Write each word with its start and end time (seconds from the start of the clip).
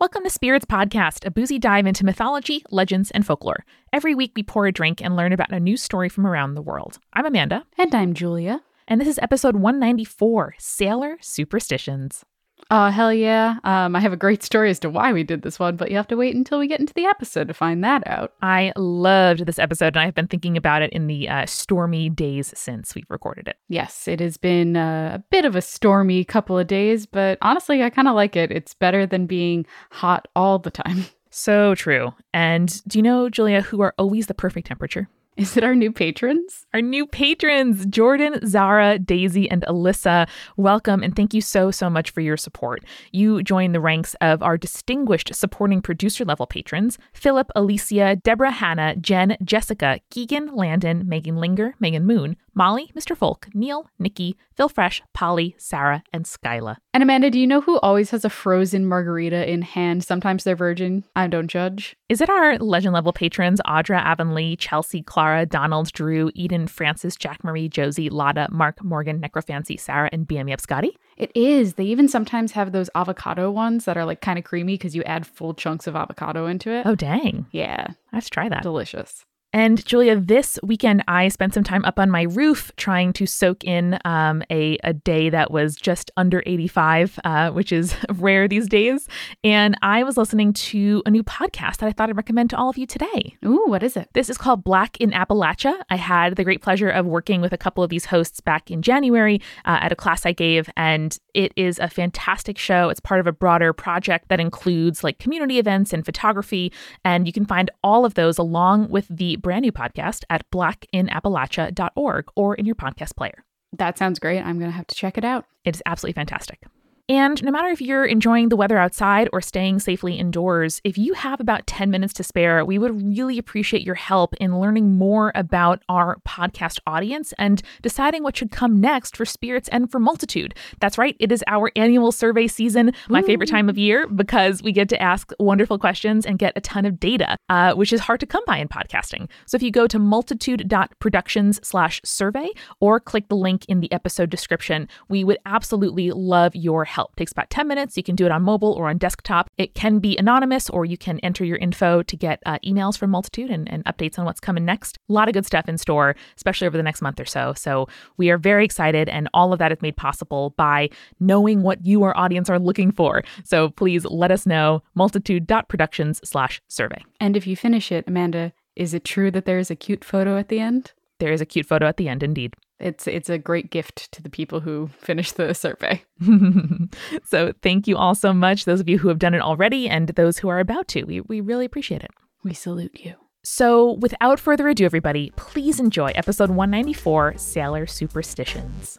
Welcome 0.00 0.22
to 0.22 0.30
Spirits 0.30 0.64
Podcast, 0.64 1.26
a 1.26 1.30
boozy 1.32 1.58
dive 1.58 1.84
into 1.84 2.04
mythology, 2.04 2.62
legends, 2.70 3.10
and 3.10 3.26
folklore. 3.26 3.64
Every 3.92 4.14
week 4.14 4.30
we 4.36 4.44
pour 4.44 4.68
a 4.68 4.72
drink 4.72 5.02
and 5.02 5.16
learn 5.16 5.32
about 5.32 5.50
a 5.50 5.58
new 5.58 5.76
story 5.76 6.08
from 6.08 6.24
around 6.24 6.54
the 6.54 6.62
world. 6.62 7.00
I'm 7.14 7.26
Amanda. 7.26 7.64
And 7.76 7.92
I'm 7.92 8.14
Julia. 8.14 8.62
And 8.86 9.00
this 9.00 9.08
is 9.08 9.18
episode 9.20 9.56
194 9.56 10.54
Sailor 10.56 11.18
Superstitions. 11.20 12.24
Oh, 12.70 12.90
hell 12.90 13.14
yeah. 13.14 13.56
Um, 13.64 13.96
I 13.96 14.00
have 14.00 14.12
a 14.12 14.16
great 14.16 14.42
story 14.42 14.68
as 14.68 14.78
to 14.80 14.90
why 14.90 15.12
we 15.14 15.22
did 15.24 15.40
this 15.40 15.58
one, 15.58 15.76
but 15.76 15.90
you 15.90 15.96
have 15.96 16.08
to 16.08 16.16
wait 16.16 16.36
until 16.36 16.58
we 16.58 16.66
get 16.66 16.80
into 16.80 16.92
the 16.92 17.06
episode 17.06 17.48
to 17.48 17.54
find 17.54 17.82
that 17.82 18.06
out. 18.06 18.34
I 18.42 18.74
loved 18.76 19.46
this 19.46 19.58
episode, 19.58 19.96
and 19.96 20.00
I've 20.00 20.14
been 20.14 20.26
thinking 20.26 20.54
about 20.54 20.82
it 20.82 20.92
in 20.92 21.06
the 21.06 21.30
uh, 21.30 21.46
stormy 21.46 22.10
days 22.10 22.52
since 22.54 22.94
we've 22.94 23.08
recorded 23.08 23.48
it. 23.48 23.56
Yes, 23.68 24.06
it 24.06 24.20
has 24.20 24.36
been 24.36 24.76
uh, 24.76 25.12
a 25.14 25.24
bit 25.30 25.46
of 25.46 25.56
a 25.56 25.62
stormy 25.62 26.24
couple 26.24 26.58
of 26.58 26.66
days, 26.66 27.06
but 27.06 27.38
honestly, 27.40 27.82
I 27.82 27.88
kind 27.88 28.06
of 28.06 28.14
like 28.14 28.36
it. 28.36 28.52
It's 28.52 28.74
better 28.74 29.06
than 29.06 29.26
being 29.26 29.64
hot 29.90 30.28
all 30.36 30.58
the 30.58 30.70
time. 30.70 31.06
So 31.30 31.74
true. 31.74 32.14
And 32.32 32.82
do 32.88 32.98
you 32.98 33.02
know, 33.02 33.28
Julia, 33.28 33.60
who 33.60 33.82
are 33.82 33.94
always 33.98 34.28
the 34.28 34.34
perfect 34.34 34.66
temperature? 34.66 35.10
Is 35.38 35.56
it 35.56 35.62
our 35.62 35.76
new 35.76 35.92
patrons? 35.92 36.66
Our 36.74 36.82
new 36.82 37.06
patrons, 37.06 37.86
Jordan, 37.86 38.44
Zara, 38.44 38.98
Daisy, 38.98 39.48
and 39.48 39.62
Alyssa. 39.68 40.28
Welcome 40.56 41.04
and 41.04 41.14
thank 41.14 41.32
you 41.32 41.40
so, 41.40 41.70
so 41.70 41.88
much 41.88 42.10
for 42.10 42.20
your 42.20 42.36
support. 42.36 42.82
You 43.12 43.44
join 43.44 43.70
the 43.70 43.78
ranks 43.78 44.16
of 44.20 44.42
our 44.42 44.58
distinguished 44.58 45.32
supporting 45.32 45.80
producer 45.80 46.24
level 46.24 46.48
patrons 46.48 46.98
Philip, 47.12 47.52
Alicia, 47.54 48.16
Deborah, 48.16 48.50
Hannah, 48.50 48.96
Jen, 48.96 49.36
Jessica, 49.44 50.00
Keegan, 50.10 50.56
Landon, 50.56 51.08
Megan 51.08 51.36
Linger, 51.36 51.76
Megan 51.78 52.04
Moon, 52.04 52.36
Molly, 52.58 52.90
Mr. 52.96 53.16
Folk, 53.16 53.46
Neil, 53.54 53.88
Nikki, 54.00 54.36
Phil 54.56 54.68
Fresh, 54.68 55.00
Polly, 55.14 55.54
Sarah, 55.58 56.02
and 56.12 56.24
Skyla. 56.24 56.78
And 56.92 57.04
Amanda, 57.04 57.30
do 57.30 57.38
you 57.38 57.46
know 57.46 57.60
who 57.60 57.78
always 57.78 58.10
has 58.10 58.24
a 58.24 58.30
frozen 58.30 58.84
margarita 58.84 59.48
in 59.48 59.62
hand? 59.62 60.02
Sometimes 60.02 60.42
they're 60.42 60.56
virgin. 60.56 61.04
I 61.14 61.28
don't 61.28 61.46
judge. 61.46 61.94
Is 62.08 62.20
it 62.20 62.28
our 62.28 62.58
legend 62.58 62.94
level 62.94 63.12
patrons 63.12 63.60
Audra, 63.64 64.02
Avonlea, 64.02 64.56
Chelsea, 64.56 65.04
Clara, 65.28 65.44
Donald, 65.44 65.92
Drew, 65.92 66.30
Eden, 66.34 66.66
Francis, 66.66 67.14
Jack 67.14 67.44
Marie, 67.44 67.68
Josie, 67.68 68.08
Lotta, 68.08 68.48
Mark, 68.50 68.82
Morgan, 68.82 69.20
Necrofancy, 69.20 69.78
Sarah, 69.78 70.08
and 70.10 70.26
BME 70.26 70.54
Up 70.54 70.60
Scotty? 70.60 70.96
It 71.18 71.30
is. 71.34 71.74
They 71.74 71.84
even 71.84 72.08
sometimes 72.08 72.52
have 72.52 72.72
those 72.72 72.88
avocado 72.94 73.50
ones 73.50 73.84
that 73.84 73.98
are 73.98 74.06
like 74.06 74.22
kind 74.22 74.38
of 74.38 74.46
creamy 74.46 74.78
because 74.78 74.96
you 74.96 75.02
add 75.02 75.26
full 75.26 75.52
chunks 75.52 75.86
of 75.86 75.94
avocado 75.94 76.46
into 76.46 76.70
it. 76.70 76.86
Oh, 76.86 76.94
dang. 76.94 77.44
Yeah. 77.52 77.88
Let's 78.10 78.30
try 78.30 78.48
that. 78.48 78.62
Delicious. 78.62 79.26
And 79.52 79.84
Julia, 79.86 80.14
this 80.16 80.58
weekend 80.62 81.02
I 81.08 81.28
spent 81.28 81.54
some 81.54 81.64
time 81.64 81.82
up 81.86 81.98
on 81.98 82.10
my 82.10 82.22
roof 82.22 82.70
trying 82.76 83.14
to 83.14 83.24
soak 83.24 83.64
in 83.64 83.98
um, 84.04 84.42
a, 84.50 84.76
a 84.84 84.92
day 84.92 85.30
that 85.30 85.50
was 85.50 85.74
just 85.74 86.10
under 86.18 86.42
85, 86.44 87.18
uh, 87.24 87.50
which 87.52 87.72
is 87.72 87.94
rare 88.14 88.46
these 88.46 88.68
days. 88.68 89.08
And 89.42 89.74
I 89.80 90.02
was 90.02 90.18
listening 90.18 90.52
to 90.52 91.02
a 91.06 91.10
new 91.10 91.22
podcast 91.22 91.78
that 91.78 91.86
I 91.86 91.92
thought 91.92 92.10
I'd 92.10 92.16
recommend 92.16 92.50
to 92.50 92.58
all 92.58 92.68
of 92.68 92.76
you 92.76 92.86
today. 92.86 93.36
Ooh, 93.42 93.64
what 93.66 93.82
is 93.82 93.96
it? 93.96 94.10
This 94.12 94.28
is 94.28 94.36
called 94.36 94.64
Black 94.64 95.00
in 95.00 95.12
Appalachia. 95.12 95.80
I 95.88 95.96
had 95.96 96.36
the 96.36 96.44
great 96.44 96.60
pleasure 96.60 96.90
of 96.90 97.06
working 97.06 97.40
with 97.40 97.54
a 97.54 97.58
couple 97.58 97.82
of 97.82 97.88
these 97.88 98.04
hosts 98.04 98.42
back 98.42 98.70
in 98.70 98.82
January 98.82 99.40
uh, 99.64 99.78
at 99.80 99.92
a 99.92 99.96
class 99.96 100.26
I 100.26 100.32
gave, 100.32 100.68
and 100.76 101.18
it 101.32 101.52
is 101.56 101.78
a 101.78 101.88
fantastic 101.88 102.58
show. 102.58 102.90
It's 102.90 103.00
part 103.00 103.20
of 103.20 103.26
a 103.26 103.32
broader 103.32 103.72
project 103.72 104.28
that 104.28 104.40
includes 104.40 105.02
like 105.02 105.18
community 105.18 105.58
events 105.58 105.94
and 105.94 106.04
photography. 106.04 106.70
And 107.02 107.26
you 107.26 107.32
can 107.32 107.46
find 107.46 107.70
all 107.82 108.04
of 108.04 108.12
those 108.14 108.36
along 108.36 108.90
with 108.90 109.06
the 109.08 109.37
brand 109.38 109.62
new 109.62 109.72
podcast 109.72 110.24
at 110.30 110.48
blackinappalachia.org 110.50 112.26
or 112.36 112.54
in 112.54 112.66
your 112.66 112.74
podcast 112.74 113.16
player. 113.16 113.44
That 113.76 113.98
sounds 113.98 114.18
great. 114.18 114.40
I'm 114.40 114.58
going 114.58 114.70
to 114.70 114.76
have 114.76 114.86
to 114.88 114.94
check 114.94 115.18
it 115.18 115.24
out. 115.24 115.44
It 115.64 115.74
is 115.74 115.82
absolutely 115.86 116.14
fantastic. 116.14 116.62
And 117.10 117.42
no 117.42 117.50
matter 117.50 117.68
if 117.68 117.80
you're 117.80 118.04
enjoying 118.04 118.50
the 118.50 118.56
weather 118.56 118.76
outside 118.76 119.30
or 119.32 119.40
staying 119.40 119.78
safely 119.78 120.16
indoors, 120.16 120.82
if 120.84 120.98
you 120.98 121.14
have 121.14 121.40
about 121.40 121.66
10 121.66 121.90
minutes 121.90 122.12
to 122.14 122.22
spare, 122.22 122.66
we 122.66 122.78
would 122.78 123.02
really 123.02 123.38
appreciate 123.38 123.82
your 123.82 123.94
help 123.94 124.34
in 124.34 124.60
learning 124.60 124.98
more 124.98 125.32
about 125.34 125.82
our 125.88 126.18
podcast 126.28 126.80
audience 126.86 127.32
and 127.38 127.62
deciding 127.80 128.22
what 128.22 128.36
should 128.36 128.50
come 128.50 128.78
next 128.78 129.16
for 129.16 129.24
Spirits 129.24 129.70
and 129.70 129.90
for 129.90 129.98
Multitude. 129.98 130.54
That's 130.80 130.98
right, 130.98 131.16
it 131.18 131.32
is 131.32 131.42
our 131.46 131.72
annual 131.76 132.12
survey 132.12 132.46
season, 132.46 132.92
my 133.08 133.22
Ooh. 133.22 133.26
favorite 133.26 133.48
time 133.48 133.70
of 133.70 133.78
year, 133.78 134.06
because 134.06 134.62
we 134.62 134.70
get 134.70 134.90
to 134.90 135.02
ask 135.02 135.32
wonderful 135.40 135.78
questions 135.78 136.26
and 136.26 136.38
get 136.38 136.52
a 136.56 136.60
ton 136.60 136.84
of 136.84 137.00
data, 137.00 137.38
uh, 137.48 137.72
which 137.72 137.90
is 137.90 138.00
hard 138.00 138.20
to 138.20 138.26
come 138.26 138.44
by 138.46 138.58
in 138.58 138.68
podcasting. 138.68 139.30
So 139.46 139.56
if 139.56 139.62
you 139.62 139.70
go 139.70 139.86
to 139.86 139.98
multitude.productions 139.98 141.66
slash 141.66 142.02
survey 142.04 142.50
or 142.80 143.00
click 143.00 143.28
the 143.28 143.36
link 143.36 143.64
in 143.66 143.80
the 143.80 143.90
episode 143.92 144.28
description, 144.28 144.88
we 145.08 145.24
would 145.24 145.38
absolutely 145.46 146.10
love 146.10 146.54
your 146.54 146.84
help 146.84 146.97
help. 146.98 147.12
It 147.12 147.18
takes 147.18 147.32
about 147.32 147.48
10 147.48 147.68
minutes. 147.68 147.96
You 147.96 148.02
can 148.02 148.16
do 148.16 148.26
it 148.26 148.32
on 148.32 148.42
mobile 148.42 148.72
or 148.72 148.88
on 148.88 148.98
desktop. 148.98 149.48
It 149.56 149.74
can 149.74 150.00
be 150.00 150.16
anonymous, 150.16 150.68
or 150.68 150.84
you 150.84 150.98
can 150.98 151.20
enter 151.20 151.44
your 151.44 151.56
info 151.58 152.02
to 152.02 152.16
get 152.16 152.42
uh, 152.44 152.58
emails 152.64 152.98
from 152.98 153.10
Multitude 153.10 153.50
and, 153.50 153.70
and 153.70 153.84
updates 153.84 154.18
on 154.18 154.24
what's 154.24 154.40
coming 154.40 154.64
next. 154.64 154.98
A 155.08 155.12
lot 155.12 155.28
of 155.28 155.34
good 155.34 155.46
stuff 155.46 155.68
in 155.68 155.78
store, 155.78 156.16
especially 156.36 156.66
over 156.66 156.76
the 156.76 156.82
next 156.82 157.00
month 157.00 157.20
or 157.20 157.24
so. 157.24 157.54
So 157.54 157.86
we 158.16 158.30
are 158.30 158.38
very 158.38 158.64
excited, 158.64 159.08
and 159.08 159.28
all 159.32 159.52
of 159.52 159.60
that 159.60 159.70
is 159.70 159.80
made 159.80 159.96
possible 159.96 160.54
by 160.56 160.90
knowing 161.20 161.62
what 161.62 161.86
you, 161.86 162.02
our 162.02 162.16
audience, 162.16 162.50
are 162.50 162.58
looking 162.58 162.90
for. 162.90 163.22
So 163.44 163.70
please 163.70 164.04
let 164.04 164.32
us 164.32 164.44
know 164.44 164.82
multitude.productions 164.96 166.20
slash 166.24 166.60
survey. 166.66 167.04
And 167.20 167.36
if 167.36 167.46
you 167.46 167.54
finish 167.54 167.92
it, 167.92 168.04
Amanda, 168.08 168.52
is 168.74 168.92
it 168.92 169.04
true 169.04 169.30
that 169.30 169.44
there 169.44 169.60
is 169.60 169.70
a 169.70 169.76
cute 169.76 170.04
photo 170.04 170.36
at 170.36 170.48
the 170.48 170.58
end? 170.58 170.92
There 171.20 171.32
is 171.32 171.40
a 171.40 171.46
cute 171.46 171.66
photo 171.66 171.86
at 171.86 171.96
the 171.96 172.08
end, 172.08 172.24
indeed. 172.24 172.54
It's 172.80 173.06
it's 173.06 173.28
a 173.28 173.38
great 173.38 173.70
gift 173.70 174.12
to 174.12 174.22
the 174.22 174.30
people 174.30 174.60
who 174.60 174.88
finish 174.98 175.32
the 175.32 175.52
survey. 175.54 176.04
so 177.24 177.52
thank 177.62 177.88
you 177.88 177.96
all 177.96 178.14
so 178.14 178.32
much, 178.32 178.64
those 178.64 178.80
of 178.80 178.88
you 178.88 178.98
who 178.98 179.08
have 179.08 179.18
done 179.18 179.34
it 179.34 179.40
already 179.40 179.88
and 179.88 180.08
those 180.10 180.38
who 180.38 180.48
are 180.48 180.60
about 180.60 180.88
to. 180.88 181.04
We 181.04 181.20
we 181.22 181.40
really 181.40 181.64
appreciate 181.64 182.02
it. 182.02 182.10
We 182.44 182.54
salute 182.54 183.00
you. 183.02 183.14
So, 183.44 183.92
without 183.92 184.38
further 184.38 184.68
ado, 184.68 184.84
everybody, 184.84 185.32
please 185.36 185.80
enjoy 185.80 186.08
episode 186.14 186.50
194 186.50 187.38
Sailor 187.38 187.86
Superstitions. 187.86 188.98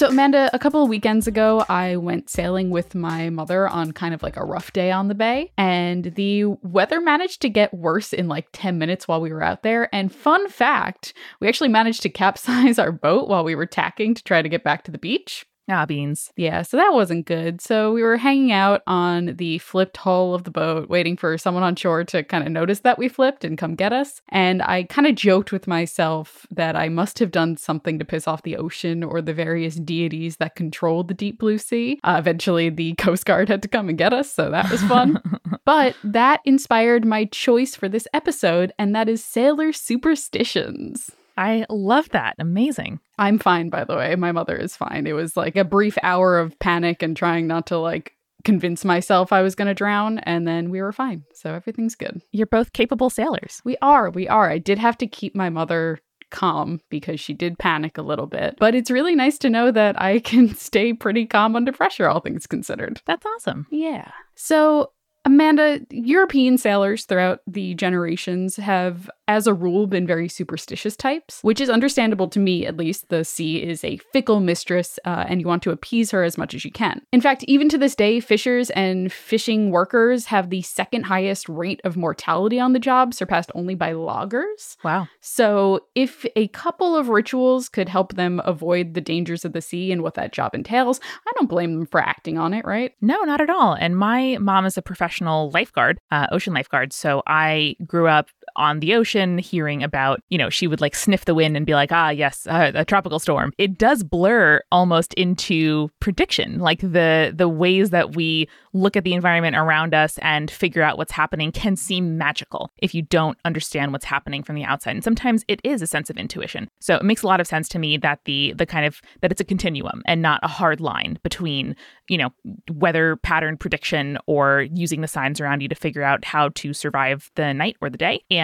So, 0.00 0.08
Amanda, 0.08 0.48
a 0.54 0.58
couple 0.58 0.82
of 0.82 0.88
weekends 0.88 1.26
ago, 1.26 1.62
I 1.68 1.96
went 1.96 2.30
sailing 2.30 2.70
with 2.70 2.94
my 2.94 3.28
mother 3.28 3.68
on 3.68 3.92
kind 3.92 4.14
of 4.14 4.22
like 4.22 4.38
a 4.38 4.42
rough 4.46 4.72
day 4.72 4.90
on 4.90 5.08
the 5.08 5.14
bay, 5.14 5.52
and 5.58 6.14
the 6.14 6.46
weather 6.62 7.02
managed 7.02 7.42
to 7.42 7.50
get 7.50 7.74
worse 7.74 8.14
in 8.14 8.26
like 8.26 8.48
10 8.54 8.78
minutes 8.78 9.06
while 9.06 9.20
we 9.20 9.30
were 9.30 9.42
out 9.42 9.62
there. 9.62 9.94
And 9.94 10.10
fun 10.10 10.48
fact, 10.48 11.12
we 11.38 11.48
actually 11.48 11.68
managed 11.68 12.00
to 12.00 12.08
capsize 12.08 12.78
our 12.78 12.92
boat 12.92 13.28
while 13.28 13.44
we 13.44 13.54
were 13.54 13.66
tacking 13.66 14.14
to 14.14 14.24
try 14.24 14.40
to 14.40 14.48
get 14.48 14.64
back 14.64 14.84
to 14.84 14.90
the 14.90 14.96
beach. 14.96 15.44
Ah, 15.70 15.86
beans. 15.86 16.32
Yeah, 16.36 16.62
so 16.62 16.76
that 16.76 16.92
wasn't 16.92 17.26
good. 17.26 17.60
So 17.60 17.92
we 17.92 18.02
were 18.02 18.16
hanging 18.16 18.50
out 18.50 18.82
on 18.88 19.36
the 19.36 19.58
flipped 19.58 19.96
hull 19.98 20.34
of 20.34 20.42
the 20.42 20.50
boat, 20.50 20.88
waiting 20.88 21.16
for 21.16 21.38
someone 21.38 21.62
on 21.62 21.76
shore 21.76 22.02
to 22.04 22.24
kind 22.24 22.44
of 22.44 22.50
notice 22.52 22.80
that 22.80 22.98
we 22.98 23.08
flipped 23.08 23.44
and 23.44 23.56
come 23.56 23.76
get 23.76 23.92
us. 23.92 24.20
And 24.30 24.62
I 24.62 24.82
kind 24.84 25.06
of 25.06 25.14
joked 25.14 25.52
with 25.52 25.68
myself 25.68 26.44
that 26.50 26.74
I 26.74 26.88
must 26.88 27.20
have 27.20 27.30
done 27.30 27.56
something 27.56 28.00
to 28.00 28.04
piss 28.04 28.26
off 28.26 28.42
the 28.42 28.56
ocean 28.56 29.04
or 29.04 29.22
the 29.22 29.32
various 29.32 29.76
deities 29.76 30.38
that 30.38 30.56
control 30.56 31.04
the 31.04 31.14
deep 31.14 31.38
blue 31.38 31.58
sea. 31.58 32.00
Uh, 32.02 32.16
eventually, 32.18 32.68
the 32.68 32.94
Coast 32.98 33.24
Guard 33.24 33.48
had 33.48 33.62
to 33.62 33.68
come 33.68 33.88
and 33.88 33.96
get 33.96 34.12
us, 34.12 34.30
so 34.30 34.50
that 34.50 34.70
was 34.70 34.82
fun. 34.82 35.22
but 35.64 35.94
that 36.02 36.40
inspired 36.44 37.04
my 37.04 37.26
choice 37.26 37.76
for 37.76 37.88
this 37.88 38.08
episode, 38.12 38.72
and 38.76 38.94
that 38.96 39.08
is 39.08 39.24
sailor 39.24 39.72
superstitions. 39.72 41.12
I 41.40 41.64
love 41.70 42.10
that. 42.10 42.34
Amazing. 42.38 43.00
I'm 43.18 43.38
fine, 43.38 43.70
by 43.70 43.84
the 43.84 43.96
way. 43.96 44.14
My 44.14 44.30
mother 44.30 44.54
is 44.54 44.76
fine. 44.76 45.06
It 45.06 45.14
was 45.14 45.38
like 45.38 45.56
a 45.56 45.64
brief 45.64 45.96
hour 46.02 46.38
of 46.38 46.58
panic 46.58 47.02
and 47.02 47.16
trying 47.16 47.46
not 47.46 47.66
to 47.68 47.78
like 47.78 48.12
convince 48.44 48.84
myself 48.84 49.32
I 49.32 49.40
was 49.40 49.54
going 49.54 49.68
to 49.68 49.74
drown, 49.74 50.18
and 50.18 50.46
then 50.46 50.68
we 50.68 50.82
were 50.82 50.92
fine. 50.92 51.24
So 51.32 51.54
everything's 51.54 51.94
good. 51.94 52.20
You're 52.30 52.46
both 52.46 52.74
capable 52.74 53.08
sailors. 53.08 53.62
We 53.64 53.78
are. 53.80 54.10
We 54.10 54.28
are. 54.28 54.50
I 54.50 54.58
did 54.58 54.78
have 54.78 54.98
to 54.98 55.06
keep 55.06 55.34
my 55.34 55.48
mother 55.48 56.00
calm 56.30 56.82
because 56.90 57.18
she 57.20 57.32
did 57.32 57.58
panic 57.58 57.96
a 57.96 58.02
little 58.02 58.26
bit. 58.26 58.56
But 58.58 58.74
it's 58.74 58.90
really 58.90 59.14
nice 59.14 59.38
to 59.38 59.50
know 59.50 59.70
that 59.70 60.00
I 60.00 60.20
can 60.20 60.54
stay 60.54 60.92
pretty 60.92 61.24
calm 61.24 61.56
under 61.56 61.72
pressure, 61.72 62.06
all 62.06 62.20
things 62.20 62.46
considered. 62.46 63.00
That's 63.06 63.24
awesome. 63.24 63.66
Yeah. 63.70 64.10
So 64.34 64.92
Amanda, 65.30 65.80
European 65.90 66.58
sailors 66.58 67.04
throughout 67.04 67.40
the 67.46 67.74
generations 67.74 68.56
have, 68.56 69.08
as 69.28 69.46
a 69.46 69.54
rule, 69.54 69.86
been 69.86 70.04
very 70.04 70.28
superstitious 70.28 70.96
types, 70.96 71.38
which 71.42 71.60
is 71.60 71.70
understandable 71.70 72.26
to 72.26 72.40
me 72.40 72.66
at 72.66 72.76
least. 72.76 73.10
The 73.10 73.24
sea 73.24 73.62
is 73.62 73.84
a 73.84 73.98
fickle 74.12 74.40
mistress, 74.40 74.98
uh, 75.04 75.26
and 75.28 75.40
you 75.40 75.46
want 75.46 75.62
to 75.62 75.70
appease 75.70 76.10
her 76.10 76.24
as 76.24 76.36
much 76.36 76.52
as 76.52 76.64
you 76.64 76.72
can. 76.72 77.02
In 77.12 77.20
fact, 77.20 77.44
even 77.46 77.68
to 77.68 77.78
this 77.78 77.94
day, 77.94 78.18
fishers 78.18 78.70
and 78.70 79.12
fishing 79.12 79.70
workers 79.70 80.26
have 80.26 80.50
the 80.50 80.62
second 80.62 81.04
highest 81.04 81.48
rate 81.48 81.80
of 81.84 81.96
mortality 81.96 82.58
on 82.58 82.72
the 82.72 82.80
job, 82.80 83.14
surpassed 83.14 83.52
only 83.54 83.76
by 83.76 83.92
loggers. 83.92 84.76
Wow. 84.82 85.06
So, 85.20 85.86
if 85.94 86.26
a 86.34 86.48
couple 86.48 86.96
of 86.96 87.08
rituals 87.08 87.68
could 87.68 87.88
help 87.88 88.16
them 88.16 88.42
avoid 88.44 88.94
the 88.94 89.00
dangers 89.00 89.44
of 89.44 89.52
the 89.52 89.62
sea 89.62 89.92
and 89.92 90.02
what 90.02 90.14
that 90.14 90.32
job 90.32 90.56
entails, 90.56 90.98
I 91.24 91.30
don't 91.36 91.48
blame 91.48 91.74
them 91.74 91.86
for 91.86 92.00
acting 92.00 92.36
on 92.36 92.52
it, 92.52 92.64
right? 92.64 92.94
No, 93.00 93.22
not 93.22 93.40
at 93.40 93.48
all. 93.48 93.74
And 93.74 93.96
my 93.96 94.36
mom 94.40 94.66
is 94.66 94.76
a 94.76 94.82
professional 94.82 95.19
lifeguard, 95.50 95.98
uh, 96.10 96.26
ocean 96.32 96.54
lifeguard. 96.54 96.92
So 96.92 97.22
I 97.26 97.76
grew 97.86 98.08
up 98.08 98.28
on 98.56 98.80
the 98.80 98.94
ocean 98.94 99.38
hearing 99.38 99.82
about, 99.82 100.22
you 100.28 100.38
know, 100.38 100.50
she 100.50 100.66
would 100.66 100.80
like 100.80 100.94
sniff 100.94 101.24
the 101.24 101.34
wind 101.34 101.56
and 101.56 101.66
be 101.66 101.74
like, 101.74 101.92
ah, 101.92 102.10
yes, 102.10 102.46
uh, 102.46 102.72
a 102.74 102.84
tropical 102.84 103.18
storm. 103.18 103.52
It 103.58 103.78
does 103.78 104.02
blur 104.02 104.60
almost 104.72 105.14
into 105.14 105.90
prediction, 106.00 106.58
like 106.58 106.80
the 106.80 107.32
the 107.34 107.48
ways 107.48 107.90
that 107.90 108.16
we 108.16 108.48
look 108.72 108.96
at 108.96 109.04
the 109.04 109.14
environment 109.14 109.56
around 109.56 109.94
us 109.94 110.18
and 110.18 110.50
figure 110.50 110.82
out 110.82 110.98
what's 110.98 111.12
happening 111.12 111.52
can 111.52 111.76
seem 111.76 112.16
magical 112.16 112.70
if 112.78 112.94
you 112.94 113.02
don't 113.02 113.38
understand 113.44 113.92
what's 113.92 114.04
happening 114.04 114.42
from 114.42 114.54
the 114.54 114.64
outside. 114.64 114.94
And 114.94 115.04
sometimes 115.04 115.44
it 115.48 115.60
is 115.64 115.82
a 115.82 115.86
sense 115.86 116.10
of 116.10 116.16
intuition. 116.16 116.68
So 116.80 116.96
it 116.96 117.04
makes 117.04 117.22
a 117.22 117.26
lot 117.26 117.40
of 117.40 117.46
sense 117.46 117.68
to 117.70 117.78
me 117.78 117.96
that 117.98 118.20
the 118.24 118.52
the 118.56 118.66
kind 118.66 118.86
of 118.86 119.00
that 119.20 119.30
it's 119.32 119.40
a 119.40 119.44
continuum 119.44 120.02
and 120.06 120.22
not 120.22 120.40
a 120.42 120.48
hard 120.48 120.80
line 120.80 121.18
between, 121.22 121.76
you 122.08 122.18
know, 122.18 122.30
weather 122.70 123.16
pattern 123.16 123.56
prediction 123.56 124.18
or 124.26 124.66
using 124.72 125.00
the 125.00 125.08
signs 125.08 125.40
around 125.40 125.60
you 125.62 125.68
to 125.68 125.74
figure 125.74 126.02
out 126.02 126.24
how 126.24 126.50
to 126.54 126.72
survive 126.72 127.30
the 127.34 127.52
night 127.52 127.76
or 127.80 127.90
the 127.90 127.98
day 127.98 128.22
and 128.30 128.39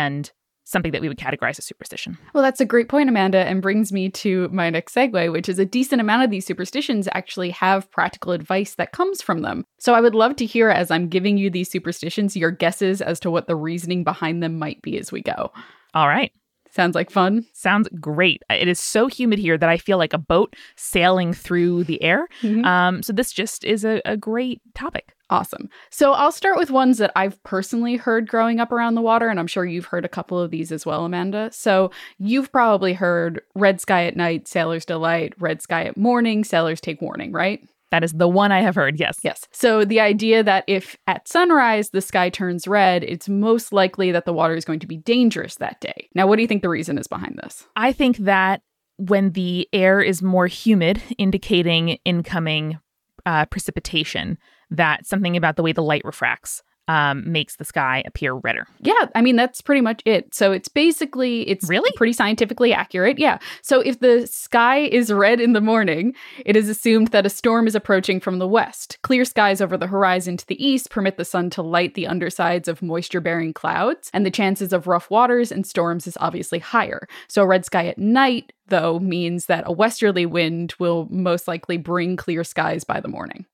something 0.67 0.91
that 0.91 1.01
we 1.01 1.09
would 1.09 1.19
categorize 1.19 1.59
as 1.59 1.65
superstition. 1.65 2.19
Well, 2.35 2.43
that's 2.43 2.61
a 2.61 2.65
great 2.65 2.89
point, 2.89 3.09
Amanda, 3.09 3.39
and 3.39 3.63
brings 3.63 3.93
me 3.93 4.11
to 4.11 4.49
my 4.49 4.69
next 4.69 4.95
segue, 4.95 5.31
which 5.33 5.49
is 5.49 5.61
a 5.61 5.65
decent 5.65 6.01
amount 6.01 6.25
of 6.25 6.31
these 6.31 6.45
superstitions 6.45 7.09
actually 7.13 7.51
have 7.51 7.91
practical 7.93 8.33
advice 8.33 8.75
that 8.75 8.91
comes 8.91 9.23
from 9.23 9.43
them. 9.43 9.65
So 9.79 9.95
I 9.95 10.01
would 10.01 10.17
love 10.17 10.35
to 10.37 10.45
hear, 10.45 10.69
as 10.69 10.91
I'm 10.91 11.09
giving 11.09 11.39
you 11.39 11.51
these 11.51 11.71
superstitions, 11.71 12.37
your 12.37 12.51
guesses 12.51 13.01
as 13.01 13.21
to 13.21 13.31
what 13.31 13.47
the 13.47 13.55
reasoning 13.55 14.03
behind 14.03 14.43
them 14.43 14.59
might 14.59 14.83
be 14.83 14.99
as 14.99 15.13
we 15.13 15.23
go. 15.23 15.53
All 15.95 16.09
right. 16.09 16.33
Sounds 16.77 16.95
like 16.95 17.11
fun. 17.11 17.47
Sounds 17.55 17.89
great. 17.99 18.43
It 18.51 18.69
is 18.69 18.79
so 18.79 19.07
humid 19.07 19.39
here 19.39 19.57
that 19.57 19.71
I 19.71 19.79
feel 19.79 19.97
like 19.97 20.13
a 20.13 20.19
boat 20.19 20.55
sailing 20.77 21.33
through 21.33 21.85
the 21.85 22.03
air. 22.03 22.29
Mhm. 22.43 22.67
Um, 22.67 23.03
so 23.03 23.15
this 23.15 23.33
just 23.33 23.65
is 23.65 23.83
a, 23.83 24.03
a 24.05 24.15
great 24.19 24.61
topic. 24.75 25.15
Awesome. 25.31 25.71
So 25.91 26.13
I'll 26.13 26.31
start 26.31 26.59
with 26.59 26.71
ones 26.71 26.99
that 26.99 27.13
I've 27.17 27.43
personally 27.45 27.97
heard 27.97 28.29
growing 28.29 28.61
up 28.61 28.71
around 28.73 28.95
the 28.95 29.01
water, 29.01 29.29
and 29.29 29.41
I'm 29.41 29.47
sure 29.47 29.65
you've 29.65 29.87
heard 29.87 30.05
a 30.05 30.09
couple 30.09 30.39
of 30.39 30.51
these 30.51 30.71
as 30.71 30.85
well, 30.85 31.07
Amanda. 31.07 31.49
So 31.51 31.91
you've 32.19 32.53
probably 32.53 32.93
heard 32.93 33.41
red 33.55 33.81
sky 33.81 34.05
at 34.05 34.15
night, 34.15 34.47
sailors 34.47 34.85
delight, 34.85 35.33
red 35.41 35.63
sky 35.63 35.85
at 35.85 35.97
morning, 35.97 36.45
sailors 36.45 36.81
take 36.81 37.01
warning, 37.01 37.33
right? 37.33 37.61
That 37.91 38.03
is 38.03 38.13
the 38.13 38.29
one 38.29 38.53
I 38.53 38.61
have 38.61 38.75
heard. 38.75 38.99
Yes. 38.99 39.19
Yes. 39.23 39.47
So 39.53 39.85
the 39.85 40.01
idea 40.01 40.43
that 40.43 40.65
if 40.67 40.97
at 41.07 41.29
sunrise 41.29 41.91
the 41.91 42.01
sky 42.01 42.31
turns 42.31 42.67
red, 42.67 43.05
it's 43.05 43.29
most 43.29 43.73
likely 43.73 44.13
that 44.13 44.25
the 44.25 44.33
water 44.33 44.55
is 44.55 44.65
going 44.65 44.81
to 44.81 44.87
be 44.87 44.97
dangerous 44.97 45.57
that 45.57 45.81
day. 45.81 46.09
Now, 46.15 46.27
what 46.27 46.37
do 46.37 46.43
you 46.43 46.49
think 46.49 46.63
the 46.63 46.69
reason 46.69 46.99
is 46.99 47.07
behind 47.07 47.39
this? 47.43 47.67
I 47.77 47.93
think 47.93 48.19
that 48.19 48.63
when 48.97 49.33
the 49.33 49.69
air 49.73 50.01
is 50.01 50.23
more 50.23 50.47
humid, 50.47 51.03
indicating 51.19 51.99
incoming 52.05 52.79
uh, 53.25 53.47
precipitation, 53.47 54.39
that 54.71 55.07
something 55.07 55.37
about 55.37 55.57
the 55.57 55.63
way 55.63 55.73
the 55.73 55.83
light 55.83 56.05
refracts 56.05 56.63
um, 56.89 57.31
makes 57.31 57.57
the 57.57 57.65
sky 57.65 58.03
appear 58.07 58.35
redder. 58.35 58.67
Yeah, 58.81 58.95
I 59.15 59.23
mean 59.23 59.37
that's 59.37 59.61
pretty 59.61 59.81
much 59.81 60.03
it. 60.05 60.35
So 60.35 60.53
it's 60.53 60.69
basically 60.69 61.49
it's 61.49 61.69
Really? 61.69 61.91
pretty 61.97 62.13
scientifically 62.13 62.73
accurate. 62.73 63.19
Yeah. 63.19 63.39
So 63.63 63.81
if 63.81 64.01
the 64.01 64.27
sky 64.27 64.79
is 64.79 65.13
red 65.13 65.41
in 65.41 65.53
the 65.53 65.61
morning, 65.61 66.15
it 66.45 66.57
is 66.57 66.69
assumed 66.69 67.09
that 67.09 67.27
a 67.27 67.31
storm 67.31 67.67
is 67.67 67.75
approaching 67.75 68.21
from 68.21 68.39
the 68.39 68.49
west. 68.49 68.99
Clear 69.03 69.25
skies 69.25 69.61
over 69.61 69.77
the 69.77 69.87
horizon 69.87 70.37
to 70.37 70.47
the 70.47 70.65
east 70.65 70.91
permit 70.91 71.17
the 71.17 71.25
sun 71.25 71.51
to 71.51 71.63
light 71.63 71.95
the 71.95 72.07
undersides 72.07 72.69
of 72.69 72.83
moisture-bearing 72.83 73.53
clouds, 73.53 74.11
and 74.13 74.25
the 74.25 74.31
chances 74.31 74.73
of 74.73 74.87
rough 74.87 75.11
waters 75.11 75.51
and 75.51 75.67
storms 75.67 76.07
is 76.07 76.17
obviously 76.21 76.59
higher. 76.59 77.09
So 77.29 77.43
a 77.43 77.47
red 77.47 77.65
sky 77.65 77.87
at 77.87 77.99
night 77.99 78.53
though 78.69 78.99
means 78.99 79.47
that 79.47 79.65
a 79.67 79.73
westerly 79.73 80.27
wind 80.27 80.75
will 80.79 81.07
most 81.11 81.47
likely 81.47 81.77
bring 81.77 82.17
clear 82.17 82.43
skies 82.45 82.85
by 82.85 83.01
the 83.01 83.09
morning. 83.09 83.47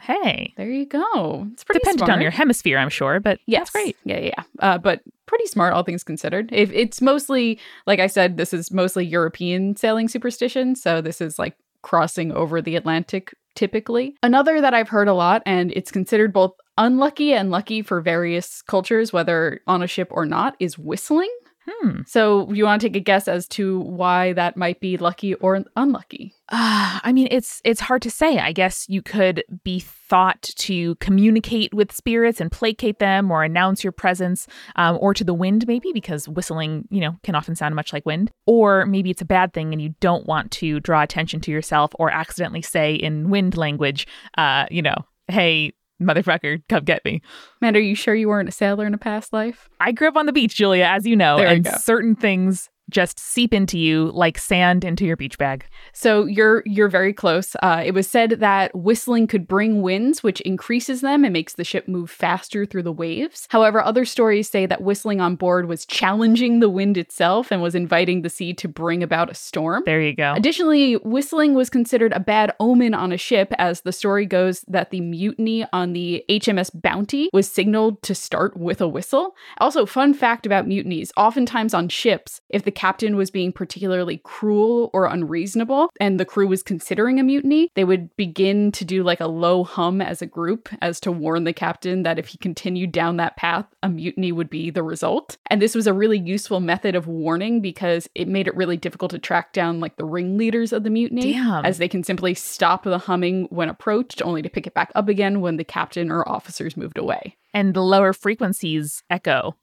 Hey, 0.00 0.54
There 0.56 0.68
you 0.70 0.86
go. 0.86 1.46
It's 1.52 1.64
pretty 1.64 1.80
dependent 1.80 2.10
on 2.10 2.20
your 2.20 2.30
hemisphere, 2.30 2.78
I'm 2.78 2.88
sure, 2.88 3.20
but 3.20 3.38
Yes. 3.46 3.60
that's 3.60 3.70
great. 3.70 3.96
Yeah, 4.04 4.18
yeah, 4.18 4.30
yeah. 4.36 4.42
Uh, 4.58 4.78
but 4.78 5.02
pretty 5.26 5.46
smart, 5.46 5.72
all 5.74 5.82
things 5.82 6.02
considered. 6.02 6.48
If 6.52 6.72
it's 6.72 7.00
mostly, 7.00 7.58
like 7.86 8.00
I 8.00 8.06
said, 8.06 8.36
this 8.36 8.52
is 8.52 8.72
mostly 8.72 9.04
European 9.04 9.76
sailing 9.76 10.08
superstition. 10.08 10.74
So 10.74 11.00
this 11.00 11.20
is 11.20 11.38
like 11.38 11.54
crossing 11.82 12.32
over 12.32 12.60
the 12.60 12.76
Atlantic 12.76 13.32
typically. 13.54 14.14
Another 14.22 14.60
that 14.60 14.74
I've 14.74 14.88
heard 14.88 15.08
a 15.08 15.14
lot, 15.14 15.42
and 15.44 15.72
it's 15.72 15.90
considered 15.90 16.32
both 16.32 16.52
unlucky 16.78 17.32
and 17.34 17.50
lucky 17.50 17.82
for 17.82 18.00
various 18.00 18.62
cultures, 18.62 19.12
whether 19.12 19.60
on 19.66 19.82
a 19.82 19.86
ship 19.86 20.08
or 20.12 20.24
not, 20.24 20.56
is 20.60 20.78
whistling. 20.78 21.30
Hmm. 21.68 22.00
So 22.06 22.50
you 22.52 22.64
want 22.64 22.80
to 22.80 22.88
take 22.88 22.96
a 22.96 23.00
guess 23.00 23.28
as 23.28 23.46
to 23.48 23.80
why 23.80 24.32
that 24.32 24.56
might 24.56 24.80
be 24.80 24.96
lucky 24.96 25.34
or 25.34 25.62
unlucky? 25.76 26.34
Uh, 26.48 26.98
I 27.02 27.12
mean, 27.12 27.28
it's 27.30 27.60
it's 27.64 27.80
hard 27.80 28.02
to 28.02 28.10
say. 28.10 28.38
I 28.38 28.52
guess 28.52 28.86
you 28.88 29.02
could 29.02 29.44
be 29.62 29.80
thought 29.80 30.42
to 30.42 30.94
communicate 30.96 31.72
with 31.74 31.92
spirits 31.92 32.40
and 32.40 32.50
placate 32.50 32.98
them, 32.98 33.30
or 33.30 33.44
announce 33.44 33.84
your 33.84 33.92
presence, 33.92 34.46
um, 34.76 34.98
or 35.00 35.14
to 35.14 35.22
the 35.22 35.34
wind, 35.34 35.66
maybe 35.66 35.92
because 35.92 36.28
whistling, 36.28 36.88
you 36.90 37.00
know, 37.00 37.16
can 37.22 37.34
often 37.34 37.54
sound 37.54 37.74
much 37.74 37.92
like 37.92 38.06
wind. 38.06 38.30
Or 38.46 38.86
maybe 38.86 39.10
it's 39.10 39.22
a 39.22 39.26
bad 39.26 39.52
thing, 39.52 39.72
and 39.72 39.82
you 39.82 39.94
don't 40.00 40.26
want 40.26 40.50
to 40.52 40.80
draw 40.80 41.02
attention 41.02 41.40
to 41.42 41.50
yourself, 41.50 41.92
or 41.98 42.10
accidentally 42.10 42.62
say 42.62 42.94
in 42.94 43.30
wind 43.30 43.56
language, 43.56 44.06
uh, 44.38 44.66
you 44.70 44.82
know, 44.82 44.96
"Hey, 45.28 45.72
motherfucker, 46.00 46.62
come 46.68 46.84
get 46.84 47.04
me." 47.04 47.22
Man, 47.60 47.76
are 47.76 47.80
you 47.80 47.94
sure 47.94 48.14
you 48.14 48.28
weren't 48.28 48.48
a 48.48 48.52
sailor 48.52 48.86
in 48.86 48.94
a 48.94 48.98
past 48.98 49.32
life? 49.32 49.68
I 49.80 49.92
grew 49.92 50.08
up 50.08 50.16
on 50.16 50.26
the 50.26 50.32
beach, 50.32 50.56
Julia, 50.56 50.84
as 50.84 51.06
you 51.06 51.16
know, 51.16 51.36
There 51.36 51.48
and 51.48 51.66
certain 51.66 52.14
things 52.14 52.68
just 52.90 53.18
seep 53.18 53.54
into 53.54 53.78
you 53.78 54.10
like 54.12 54.38
sand 54.38 54.84
into 54.84 55.04
your 55.04 55.16
beach 55.16 55.38
bag. 55.38 55.64
So 55.92 56.24
you're 56.26 56.62
you're 56.66 56.88
very 56.88 57.12
close. 57.12 57.56
Uh, 57.62 57.82
it 57.84 57.92
was 57.92 58.08
said 58.08 58.30
that 58.40 58.74
whistling 58.74 59.26
could 59.26 59.46
bring 59.46 59.82
winds, 59.82 60.22
which 60.22 60.40
increases 60.42 61.00
them 61.00 61.24
and 61.24 61.32
makes 61.32 61.54
the 61.54 61.64
ship 61.64 61.88
move 61.88 62.10
faster 62.10 62.66
through 62.66 62.82
the 62.82 62.92
waves. 62.92 63.46
However, 63.50 63.82
other 63.82 64.04
stories 64.04 64.50
say 64.50 64.66
that 64.66 64.82
whistling 64.82 65.20
on 65.20 65.36
board 65.36 65.68
was 65.68 65.86
challenging 65.86 66.60
the 66.60 66.70
wind 66.70 66.96
itself 66.96 67.50
and 67.50 67.62
was 67.62 67.74
inviting 67.74 68.22
the 68.22 68.30
sea 68.30 68.52
to 68.54 68.68
bring 68.68 69.02
about 69.02 69.30
a 69.30 69.34
storm. 69.34 69.82
There 69.86 70.00
you 70.00 70.14
go. 70.14 70.34
Additionally, 70.34 70.94
whistling 70.96 71.54
was 71.54 71.70
considered 71.70 72.12
a 72.12 72.20
bad 72.20 72.54
omen 72.60 72.94
on 72.94 73.12
a 73.12 73.16
ship, 73.16 73.52
as 73.58 73.82
the 73.82 73.92
story 73.92 74.26
goes 74.26 74.62
that 74.68 74.90
the 74.90 75.00
mutiny 75.00 75.66
on 75.72 75.92
the 75.92 76.24
HMS 76.28 76.70
Bounty 76.74 77.30
was 77.32 77.50
signaled 77.50 78.02
to 78.02 78.14
start 78.14 78.56
with 78.56 78.80
a 78.80 78.88
whistle. 78.88 79.34
Also, 79.58 79.86
fun 79.86 80.14
fact 80.14 80.46
about 80.46 80.66
mutinies 80.66 81.12
oftentimes 81.16 81.74
on 81.74 81.88
ships, 81.88 82.40
if 82.48 82.64
the 82.64 82.70
captain 82.80 83.14
was 83.14 83.30
being 83.30 83.52
particularly 83.52 84.16
cruel 84.24 84.88
or 84.94 85.04
unreasonable 85.04 85.90
and 86.00 86.18
the 86.18 86.24
crew 86.24 86.46
was 86.46 86.62
considering 86.62 87.20
a 87.20 87.22
mutiny, 87.22 87.68
they 87.74 87.84
would 87.84 88.08
begin 88.16 88.72
to 88.72 88.86
do 88.86 89.02
like 89.02 89.20
a 89.20 89.26
low 89.26 89.62
hum 89.64 90.00
as 90.00 90.22
a 90.22 90.26
group 90.26 90.70
as 90.80 90.98
to 90.98 91.12
warn 91.12 91.44
the 91.44 91.52
captain 91.52 92.04
that 92.04 92.18
if 92.18 92.28
he 92.28 92.38
continued 92.38 92.90
down 92.90 93.18
that 93.18 93.36
path, 93.36 93.66
a 93.82 93.88
mutiny 93.90 94.32
would 94.32 94.48
be 94.48 94.70
the 94.70 94.82
result. 94.82 95.36
And 95.50 95.60
this 95.60 95.74
was 95.74 95.86
a 95.86 95.92
really 95.92 96.18
useful 96.18 96.60
method 96.60 96.94
of 96.94 97.06
warning 97.06 97.60
because 97.60 98.08
it 98.14 98.26
made 98.28 98.48
it 98.48 98.56
really 98.56 98.78
difficult 98.78 99.10
to 99.10 99.18
track 99.18 99.52
down 99.52 99.78
like 99.80 99.96
the 99.96 100.06
ringleaders 100.06 100.72
of 100.72 100.82
the 100.82 100.88
mutiny 100.88 101.34
Damn. 101.34 101.66
as 101.66 101.76
they 101.76 101.88
can 101.88 102.02
simply 102.02 102.32
stop 102.32 102.84
the 102.84 102.96
humming 102.96 103.46
when 103.50 103.68
approached 103.68 104.22
only 104.22 104.40
to 104.40 104.48
pick 104.48 104.66
it 104.66 104.72
back 104.72 104.90
up 104.94 105.06
again 105.10 105.42
when 105.42 105.58
the 105.58 105.64
captain 105.64 106.10
or 106.10 106.26
officers 106.26 106.78
moved 106.78 106.96
away. 106.96 107.36
and 107.52 107.74
the 107.74 107.82
lower 107.82 108.14
frequencies 108.14 109.02
echo. 109.10 109.54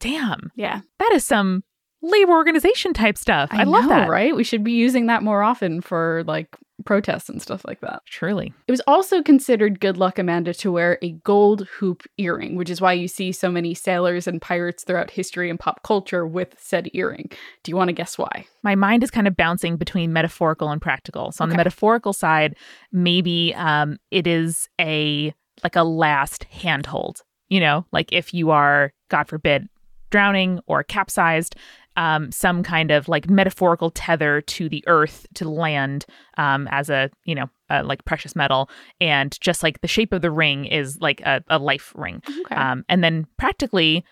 Damn, 0.00 0.50
Yeah. 0.56 0.80
that 0.98 1.12
is 1.12 1.26
some 1.26 1.64
labor 2.02 2.32
organization 2.32 2.92
type 2.92 3.16
stuff. 3.16 3.48
I, 3.52 3.64
love 3.64 3.84
know, 3.84 3.90
that. 3.90 4.08
right? 4.08 4.34
We 4.34 4.44
should 4.44 4.64
be 4.64 4.72
using 4.72 5.06
that 5.06 5.22
more 5.22 5.42
often 5.42 5.80
for 5.80 6.24
like 6.26 6.48
protests 6.84 7.28
and 7.28 7.40
stuff 7.40 7.64
like 7.64 7.80
that. 7.80 8.02
Truly. 8.06 8.52
It 8.66 8.72
was 8.72 8.82
also 8.86 9.22
considered 9.22 9.80
good 9.80 9.96
luck, 9.96 10.18
Amanda, 10.18 10.52
to 10.54 10.72
wear 10.72 10.98
a 11.00 11.12
gold 11.12 11.68
hoop 11.78 12.02
earring, 12.18 12.56
which 12.56 12.70
is 12.70 12.80
why 12.80 12.92
you 12.92 13.08
see 13.08 13.32
so 13.32 13.50
many 13.50 13.72
sailors 13.74 14.26
and 14.26 14.42
pirates 14.42 14.84
throughout 14.84 15.10
history 15.10 15.48
and 15.48 15.58
pop 15.58 15.82
culture 15.82 16.26
with 16.26 16.54
said 16.58 16.88
earring. 16.92 17.30
Do 17.62 17.70
you 17.70 17.76
want 17.76 17.88
to 17.88 17.94
guess 17.94 18.18
why? 18.18 18.46
My 18.62 18.74
mind 18.74 19.04
is 19.04 19.10
kind 19.10 19.28
of 19.28 19.36
bouncing 19.36 19.76
between 19.76 20.12
metaphorical 20.12 20.70
and 20.70 20.82
practical. 20.82 21.32
So 21.32 21.44
on 21.44 21.48
the 21.48 21.56
metaphorical 21.56 22.12
side, 22.12 22.56
maybe 22.90 23.54
um, 23.54 23.98
it 24.10 24.26
is 24.26 24.68
a 24.80 25.32
like 25.62 25.76
a 25.76 25.84
last 25.84 26.44
handhold. 26.44 27.22
You 27.48 27.60
know, 27.60 27.86
like 27.92 28.12
if 28.12 28.32
you 28.32 28.50
are, 28.50 28.92
God 29.08 29.28
forbid, 29.28 29.68
drowning 30.10 30.60
or 30.66 30.84
capsized, 30.84 31.56
um, 31.96 32.32
some 32.32 32.62
kind 32.62 32.90
of 32.90 33.08
like 33.08 33.28
metaphorical 33.28 33.90
tether 33.90 34.40
to 34.42 34.68
the 34.68 34.84
earth, 34.86 35.26
to 35.34 35.48
land 35.48 36.06
um, 36.38 36.68
as 36.70 36.90
a, 36.90 37.10
you 37.24 37.34
know, 37.34 37.50
uh, 37.70 37.82
like 37.84 38.04
precious 38.04 38.34
metal. 38.34 38.70
And 39.00 39.38
just 39.40 39.62
like 39.62 39.80
the 39.80 39.88
shape 39.88 40.12
of 40.12 40.22
the 40.22 40.30
ring 40.30 40.64
is 40.64 40.98
like 41.00 41.20
a, 41.22 41.42
a 41.48 41.58
life 41.58 41.92
ring. 41.96 42.22
Okay. 42.46 42.54
Um, 42.54 42.84
and 42.88 43.02
then 43.02 43.26
practically, 43.38 44.04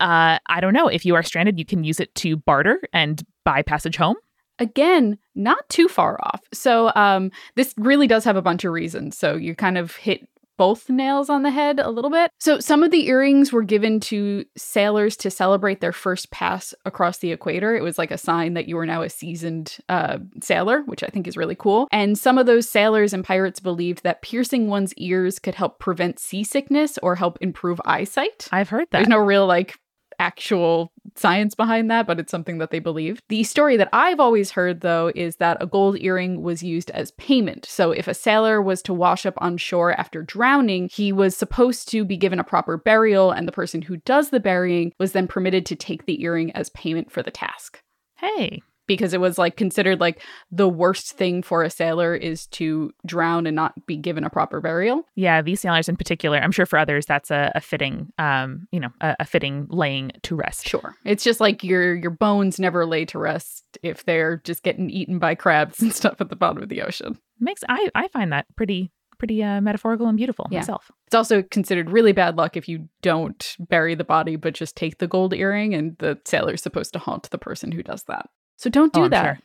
uh, 0.00 0.38
I 0.46 0.60
don't 0.60 0.74
know, 0.74 0.88
if 0.88 1.06
you 1.06 1.14
are 1.14 1.22
stranded, 1.22 1.58
you 1.58 1.64
can 1.64 1.84
use 1.84 2.00
it 2.00 2.14
to 2.16 2.36
barter 2.36 2.80
and 2.92 3.24
buy 3.44 3.62
passage 3.62 3.96
home. 3.96 4.16
Again, 4.58 5.18
not 5.34 5.68
too 5.68 5.86
far 5.86 6.18
off. 6.22 6.40
So, 6.52 6.90
um, 6.94 7.30
this 7.56 7.74
really 7.76 8.06
does 8.06 8.24
have 8.24 8.36
a 8.36 8.42
bunch 8.42 8.64
of 8.64 8.72
reasons. 8.72 9.16
So, 9.16 9.36
you 9.36 9.54
kind 9.54 9.76
of 9.76 9.94
hit 9.96 10.26
both 10.56 10.88
nails 10.88 11.28
on 11.28 11.42
the 11.42 11.50
head 11.50 11.80
a 11.80 11.90
little 11.90 12.10
bit. 12.10 12.30
So, 12.38 12.60
some 12.60 12.82
of 12.82 12.90
the 12.90 13.06
earrings 13.06 13.52
were 13.52 13.62
given 13.62 14.00
to 14.00 14.44
sailors 14.56 15.16
to 15.18 15.30
celebrate 15.30 15.80
their 15.80 15.92
first 15.92 16.30
pass 16.30 16.74
across 16.84 17.18
the 17.18 17.32
equator. 17.32 17.76
It 17.76 17.82
was 17.82 17.98
like 17.98 18.10
a 18.10 18.18
sign 18.18 18.54
that 18.54 18.68
you 18.68 18.76
were 18.76 18.86
now 18.86 19.02
a 19.02 19.08
seasoned 19.08 19.78
uh, 19.88 20.18
sailor, 20.40 20.82
which 20.82 21.02
I 21.02 21.08
think 21.08 21.26
is 21.26 21.36
really 21.36 21.56
cool. 21.56 21.88
And 21.92 22.18
some 22.18 22.38
of 22.38 22.46
those 22.46 22.68
sailors 22.68 23.12
and 23.12 23.24
pirates 23.24 23.60
believed 23.60 24.02
that 24.02 24.22
piercing 24.22 24.68
one's 24.68 24.94
ears 24.94 25.38
could 25.38 25.54
help 25.54 25.78
prevent 25.78 26.18
seasickness 26.18 26.98
or 27.02 27.16
help 27.16 27.38
improve 27.40 27.80
eyesight. 27.84 28.48
I've 28.52 28.68
heard 28.68 28.88
that. 28.90 28.98
There's 28.98 29.08
no 29.08 29.18
real 29.18 29.46
like 29.46 29.78
actual 30.18 30.92
science 31.14 31.54
behind 31.54 31.90
that, 31.90 32.06
but 32.06 32.18
it's 32.18 32.30
something 32.30 32.58
that 32.58 32.70
they 32.70 32.78
believe. 32.78 33.20
The 33.28 33.44
story 33.44 33.76
that 33.76 33.88
I've 33.92 34.20
always 34.20 34.52
heard, 34.52 34.80
though, 34.80 35.12
is 35.14 35.36
that 35.36 35.56
a 35.60 35.66
gold 35.66 35.98
earring 36.00 36.42
was 36.42 36.62
used 36.62 36.90
as 36.90 37.12
payment. 37.12 37.66
So 37.66 37.90
if 37.92 38.08
a 38.08 38.14
sailor 38.14 38.60
was 38.60 38.82
to 38.82 38.94
wash 38.94 39.26
up 39.26 39.34
on 39.38 39.56
shore 39.56 39.92
after 39.92 40.22
drowning, 40.22 40.88
he 40.92 41.12
was 41.12 41.36
supposed 41.36 41.88
to 41.90 42.04
be 42.04 42.16
given 42.16 42.38
a 42.38 42.44
proper 42.44 42.76
burial, 42.76 43.30
and 43.30 43.46
the 43.46 43.52
person 43.52 43.82
who 43.82 43.98
does 43.98 44.30
the 44.30 44.40
burying 44.40 44.92
was 44.98 45.12
then 45.12 45.28
permitted 45.28 45.66
to 45.66 45.76
take 45.76 46.06
the 46.06 46.22
earring 46.22 46.52
as 46.52 46.70
payment 46.70 47.10
for 47.10 47.22
the 47.22 47.30
task 47.30 47.82
hey, 48.18 48.62
because 48.86 49.12
it 49.14 49.20
was 49.20 49.38
like 49.38 49.56
considered 49.56 50.00
like 50.00 50.22
the 50.50 50.68
worst 50.68 51.12
thing 51.12 51.42
for 51.42 51.62
a 51.62 51.70
sailor 51.70 52.14
is 52.14 52.46
to 52.48 52.92
drown 53.04 53.46
and 53.46 53.54
not 53.56 53.74
be 53.86 53.96
given 53.96 54.24
a 54.24 54.30
proper 54.30 54.60
burial. 54.60 55.04
yeah, 55.14 55.42
these 55.42 55.60
sailors 55.60 55.88
in 55.88 55.96
particular, 55.96 56.38
I'm 56.38 56.52
sure 56.52 56.66
for 56.66 56.78
others 56.78 57.06
that's 57.06 57.30
a, 57.30 57.52
a 57.54 57.60
fitting, 57.60 58.12
um, 58.18 58.66
you 58.72 58.80
know, 58.80 58.90
a, 59.00 59.16
a 59.20 59.24
fitting 59.24 59.66
laying 59.70 60.12
to 60.22 60.36
rest. 60.36 60.68
Sure. 60.68 60.94
It's 61.04 61.24
just 61.24 61.40
like 61.40 61.62
your 61.64 61.94
your 61.94 62.10
bones 62.10 62.58
never 62.58 62.86
lay 62.86 63.04
to 63.06 63.18
rest 63.18 63.78
if 63.82 64.04
they're 64.04 64.36
just 64.44 64.62
getting 64.62 64.90
eaten 64.90 65.18
by 65.18 65.34
crabs 65.34 65.80
and 65.82 65.92
stuff 65.92 66.20
at 66.20 66.30
the 66.30 66.36
bottom 66.36 66.62
of 66.62 66.68
the 66.68 66.82
ocean. 66.82 67.18
Makes 67.40 67.62
I 67.68 67.90
I 67.94 68.08
find 68.08 68.32
that 68.32 68.46
pretty 68.56 68.92
pretty 69.18 69.42
uh, 69.42 69.62
metaphorical 69.62 70.06
and 70.08 70.16
beautiful 70.18 70.46
Yeah. 70.50 70.58
myself. 70.58 70.90
It's 71.06 71.14
also 71.14 71.42
considered 71.42 71.88
really 71.88 72.12
bad 72.12 72.36
luck 72.36 72.54
if 72.54 72.68
you 72.68 72.88
don't 73.00 73.56
bury 73.58 73.94
the 73.94 74.04
body 74.04 74.36
but 74.36 74.52
just 74.52 74.76
take 74.76 74.98
the 74.98 75.06
gold 75.08 75.32
earring 75.32 75.72
and 75.72 75.96
the 76.00 76.18
sailor's 76.26 76.62
supposed 76.62 76.92
to 76.92 76.98
haunt 76.98 77.30
the 77.30 77.38
person 77.38 77.72
who 77.72 77.82
does 77.82 78.02
that. 78.08 78.28
So 78.56 78.70
don't 78.70 78.92
do 78.92 79.04
Oh, 79.04 79.08
that. 79.08 79.38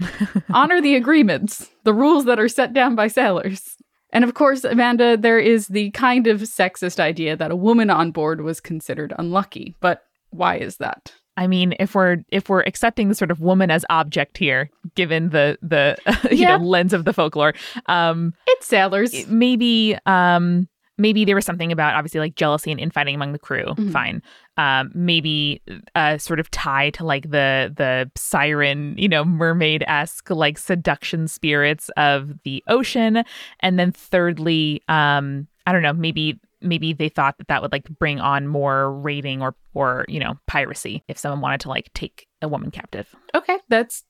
sure. 0.00 0.42
Honor 0.50 0.80
the 0.80 0.94
agreements, 0.94 1.68
the 1.84 1.92
rules 1.94 2.24
that 2.26 2.38
are 2.38 2.48
set 2.48 2.72
down 2.72 2.94
by 2.94 3.08
sailors. 3.08 3.76
And 4.12 4.24
of 4.24 4.34
course, 4.34 4.64
Amanda, 4.64 5.16
there 5.16 5.38
is 5.38 5.66
the 5.68 5.90
kind 5.90 6.26
of 6.26 6.40
sexist 6.42 6.98
idea 7.00 7.36
that 7.36 7.50
a 7.50 7.56
woman 7.56 7.90
on 7.90 8.10
board 8.10 8.40
was 8.40 8.60
considered 8.60 9.12
unlucky. 9.18 9.74
But 9.80 10.02
why 10.30 10.56
is 10.56 10.78
that? 10.78 11.12
I 11.36 11.46
mean, 11.46 11.74
if 11.78 11.94
we're 11.94 12.18
if 12.32 12.48
we're 12.48 12.62
accepting 12.62 13.08
the 13.08 13.14
sort 13.14 13.30
of 13.30 13.40
woman 13.40 13.70
as 13.70 13.84
object 13.90 14.38
here, 14.38 14.70
given 14.94 15.28
the 15.30 15.58
the 15.62 15.96
you 16.30 16.38
Yeah. 16.38 16.56
know 16.56 16.64
lens 16.64 16.92
of 16.92 17.04
the 17.04 17.12
folklore, 17.12 17.54
um, 17.86 18.34
It's 18.48 18.66
sailors. 18.66 19.26
maybe 19.28 19.96
um 20.06 20.68
maybe 20.98 21.24
there 21.24 21.34
was 21.34 21.44
something 21.44 21.72
about 21.72 21.94
obviously 21.94 22.20
like 22.20 22.34
jealousy 22.34 22.70
and 22.70 22.80
infighting 22.80 23.14
among 23.14 23.32
the 23.32 23.38
crew. 23.38 23.66
Mhm. 23.76 23.92
Fine. 23.92 24.22
Um, 24.56 24.90
maybe 24.94 25.62
a 25.94 26.18
sort 26.18 26.40
of 26.40 26.50
tie 26.50 26.90
to 26.90 27.04
like 27.04 27.30
the 27.30 27.72
the 27.74 28.10
siren, 28.16 28.94
you 28.98 29.08
know, 29.08 29.24
mermaid 29.24 29.84
esque 29.86 30.30
like 30.30 30.58
seduction 30.58 31.28
spirits 31.28 31.88
of 31.96 32.32
the 32.42 32.62
ocean, 32.66 33.22
and 33.60 33.78
then 33.78 33.92
thirdly, 33.92 34.82
um, 34.88 35.46
I 35.66 35.72
don't 35.72 35.82
know, 35.82 35.92
maybe 35.92 36.38
maybe 36.60 36.92
they 36.92 37.08
thought 37.08 37.38
that 37.38 37.46
that 37.46 37.62
would 37.62 37.70
like 37.70 37.88
bring 38.00 38.18
on 38.18 38.48
more 38.48 38.92
raiding 38.92 39.40
or 39.40 39.54
or 39.74 40.04
you 40.08 40.18
know 40.18 40.34
piracy 40.48 41.04
if 41.06 41.16
someone 41.16 41.40
wanted 41.40 41.60
to 41.60 41.68
like 41.68 41.92
take 41.94 42.26
a 42.42 42.48
woman 42.48 42.70
captive. 42.72 43.14
Okay, 43.34 43.58
that's 43.68 44.02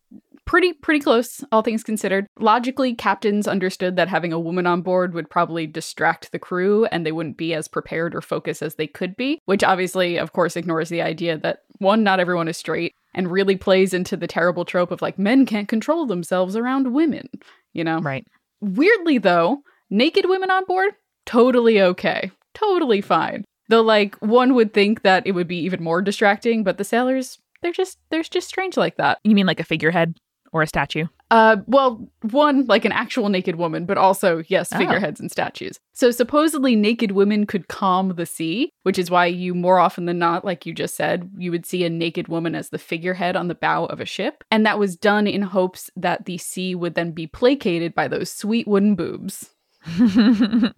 pretty 0.48 0.72
pretty 0.72 0.98
close 0.98 1.44
all 1.52 1.62
things 1.62 1.84
considered. 1.84 2.26
Logically, 2.40 2.94
captains 2.94 3.46
understood 3.46 3.96
that 3.96 4.08
having 4.08 4.32
a 4.32 4.40
woman 4.40 4.66
on 4.66 4.80
board 4.80 5.12
would 5.12 5.28
probably 5.28 5.66
distract 5.66 6.32
the 6.32 6.38
crew 6.38 6.86
and 6.86 7.04
they 7.04 7.12
wouldn't 7.12 7.36
be 7.36 7.52
as 7.52 7.68
prepared 7.68 8.14
or 8.14 8.22
focused 8.22 8.62
as 8.62 8.74
they 8.74 8.86
could 8.86 9.14
be, 9.14 9.38
which 9.44 9.62
obviously 9.62 10.16
of 10.16 10.32
course 10.32 10.56
ignores 10.56 10.88
the 10.88 11.02
idea 11.02 11.36
that 11.36 11.60
one 11.78 12.02
not 12.02 12.18
everyone 12.18 12.48
is 12.48 12.56
straight 12.56 12.94
and 13.14 13.30
really 13.30 13.56
plays 13.56 13.92
into 13.92 14.16
the 14.16 14.26
terrible 14.26 14.64
trope 14.64 14.90
of 14.90 15.02
like 15.02 15.18
men 15.18 15.44
can't 15.44 15.68
control 15.68 16.06
themselves 16.06 16.56
around 16.56 16.94
women, 16.94 17.28
you 17.74 17.84
know. 17.84 18.00
Right. 18.00 18.26
Weirdly 18.60 19.18
though, 19.18 19.58
naked 19.90 20.24
women 20.26 20.50
on 20.50 20.64
board 20.64 20.94
totally 21.26 21.80
okay. 21.80 22.30
Totally 22.54 23.02
fine. 23.02 23.44
Though 23.68 23.82
like 23.82 24.16
one 24.16 24.54
would 24.54 24.72
think 24.72 25.02
that 25.02 25.26
it 25.26 25.32
would 25.32 25.46
be 25.46 25.58
even 25.58 25.84
more 25.84 26.00
distracting, 26.00 26.64
but 26.64 26.78
the 26.78 26.84
sailors 26.84 27.38
they're 27.60 27.72
just 27.72 27.98
they're 28.08 28.22
just 28.22 28.48
strange 28.48 28.78
like 28.78 28.96
that. 28.96 29.18
You 29.24 29.34
mean 29.34 29.46
like 29.46 29.60
a 29.60 29.64
figurehead 29.64 30.16
or 30.52 30.62
a 30.62 30.66
statue? 30.66 31.06
Uh, 31.30 31.58
well, 31.66 32.08
one 32.30 32.64
like 32.66 32.86
an 32.86 32.92
actual 32.92 33.28
naked 33.28 33.56
woman, 33.56 33.84
but 33.84 33.98
also 33.98 34.42
yes, 34.48 34.70
Oh. 34.72 34.78
figureheads 34.78 35.20
and 35.20 35.30
statues. 35.30 35.78
So 35.92 36.10
supposedly 36.10 36.74
naked 36.74 37.10
women 37.12 37.44
could 37.44 37.68
calm 37.68 38.14
the 38.16 38.24
sea, 38.24 38.70
which 38.84 38.98
is 38.98 39.10
why 39.10 39.26
you 39.26 39.54
more 39.54 39.78
often 39.78 40.06
than 40.06 40.18
not, 40.18 40.44
like 40.44 40.64
you 40.64 40.72
just 40.72 40.94
said, 40.94 41.30
you 41.36 41.50
would 41.50 41.66
see 41.66 41.84
a 41.84 41.90
naked 41.90 42.28
woman 42.28 42.54
as 42.54 42.70
the 42.70 42.78
figurehead 42.78 43.36
on 43.36 43.48
the 43.48 43.54
bow 43.54 43.84
of 43.86 44.00
a 44.00 44.06
ship, 44.06 44.42
and 44.50 44.64
that 44.64 44.78
was 44.78 44.96
done 44.96 45.26
in 45.26 45.42
hopes 45.42 45.90
that 45.96 46.24
the 46.24 46.38
sea 46.38 46.74
would 46.74 46.94
then 46.94 47.10
be 47.12 47.26
placated 47.26 47.94
by 47.94 48.08
those 48.08 48.30
sweet 48.30 48.66
wooden 48.66 48.94
boobs. 48.94 49.50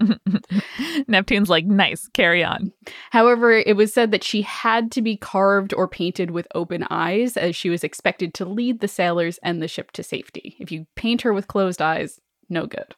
Neptune's 1.08 1.50
like, 1.50 1.64
nice, 1.64 2.08
carry 2.08 2.44
on. 2.44 2.72
However, 3.10 3.52
it 3.52 3.76
was 3.76 3.92
said 3.92 4.10
that 4.10 4.24
she 4.24 4.42
had 4.42 4.92
to 4.92 5.02
be 5.02 5.16
carved 5.16 5.74
or 5.74 5.88
painted 5.88 6.30
with 6.30 6.46
open 6.54 6.86
eyes, 6.90 7.36
as 7.36 7.56
she 7.56 7.70
was 7.70 7.84
expected 7.84 8.34
to 8.34 8.44
lead 8.44 8.80
the 8.80 8.88
sailors 8.88 9.38
and 9.42 9.62
the 9.62 9.68
ship 9.68 9.90
to 9.92 10.02
safety. 10.02 10.56
If 10.58 10.70
you 10.70 10.86
paint 10.96 11.22
her 11.22 11.32
with 11.32 11.48
closed 11.48 11.82
eyes, 11.82 12.20
no 12.48 12.66
good. 12.66 12.94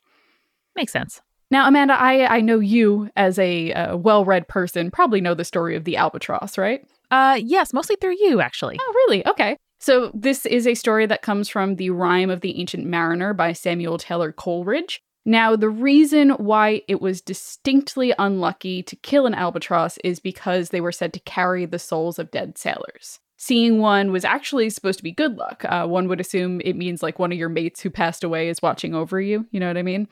Makes 0.75 0.92
sense. 0.92 1.21
Now, 1.50 1.68
Amanda, 1.68 2.00
I, 2.00 2.37
I 2.37 2.40
know 2.40 2.61
you 2.61 3.11
as 3.14 3.38
a 3.38 3.73
uh, 3.75 3.97
well 3.97 4.25
read 4.25 4.49
person 4.49 4.90
probably 4.90 5.21
know 5.21 5.35
the 5.35 5.44
story 5.44 5.76
of 5.76 5.85
the 5.85 5.99
albatross, 5.99 6.56
right? 6.56 6.82
Uh, 7.11 7.38
yes, 7.42 7.75
mostly 7.75 7.97
through 7.97 8.16
you, 8.18 8.40
actually. 8.40 8.78
Oh, 8.80 8.92
really? 9.06 9.26
Okay. 9.26 9.59
So, 9.78 10.11
this 10.14 10.47
is 10.47 10.66
a 10.66 10.75
story 10.75 11.04
that 11.06 11.23
comes 11.23 11.49
from 11.50 11.76
The 11.76 11.90
Rime 11.90 12.30
of 12.30 12.40
the 12.40 12.59
Ancient 12.59 12.87
Mariner 12.87 13.35
by 13.35 13.52
Samuel 13.52 13.99
Taylor 13.99 14.32
Coleridge. 14.32 15.02
Now, 15.25 15.55
the 15.55 15.69
reason 15.69 16.31
why 16.31 16.83
it 16.88 17.00
was 17.00 17.21
distinctly 17.21 18.12
unlucky 18.19 18.83
to 18.83 18.97
kill 18.97 19.26
an 19.26 19.35
albatross 19.35 19.99
is 19.99 20.19
because 20.19 20.71
they 20.71 20.81
were 20.81 20.93
said 20.93 21.12
to 21.12 21.21
carry 21.21 21.64
the 21.64 21.79
souls 21.79 22.19
of 22.19 22.31
dead 22.31 22.59
sailors. 22.59 23.21
Seeing 23.37 23.79
one 23.79 24.12
was 24.12 24.25
actually 24.25 24.71
supposed 24.71 24.99
to 24.99 25.05
be 25.05 25.12
good 25.12 25.37
luck. 25.37 25.64
Uh, 25.64 25.87
one 25.87 26.09
would 26.09 26.21
assume 26.21 26.61
it 26.64 26.76
means 26.76 27.02
like 27.02 27.19
one 27.19 27.33
of 27.33 27.38
your 27.38 27.49
mates 27.49 27.81
who 27.81 27.91
passed 27.91 28.25
away 28.25 28.49
is 28.49 28.62
watching 28.62 28.95
over 28.95 29.21
you. 29.21 29.47
You 29.50 29.61
know 29.61 29.67
what 29.69 29.76
I 29.76 29.83
mean? 29.83 30.09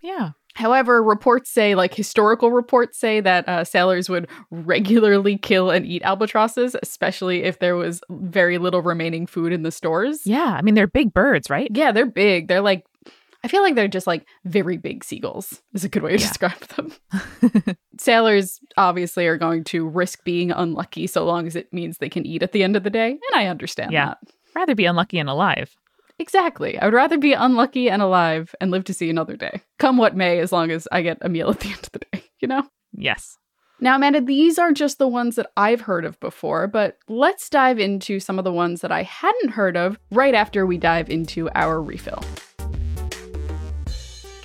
Yeah. 0.00 0.30
However, 0.54 1.02
reports 1.02 1.50
say, 1.50 1.74
like 1.74 1.94
historical 1.94 2.50
reports 2.50 2.98
say, 2.98 3.20
that 3.20 3.46
uh, 3.46 3.64
sailors 3.64 4.08
would 4.08 4.26
regularly 4.50 5.36
kill 5.36 5.70
and 5.70 5.84
eat 5.84 6.02
albatrosses, 6.02 6.74
especially 6.82 7.42
if 7.42 7.58
there 7.58 7.76
was 7.76 8.00
very 8.08 8.56
little 8.56 8.80
remaining 8.80 9.26
food 9.26 9.52
in 9.52 9.62
the 9.62 9.70
stores. 9.70 10.26
Yeah. 10.26 10.56
I 10.58 10.62
mean, 10.62 10.74
they're 10.74 10.86
big 10.86 11.12
birds, 11.12 11.50
right? 11.50 11.70
Yeah, 11.74 11.92
they're 11.92 12.06
big. 12.06 12.48
They're 12.48 12.62
like, 12.62 12.86
I 13.46 13.48
feel 13.48 13.62
like 13.62 13.76
they're 13.76 13.86
just 13.86 14.08
like 14.08 14.26
very 14.44 14.76
big 14.76 15.04
seagulls, 15.04 15.62
is 15.72 15.84
a 15.84 15.88
good 15.88 16.02
way 16.02 16.16
to 16.16 16.20
Yeah. 16.20 16.26
describe 16.26 16.58
them. 16.74 16.92
Sailors 17.96 18.58
obviously 18.76 19.24
are 19.28 19.38
going 19.38 19.62
to 19.64 19.86
risk 19.86 20.24
being 20.24 20.50
unlucky 20.50 21.06
so 21.06 21.24
long 21.24 21.46
as 21.46 21.54
it 21.54 21.72
means 21.72 21.98
they 21.98 22.08
can 22.08 22.26
eat 22.26 22.42
at 22.42 22.50
the 22.50 22.64
end 22.64 22.74
of 22.74 22.82
the 22.82 22.90
day. 22.90 23.10
And 23.10 23.20
I 23.34 23.46
understand 23.46 23.92
Yeah. 23.92 24.06
that. 24.06 24.18
Rather 24.56 24.74
be 24.74 24.84
unlucky 24.86 25.20
and 25.20 25.28
alive. 25.30 25.76
Exactly. 26.18 26.76
I 26.76 26.86
would 26.86 26.94
rather 26.94 27.18
be 27.18 27.34
unlucky 27.34 27.88
and 27.88 28.02
alive 28.02 28.52
and 28.60 28.72
live 28.72 28.82
to 28.86 28.94
see 28.94 29.08
another 29.10 29.36
day. 29.36 29.60
Come 29.78 29.96
what 29.96 30.16
may, 30.16 30.40
as 30.40 30.50
long 30.50 30.72
as 30.72 30.88
I 30.90 31.02
get 31.02 31.18
a 31.20 31.28
meal 31.28 31.48
at 31.48 31.60
the 31.60 31.68
end 31.72 31.78
of 31.84 31.92
the 31.92 32.00
day, 32.12 32.24
you 32.40 32.48
know? 32.48 32.64
Yes. 32.92 33.38
Now, 33.78 33.94
Amanda, 33.94 34.20
these 34.22 34.58
are 34.58 34.72
just 34.72 34.98
the 34.98 35.06
ones 35.06 35.36
that 35.36 35.50
I've 35.56 35.82
heard 35.82 36.04
of 36.04 36.18
before, 36.18 36.66
but 36.66 36.96
let's 37.08 37.48
dive 37.48 37.78
into 37.78 38.18
some 38.18 38.38
of 38.38 38.44
the 38.44 38.52
ones 38.52 38.80
that 38.80 38.90
I 38.90 39.04
hadn't 39.04 39.50
heard 39.50 39.76
of 39.76 40.00
right 40.10 40.34
after 40.34 40.66
we 40.66 40.78
dive 40.78 41.08
into 41.10 41.48
our 41.54 41.80
refill. 41.80 42.24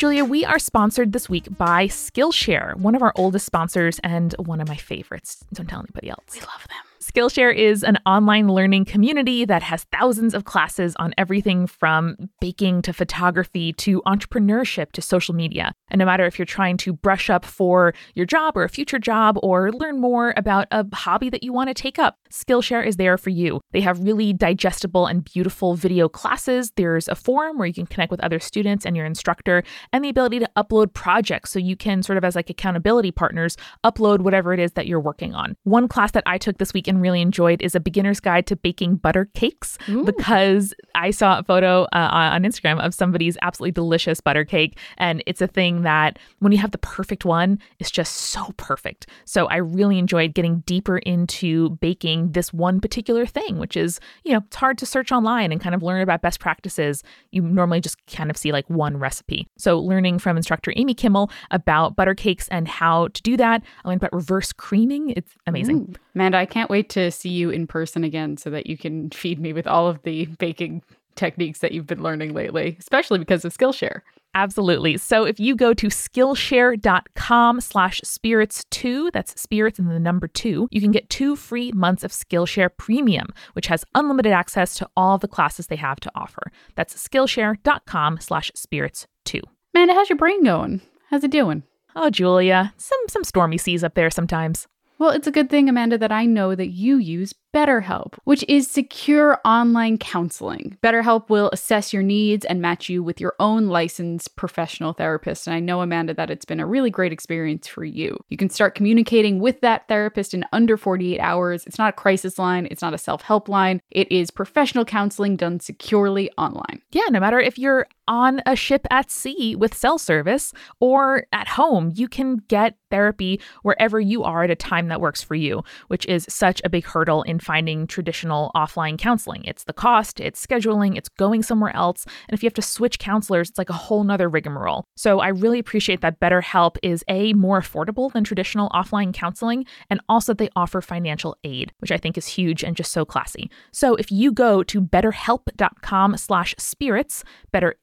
Julia, 0.02 0.26
we 0.26 0.44
are 0.44 0.58
sponsored 0.58 1.12
this 1.12 1.30
week 1.30 1.46
by 1.60 1.86
Skillshare, 1.86 2.76
one 2.76 2.96
of 2.96 3.04
our 3.04 3.14
oldest 3.16 3.46
sponsors 3.46 4.00
and 4.00 4.34
one 4.40 4.60
of 4.60 4.68
my 4.68 4.76
favorites. 4.76 5.46
Don't 5.54 5.70
tell 5.70 5.82
anybody 5.82 6.10
else. 6.10 6.34
We 6.34 6.40
love 6.40 6.68
them. 6.68 6.91
Skillshare 7.14 7.54
is 7.54 7.84
an 7.84 7.98
online 8.06 8.48
learning 8.48 8.86
community 8.86 9.44
that 9.44 9.62
has 9.64 9.84
thousands 9.92 10.34
of 10.34 10.46
classes 10.46 10.96
on 10.96 11.14
everything 11.18 11.68
from 11.68 12.16
baking 12.40 12.82
to 12.84 12.94
photography 12.94 13.74
to 13.74 14.02
entrepreneurship 14.06 14.94
to 14.94 15.02
social 15.02 15.36
media. 15.36 15.74
And 15.90 16.00
no 16.00 16.06
matter 16.06 16.26
if 16.26 16.40
you're 16.40 16.46
trying 16.46 16.78
to 16.78 16.94
brush 16.94 17.30
up 17.30 17.44
for 17.44 17.94
your 18.16 18.26
job 18.26 18.56
or 18.56 18.64
a 18.64 18.70
future 18.70 18.98
job 18.98 19.38
or 19.44 19.74
learn 19.74 20.00
more 20.00 20.34
about 20.38 20.68
a 20.72 20.86
hobby 20.96 21.30
that 21.30 21.44
you 21.44 21.52
want 21.52 21.68
to 21.68 21.74
take 21.74 22.00
up, 22.00 22.16
Skillshare 22.32 22.86
is 22.86 22.96
there 22.96 23.18
for 23.18 23.30
you. 23.30 23.60
They 23.72 23.82
have 23.82 24.06
really 24.06 24.32
digestible 24.32 25.06
and 25.06 25.26
beautiful 25.26 25.76
video 25.76 26.08
classes. 26.08 26.72
There's 26.78 27.10
a 27.10 27.16
forum 27.16 27.58
where 27.58 27.68
you 27.68 27.74
can 27.74 27.88
connect 27.88 28.12
with 28.12 28.22
other 28.22 28.40
students 28.40 28.86
and 28.86 28.96
your 28.96 29.06
instructor, 29.06 29.64
and 29.92 30.06
the 30.06 30.10
ability 30.10 30.40
to 30.40 30.50
upload 30.56 30.94
projects 30.94 31.52
so 31.52 31.60
you 31.60 31.76
can 31.76 32.04
sort 32.04 32.18
of 32.18 32.24
as 32.24 32.38
like 32.38 32.50
accountability 32.50 33.12
partners 33.12 33.58
upload 33.84 34.22
whatever 34.22 34.54
it 34.54 34.62
is 34.62 34.72
that 34.74 34.88
you're 34.88 35.02
working 35.02 35.36
on. 35.36 35.58
One 35.64 35.90
class 35.90 36.12
that 36.12 36.24
I 36.26 36.38
took 36.38 36.58
this 36.58 36.74
week 36.74 36.88
and 36.88 37.01
really 37.02 37.22
enjoyed 37.22 37.62
is 37.62 37.76
a 37.76 37.80
beginner's 37.80 38.20
guide 38.20 38.48
to 38.48 38.56
baking 38.56 38.96
butter 38.96 39.30
cakes 39.34 39.78
Ooh. 39.90 40.04
because 40.04 40.74
I 40.96 41.12
saw 41.12 41.40
a 41.40 41.44
photo 41.44 41.84
uh, 41.94 42.10
on 42.12 42.44
Instagram 42.44 42.80
of 42.80 42.94
somebody's 42.94 43.38
absolutely 43.42 43.72
delicious 43.72 44.22
butter 44.22 44.46
cake 44.46 44.78
and 44.98 45.24
it's 45.26 45.42
a 45.42 45.48
thing 45.48 45.82
that 45.84 46.20
when 46.40 46.52
you 46.52 46.58
have 46.60 46.72
the 46.72 46.78
perfect 46.78 47.26
one, 47.26 47.60
it's 47.80 47.92
just 47.92 48.16
so 48.16 48.54
perfect. 48.58 49.08
So 49.26 49.48
I 49.48 49.58
really 49.58 49.98
enjoyed 49.98 50.34
getting 50.34 50.60
deeper 50.62 50.98
into 51.00 51.72
baking 51.82 52.32
this 52.32 52.54
one 52.54 52.80
particular 52.80 53.26
thing, 53.26 53.58
which 53.58 53.76
is, 53.76 54.00
you 54.24 54.34
know, 54.34 54.42
it's 54.46 54.56
hard 54.56 54.78
to 54.80 54.86
search 54.86 55.12
online 55.12 55.52
and 55.52 55.62
kind 55.62 55.76
of 55.76 55.84
learn 55.84 56.02
about 56.02 56.22
best 56.22 56.40
practices. 56.40 57.04
You 57.32 57.42
normally 57.42 57.82
just 57.82 57.98
kind 58.08 58.30
of 58.30 58.38
see 58.38 58.52
like 58.52 58.70
one 58.70 58.98
recipe. 58.98 59.48
So 59.58 59.80
learning 59.80 60.20
from 60.20 60.38
instructor 60.38 60.74
Amy 60.76 60.94
Kimmel 60.94 61.32
about 61.50 61.96
butter 61.96 62.16
cakes 62.16 62.48
and 62.50 62.68
how 62.68 63.08
to 63.10 63.22
do 63.22 63.38
that. 63.38 63.64
I 63.84 63.88
learned 63.88 64.02
about 64.02 64.14
reverse 64.14 64.54
creaming. 64.54 65.12
It's 65.12 65.32
amazing. 65.48 65.78
Ooh. 65.78 65.94
Amanda, 66.16 66.38
I 66.38 66.46
can't 66.46 66.70
wait 66.70 66.90
to 66.92 67.12
see 67.12 67.30
you 67.30 67.50
in 67.50 67.68
person 67.68 68.04
again 68.04 68.38
so 68.38 68.50
that 68.50 68.68
you 68.68 68.78
can 68.78 69.10
feed 69.12 69.40
me 69.40 69.54
with 69.54 69.68
all 69.68 69.88
of 69.88 70.02
the 70.04 70.26
baking 70.40 70.84
techniques 71.16 71.60
that 71.60 71.72
you've 71.72 71.88
been 71.88 72.04
learning 72.04 72.34
lately, 72.34 72.78
especially 72.80 73.20
because 73.20 73.44
of 73.44 73.56
Skillshare. 73.56 74.02
Absolutely. 74.34 74.96
So 74.98 75.26
if 75.26 75.42
you 75.42 75.58
go 75.58 75.74
to 75.74 75.88
Skillshare.com 75.88 77.60
slash 77.60 78.00
spirits2, 78.02 79.12
that's 79.12 79.40
spirits 79.40 79.78
and 79.78 79.90
the 79.90 80.00
number 80.00 80.30
two, 80.30 80.70
you 80.72 80.80
can 80.80 80.92
get 80.92 81.10
two 81.10 81.36
free 81.36 81.74
months 81.74 82.06
of 82.06 82.12
Skillshare 82.12 82.70
Premium, 82.78 83.28
which 83.54 83.68
has 83.68 83.84
unlimited 83.94 84.32
access 84.32 84.74
to 84.76 84.90
all 84.96 85.18
the 85.18 85.28
classes 85.28 85.68
they 85.68 85.76
have 85.76 86.00
to 86.00 86.12
offer. 86.16 86.52
That's 86.76 86.96
Skillshare.com 86.96 88.20
slash 88.22 88.52
spirits2. 88.56 89.42
Amanda, 89.74 89.94
how's 89.94 90.10
your 90.10 90.18
brain 90.18 90.46
going? 90.46 90.82
How's 91.10 91.26
it 91.26 91.32
doing? 91.32 91.64
Oh, 91.94 92.10
Julia, 92.10 92.74
some 92.78 93.00
some 93.10 93.26
stormy 93.26 93.58
seas 93.58 93.84
up 93.84 93.96
there 93.96 94.10
sometimes. 94.10 94.68
Well, 95.02 95.10
it's 95.10 95.26
a 95.26 95.32
good 95.32 95.50
thing, 95.50 95.68
Amanda, 95.68 95.98
that 95.98 96.12
I 96.12 96.28
know 96.28 96.54
that 96.54 96.68
you 96.68 96.98
use 96.98 97.34
BetterHelp, 97.54 98.14
which 98.24 98.46
is 98.48 98.70
secure 98.70 99.40
online 99.44 99.98
counseling. 99.98 100.78
BetterHelp 100.82 101.30
will 101.30 101.50
assess 101.52 101.92
your 101.92 102.04
needs 102.04 102.46
and 102.46 102.62
match 102.62 102.88
you 102.88 103.04
with 103.04 103.20
your 103.20 103.36
own 103.40 103.68
licensed 103.68 104.36
professional 104.36 104.94
therapist. 104.94 105.48
And 105.48 105.54
I 105.54 105.60
know, 105.60 105.82
Amanda, 105.82 106.14
that 106.14 106.30
it's 106.30 106.46
been 106.46 106.60
a 106.60 106.66
really 106.66 106.90
great 106.90 107.12
experience 107.12 107.68
for 107.68 107.84
you. 107.84 108.18
You 108.30 108.38
can 108.38 108.50
start 108.50 108.76
communicating 108.76 109.40
with 109.40 109.60
that 109.62 109.88
therapist 109.88 110.34
in 110.34 110.46
under 110.54 110.78
48 110.78 111.20
hours. 111.20 111.66
It's 111.66 111.78
not 111.78 111.90
a 111.90 111.98
crisis 111.98 112.40
line, 112.40 112.68
it's 112.72 112.82
not 112.82 112.94
a 112.94 112.98
self 112.98 113.22
help 113.22 113.50
line. 113.50 113.82
It 113.92 114.10
is 114.12 114.32
professional 114.32 114.86
counseling 114.86 115.36
done 115.36 115.60
securely 115.60 116.32
online. 116.38 116.82
Yeah, 116.92 117.06
no 117.10 117.20
matter 117.20 117.40
if 117.40 117.58
you're 117.58 117.88
on 118.08 118.42
a 118.46 118.56
ship 118.56 118.86
at 118.92 119.10
sea 119.10 119.56
with 119.56 119.74
cell 119.74 119.98
service 119.98 120.54
or 120.80 121.26
at 121.32 121.48
home, 121.48 121.92
you 121.96 122.08
can 122.08 122.38
get 122.48 122.76
therapy 122.90 123.40
wherever 123.64 124.00
you 124.00 124.24
are 124.24 124.44
at 124.44 124.52
a 124.52 124.56
time 124.56 124.90
that 124.90 125.02
works 125.02 125.24
for 125.24 125.36
you, 125.36 125.64
which 125.88 126.06
is 126.06 126.26
such 126.30 126.62
a 126.64 126.70
big 126.70 126.86
hurdle 126.86 127.24
in 127.24 127.40
finding 127.42 127.88
traditional 127.88 128.52
offline 128.56 128.98
counseling. 128.98 129.44
It's 129.46 129.64
the 129.64 129.74
cost, 129.74 130.20
it's 130.20 130.46
scheduling, 130.46 130.98
it's 130.98 131.10
going 131.10 131.44
somewhere 131.44 131.76
else. 131.76 132.06
And 132.28 132.34
if 132.34 132.44
you 132.44 132.48
have 132.48 132.54
to 132.56 132.62
switch 132.62 133.00
counselors, 133.00 133.50
it's 133.50 133.58
like 133.58 133.70
a 133.70 133.74
whole 133.74 134.04
nother 134.04 134.30
rigmarole. 134.30 134.86
So 134.96 135.20
I 135.20 135.30
really 135.30 135.60
appreciate 135.60 136.02
that 136.02 136.20
BetterHelp 136.20 136.78
is 136.84 137.04
A, 137.08 137.34
more 137.34 137.62
affordable 137.62 138.12
than 138.12 138.24
traditional 138.24 138.70
offline 138.70 139.14
counseling, 139.14 139.66
and 139.90 140.00
also 140.08 140.34
they 140.34 140.50
offer 140.56 140.82
financial 140.82 141.36
aid, 141.44 141.72
which 141.80 141.92
I 141.92 141.98
think 141.98 142.18
is 142.18 142.28
huge 142.28 142.64
and 142.64 142.76
just 142.76 142.92
so 142.92 143.06
classy. 143.06 143.50
So 143.72 143.96
if 143.96 144.12
you 144.12 144.32
go 144.32 144.64
to 144.64 144.82
betterhelp.com 144.82 146.18
slash 146.18 146.56
spirits, 146.58 147.24
better 147.52 147.76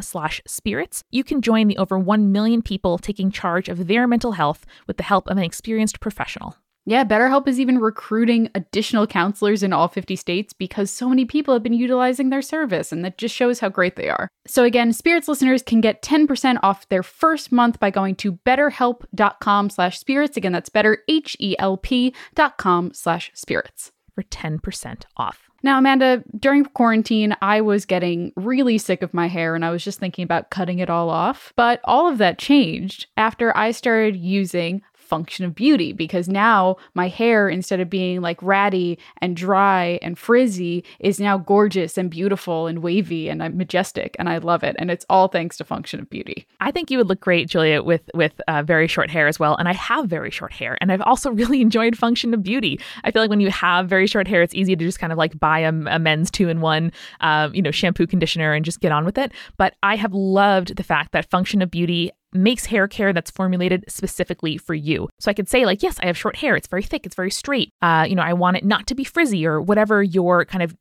slash 0.00 0.42
spirits, 0.46 1.04
you 1.10 1.24
can 1.24 1.42
join 1.42 1.68
the 1.68 1.78
over 1.78 1.98
1 1.98 2.32
million 2.32 2.62
people 2.62 2.98
taking 2.98 3.30
charge 3.30 3.68
of 3.68 3.86
their 3.86 4.06
mental 4.06 4.32
health 4.32 4.66
with 4.86 4.96
the 4.96 5.02
help 5.02 5.28
of 5.28 5.36
an 5.36 5.42
experienced 5.42 6.00
professional. 6.00 6.56
Yeah, 6.90 7.04
BetterHelp 7.04 7.46
is 7.46 7.60
even 7.60 7.78
recruiting 7.78 8.50
additional 8.52 9.06
counselors 9.06 9.62
in 9.62 9.72
all 9.72 9.86
50 9.86 10.16
states 10.16 10.52
because 10.52 10.90
so 10.90 11.08
many 11.08 11.24
people 11.24 11.54
have 11.54 11.62
been 11.62 11.72
utilizing 11.72 12.30
their 12.30 12.42
service, 12.42 12.90
and 12.90 13.04
that 13.04 13.16
just 13.16 13.32
shows 13.32 13.60
how 13.60 13.68
great 13.68 13.94
they 13.94 14.08
are. 14.08 14.28
So 14.48 14.64
again, 14.64 14.92
Spirits 14.92 15.28
listeners 15.28 15.62
can 15.62 15.80
get 15.80 16.02
10% 16.02 16.58
off 16.64 16.88
their 16.88 17.04
first 17.04 17.52
month 17.52 17.78
by 17.78 17.90
going 17.90 18.16
to 18.16 18.32
betterhelp.com 18.44 19.70
slash 19.70 20.00
spirits. 20.00 20.36
Again, 20.36 20.50
that's 20.50 20.68
better, 20.68 21.04
H-E-L-P 21.06 22.12
dot 22.34 22.58
com 22.58 22.92
slash 22.92 23.30
spirits. 23.34 23.92
For 24.16 24.24
10% 24.24 25.04
off. 25.16 25.48
Now, 25.62 25.78
Amanda, 25.78 26.24
during 26.38 26.64
quarantine, 26.64 27.36
I 27.42 27.60
was 27.60 27.84
getting 27.84 28.32
really 28.34 28.78
sick 28.78 29.02
of 29.02 29.14
my 29.14 29.28
hair 29.28 29.54
and 29.54 29.64
I 29.64 29.70
was 29.70 29.84
just 29.84 30.00
thinking 30.00 30.24
about 30.24 30.50
cutting 30.50 30.78
it 30.78 30.90
all 30.90 31.10
off. 31.10 31.52
But 31.54 31.80
all 31.84 32.08
of 32.08 32.18
that 32.18 32.38
changed 32.38 33.06
after 33.16 33.56
I 33.56 33.70
started 33.70 34.16
using 34.16 34.82
function 35.10 35.44
of 35.44 35.54
beauty 35.54 35.92
because 35.92 36.28
now 36.28 36.76
my 36.94 37.08
hair, 37.08 37.48
instead 37.48 37.80
of 37.80 37.90
being 37.90 38.20
like 38.20 38.40
ratty 38.42 38.98
and 39.20 39.36
dry 39.36 39.98
and 40.00 40.16
frizzy, 40.16 40.84
is 41.00 41.18
now 41.18 41.36
gorgeous 41.36 41.98
and 41.98 42.08
beautiful 42.08 42.68
and 42.68 42.78
wavy 42.78 43.28
and 43.28 43.42
I'm 43.42 43.56
majestic 43.56 44.14
and 44.18 44.28
I 44.28 44.38
love 44.38 44.62
it. 44.62 44.76
And 44.78 44.90
it's 44.90 45.04
all 45.10 45.26
thanks 45.26 45.56
to 45.58 45.64
function 45.64 45.98
of 45.98 46.08
beauty. 46.08 46.46
I 46.60 46.70
think 46.70 46.90
you 46.90 46.98
would 46.98 47.08
look 47.08 47.20
great, 47.20 47.48
Julia, 47.48 47.82
with 47.82 48.08
with 48.14 48.40
uh, 48.46 48.62
very 48.62 48.86
short 48.86 49.10
hair 49.10 49.26
as 49.26 49.40
well. 49.40 49.56
And 49.56 49.68
I 49.68 49.72
have 49.74 50.08
very 50.08 50.30
short 50.30 50.52
hair, 50.52 50.78
and 50.80 50.92
I've 50.92 51.02
also 51.02 51.30
really 51.40 51.60
enjoyed 51.60 51.98
function 51.98 52.32
of 52.32 52.42
beauty. 52.42 52.80
I 53.02 53.10
feel 53.10 53.20
like 53.20 53.30
when 53.30 53.40
you 53.40 53.50
have 53.50 53.88
very 53.88 54.06
short 54.06 54.28
hair, 54.28 54.42
it's 54.42 54.54
easy 54.54 54.76
to 54.76 54.84
just 54.84 55.00
kind 55.00 55.12
of 55.12 55.18
like 55.18 55.38
buy 55.40 55.58
a, 55.60 55.68
a 55.68 55.98
men's 55.98 56.30
two 56.30 56.48
in 56.48 56.60
one, 56.60 56.92
uh, 57.20 57.50
you 57.52 57.62
know, 57.62 57.72
shampoo, 57.72 58.06
conditioner, 58.06 58.52
and 58.52 58.64
just 58.64 58.80
get 58.80 58.92
on 58.92 59.04
with 59.04 59.18
it. 59.18 59.32
But 59.56 59.74
I 59.82 59.96
have 59.96 60.14
loved 60.14 60.76
the 60.76 60.84
fact 60.84 61.12
that 61.12 61.28
function 61.30 61.62
of 61.62 61.70
beauty 61.70 62.12
makes 62.32 62.66
hair 62.66 62.86
care 62.88 63.12
that's 63.12 63.30
formulated 63.30 63.84
specifically 63.88 64.56
for 64.56 64.74
you. 64.74 65.08
So 65.18 65.30
I 65.30 65.34
could 65.34 65.48
say, 65.48 65.66
like, 65.66 65.82
yes, 65.82 65.98
I 66.00 66.06
have 66.06 66.16
short 66.16 66.36
hair. 66.36 66.56
It's 66.56 66.68
very 66.68 66.82
thick. 66.82 67.06
It's 67.06 67.14
very 67.14 67.30
straight. 67.30 67.72
Uh, 67.82 68.06
you 68.08 68.14
know, 68.14 68.22
I 68.22 68.32
want 68.32 68.56
it 68.56 68.64
not 68.64 68.86
to 68.88 68.94
be 68.94 69.04
frizzy 69.04 69.46
or 69.46 69.60
whatever 69.60 70.02
your 70.02 70.44
kind 70.44 70.62
of 70.62 70.76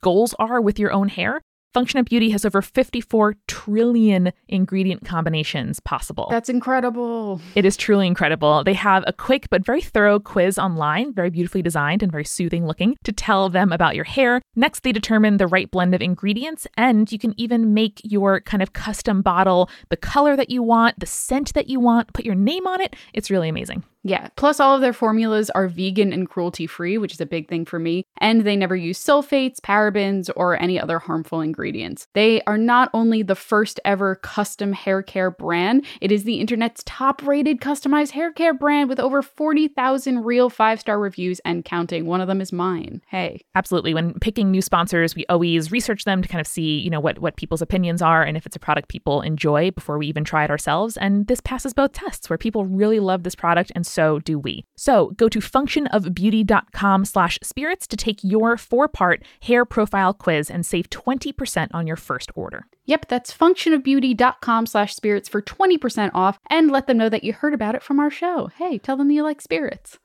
goals 0.00 0.34
are 0.38 0.60
with 0.60 0.78
your 0.78 0.92
own 0.92 1.08
hair. 1.08 1.42
Function 1.76 2.00
of 2.00 2.06
Beauty 2.06 2.30
has 2.30 2.46
over 2.46 2.62
54 2.62 3.34
trillion 3.48 4.32
ingredient 4.48 5.04
combinations 5.04 5.78
possible. 5.78 6.26
That's 6.30 6.48
incredible. 6.48 7.38
It 7.54 7.66
is 7.66 7.76
truly 7.76 8.06
incredible. 8.06 8.64
They 8.64 8.72
have 8.72 9.04
a 9.06 9.12
quick 9.12 9.48
but 9.50 9.62
very 9.62 9.82
thorough 9.82 10.18
quiz 10.18 10.58
online, 10.58 11.12
very 11.12 11.28
beautifully 11.28 11.60
designed 11.60 12.02
and 12.02 12.10
very 12.10 12.24
soothing 12.24 12.66
looking, 12.66 12.96
to 13.04 13.12
tell 13.12 13.50
them 13.50 13.72
about 13.72 13.94
your 13.94 14.06
hair. 14.06 14.40
Next, 14.54 14.84
they 14.84 14.92
determine 14.92 15.36
the 15.36 15.46
right 15.46 15.70
blend 15.70 15.94
of 15.94 16.00
ingredients, 16.00 16.66
and 16.78 17.12
you 17.12 17.18
can 17.18 17.38
even 17.38 17.74
make 17.74 18.00
your 18.02 18.40
kind 18.40 18.62
of 18.62 18.72
custom 18.72 19.20
bottle 19.20 19.68
the 19.90 19.98
color 19.98 20.34
that 20.34 20.48
you 20.48 20.62
want, 20.62 20.98
the 20.98 21.04
scent 21.04 21.52
that 21.52 21.68
you 21.68 21.78
want, 21.78 22.10
put 22.14 22.24
your 22.24 22.34
name 22.34 22.66
on 22.66 22.80
it. 22.80 22.96
It's 23.12 23.30
really 23.30 23.50
amazing. 23.50 23.84
Yeah. 24.06 24.28
Plus, 24.36 24.60
all 24.60 24.76
of 24.76 24.80
their 24.80 24.92
formulas 24.92 25.50
are 25.50 25.66
vegan 25.66 26.12
and 26.12 26.28
cruelty 26.28 26.68
free, 26.68 26.96
which 26.96 27.12
is 27.12 27.20
a 27.20 27.26
big 27.26 27.48
thing 27.48 27.64
for 27.64 27.80
me. 27.80 28.04
And 28.18 28.42
they 28.42 28.54
never 28.54 28.76
use 28.76 29.04
sulfates, 29.04 29.60
parabens, 29.60 30.30
or 30.36 30.60
any 30.62 30.78
other 30.78 31.00
harmful 31.00 31.40
ingredients. 31.40 32.06
They 32.14 32.40
are 32.42 32.56
not 32.56 32.88
only 32.94 33.22
the 33.22 33.34
first 33.34 33.80
ever 33.84 34.14
custom 34.14 34.72
hair 34.72 35.02
care 35.02 35.32
brand, 35.32 35.84
it 36.00 36.12
is 36.12 36.22
the 36.22 36.40
internet's 36.40 36.84
top 36.84 37.26
rated 37.26 37.60
customized 37.60 38.12
hair 38.12 38.32
care 38.32 38.54
brand 38.54 38.88
with 38.88 39.00
over 39.00 39.22
40,000 39.22 40.22
real 40.22 40.50
five 40.50 40.78
star 40.78 41.00
reviews 41.00 41.40
and 41.44 41.64
counting. 41.64 42.06
One 42.06 42.20
of 42.20 42.28
them 42.28 42.40
is 42.40 42.52
mine. 42.52 43.02
Hey. 43.08 43.40
Absolutely. 43.56 43.92
When 43.92 44.14
picking 44.20 44.52
new 44.52 44.62
sponsors, 44.62 45.16
we 45.16 45.26
always 45.26 45.72
research 45.72 46.04
them 46.04 46.22
to 46.22 46.28
kind 46.28 46.40
of 46.40 46.46
see, 46.46 46.78
you 46.78 46.90
know, 46.90 47.00
what, 47.00 47.18
what 47.18 47.36
people's 47.36 47.62
opinions 47.62 48.02
are 48.02 48.22
and 48.22 48.36
if 48.36 48.46
it's 48.46 48.54
a 48.56 48.60
product 48.60 48.88
people 48.88 49.20
enjoy 49.22 49.72
before 49.72 49.98
we 49.98 50.06
even 50.06 50.22
try 50.22 50.44
it 50.44 50.50
ourselves. 50.50 50.96
And 50.96 51.26
this 51.26 51.40
passes 51.40 51.74
both 51.74 51.90
tests 51.90 52.30
where 52.30 52.38
people 52.38 52.64
really 52.66 53.00
love 53.00 53.24
this 53.24 53.34
product 53.34 53.72
and 53.74 53.84
so 53.96 54.18
do 54.18 54.38
we. 54.38 54.64
So 54.76 55.12
go 55.16 55.28
to 55.28 55.40
functionofbeauty.com 55.40 57.04
slash 57.06 57.38
spirits 57.42 57.86
to 57.86 57.96
take 57.96 58.20
your 58.22 58.56
four-part 58.58 59.22
hair 59.40 59.64
profile 59.64 60.12
quiz 60.12 60.50
and 60.50 60.66
save 60.66 60.90
20% 60.90 61.68
on 61.72 61.86
your 61.86 61.96
first 61.96 62.30
order. 62.34 62.66
Yep, 62.84 63.06
that's 63.08 63.32
functionofbeauty.com 63.32 64.66
slash 64.66 64.94
spirits 64.94 65.28
for 65.28 65.40
20% 65.42 66.10
off 66.14 66.38
and 66.50 66.70
let 66.70 66.86
them 66.86 66.98
know 66.98 67.08
that 67.08 67.24
you 67.24 67.32
heard 67.32 67.54
about 67.54 67.74
it 67.74 67.82
from 67.82 67.98
our 67.98 68.10
show. 68.10 68.50
Hey, 68.58 68.78
tell 68.78 68.96
them 68.96 69.10
you 69.10 69.22
like 69.22 69.40
spirits. 69.40 69.98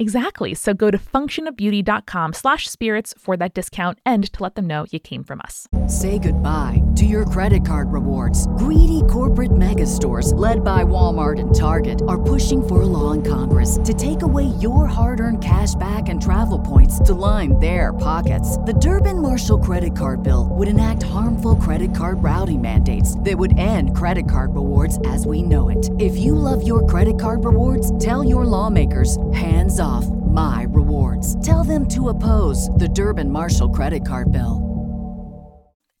Exactly. 0.00 0.54
So 0.54 0.74
go 0.74 0.92
to 0.92 0.98
functionofbeauty.com 0.98 2.32
slash 2.32 2.68
spirits 2.68 3.14
for 3.18 3.36
that 3.36 3.52
discount 3.52 3.98
and 4.06 4.32
to 4.32 4.42
let 4.44 4.54
them 4.54 4.68
know 4.68 4.86
you 4.90 5.00
came 5.00 5.24
from 5.24 5.40
us. 5.42 5.66
Say 5.88 6.20
goodbye 6.20 6.82
to 6.94 7.04
your 7.04 7.24
credit 7.26 7.64
card 7.64 7.92
rewards. 7.92 8.46
Greedy 8.58 9.02
corporate 9.10 9.56
mega 9.56 9.86
stores, 9.86 10.32
led 10.34 10.62
by 10.62 10.84
Walmart 10.84 11.40
and 11.40 11.52
Target, 11.52 12.00
are 12.06 12.22
pushing 12.22 12.64
for 12.64 12.82
a 12.82 12.86
law 12.86 13.10
in 13.10 13.24
Congress 13.24 13.80
to 13.84 13.92
take 13.92 14.22
away 14.22 14.44
your 14.60 14.86
hard 14.86 15.18
earned 15.18 15.42
cash 15.42 15.74
back 15.74 16.08
and 16.08 16.22
travel 16.22 16.60
points 16.60 17.00
to 17.00 17.12
line 17.12 17.58
their 17.58 17.92
pockets. 17.92 18.56
The 18.58 18.74
Durbin 18.74 19.20
Marshall 19.20 19.58
credit 19.58 19.96
card 19.96 20.22
bill 20.22 20.48
would 20.52 20.68
enact 20.68 21.02
harmful 21.02 21.56
credit 21.56 21.92
card 21.92 22.22
routing 22.22 22.62
mandates 22.62 23.18
that 23.20 23.36
would 23.36 23.58
end 23.58 23.96
credit 23.96 24.30
card 24.30 24.54
rewards 24.54 25.00
as 25.06 25.26
we 25.26 25.42
know 25.42 25.70
it. 25.70 25.90
If 25.98 26.16
you 26.16 26.36
love 26.36 26.64
your 26.64 26.86
credit 26.86 27.18
card 27.18 27.44
rewards, 27.44 27.98
tell 27.98 28.22
your 28.22 28.44
lawmakers 28.44 29.18
hands 29.32 29.80
off 29.80 29.87
my 29.90 30.66
rewards. 30.68 31.40
Tell 31.44 31.64
them 31.64 31.86
to 31.88 32.08
oppose 32.08 32.68
the 32.70 32.88
Durbin 32.88 33.30
Marshall 33.30 33.70
credit 33.70 34.06
card 34.06 34.32
bill. 34.32 34.68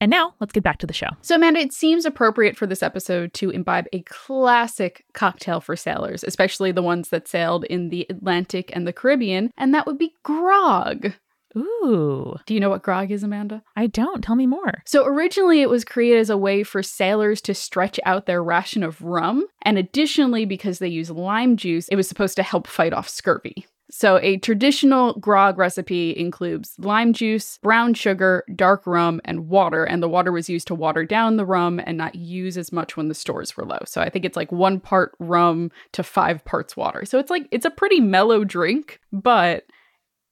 And 0.00 0.10
now 0.10 0.34
let's 0.38 0.52
get 0.52 0.62
back 0.62 0.78
to 0.78 0.86
the 0.86 0.92
show. 0.92 1.08
So, 1.22 1.34
Amanda, 1.34 1.58
it 1.58 1.72
seems 1.72 2.04
appropriate 2.04 2.56
for 2.56 2.66
this 2.66 2.82
episode 2.84 3.34
to 3.34 3.50
imbibe 3.50 3.86
a 3.92 4.02
classic 4.02 5.04
cocktail 5.12 5.60
for 5.60 5.74
sailors, 5.74 6.22
especially 6.22 6.70
the 6.70 6.82
ones 6.82 7.08
that 7.08 7.26
sailed 7.26 7.64
in 7.64 7.88
the 7.88 8.06
Atlantic 8.08 8.70
and 8.74 8.86
the 8.86 8.92
Caribbean, 8.92 9.50
and 9.56 9.74
that 9.74 9.86
would 9.86 9.98
be 9.98 10.14
grog. 10.22 11.14
Ooh. 11.56 12.36
Do 12.46 12.54
you 12.54 12.60
know 12.60 12.70
what 12.70 12.82
grog 12.82 13.10
is, 13.10 13.24
Amanda? 13.24 13.62
I 13.74 13.88
don't. 13.88 14.22
Tell 14.22 14.36
me 14.36 14.46
more. 14.46 14.82
So, 14.86 15.04
originally, 15.04 15.62
it 15.62 15.70
was 15.70 15.84
created 15.84 16.20
as 16.20 16.30
a 16.30 16.38
way 16.38 16.62
for 16.62 16.82
sailors 16.82 17.40
to 17.42 17.54
stretch 17.54 17.98
out 18.04 18.26
their 18.26 18.44
ration 18.44 18.84
of 18.84 19.02
rum. 19.02 19.46
And 19.62 19.78
additionally, 19.78 20.44
because 20.44 20.78
they 20.78 20.88
use 20.88 21.10
lime 21.10 21.56
juice, 21.56 21.88
it 21.88 21.96
was 21.96 22.08
supposed 22.08 22.36
to 22.36 22.44
help 22.44 22.68
fight 22.68 22.92
off 22.92 23.08
scurvy. 23.08 23.66
So, 23.90 24.18
a 24.18 24.36
traditional 24.36 25.14
grog 25.14 25.56
recipe 25.56 26.14
includes 26.16 26.74
lime 26.78 27.14
juice, 27.14 27.58
brown 27.62 27.94
sugar, 27.94 28.44
dark 28.54 28.86
rum, 28.86 29.20
and 29.24 29.48
water. 29.48 29.84
And 29.84 30.02
the 30.02 30.08
water 30.08 30.30
was 30.30 30.50
used 30.50 30.66
to 30.68 30.74
water 30.74 31.04
down 31.04 31.36
the 31.36 31.46
rum 31.46 31.80
and 31.84 31.96
not 31.96 32.14
use 32.14 32.58
as 32.58 32.70
much 32.70 32.98
when 32.98 33.08
the 33.08 33.14
stores 33.14 33.56
were 33.56 33.64
low. 33.64 33.78
So, 33.86 34.02
I 34.02 34.10
think 34.10 34.26
it's 34.26 34.36
like 34.36 34.52
one 34.52 34.78
part 34.78 35.12
rum 35.18 35.70
to 35.92 36.02
five 36.02 36.44
parts 36.44 36.76
water. 36.76 37.06
So, 37.06 37.18
it's 37.18 37.30
like, 37.30 37.48
it's 37.50 37.64
a 37.64 37.70
pretty 37.70 38.00
mellow 38.00 38.44
drink, 38.44 39.00
but 39.10 39.64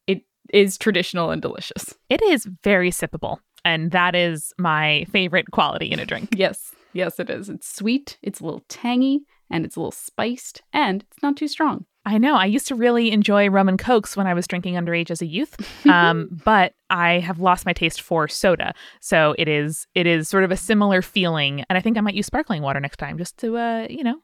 it 0.07 0.23
is 0.53 0.77
traditional 0.77 1.31
and 1.31 1.41
delicious. 1.41 1.95
It 2.11 2.23
is 2.23 2.47
very 2.63 2.91
sippable. 2.91 3.39
And 3.65 3.91
that 3.91 4.15
is 4.15 4.53
my 4.59 5.07
favorite 5.11 5.51
quality 5.51 5.91
in 5.91 5.99
a 5.99 6.07
drink. 6.07 6.35
Yes, 6.37 6.73
yes, 6.93 7.19
it 7.19 7.31
is. 7.31 7.49
It's 7.49 7.75
sweet, 7.75 8.17
it's 8.23 8.39
a 8.39 8.45
little 8.45 8.65
tangy, 8.69 9.23
and 9.51 9.65
it's 9.65 9.75
a 9.75 9.81
little 9.81 9.91
spiced, 9.91 10.63
and 10.73 11.05
it's 11.11 11.23
not 11.23 11.37
too 11.37 11.49
strong. 11.49 11.85
I 12.07 12.19
know. 12.19 12.37
I 12.37 12.47
used 12.47 12.69
to 12.69 12.77
really 12.77 13.11
enjoy 13.11 13.51
rum 13.51 13.69
and 13.69 13.79
cokes 13.79 14.17
when 14.17 14.29
I 14.29 14.33
was 14.33 14.47
drinking 14.47 14.75
underage 14.75 15.11
as 15.11 15.21
a 15.21 15.27
youth, 15.27 15.57
um, 15.87 16.29
but 16.45 16.73
I 16.89 17.19
have 17.19 17.41
lost 17.41 17.67
my 17.67 17.73
taste 17.73 18.01
for 18.01 18.29
soda. 18.29 18.73
So 19.01 19.35
it 19.39 19.49
is 19.49 19.87
it 19.95 20.07
is 20.07 20.29
sort 20.29 20.45
of 20.45 20.53
a 20.53 20.57
similar 20.57 21.03
feeling, 21.03 21.65
and 21.69 21.77
I 21.77 21.81
think 21.81 21.99
I 21.99 22.01
might 22.01 22.15
use 22.15 22.27
sparkling 22.27 22.63
water 22.63 22.81
next 22.81 22.99
time 22.99 23.19
just 23.19 23.37
to 23.39 23.59
uh, 23.59 23.87
you 23.91 24.05
know 24.05 24.21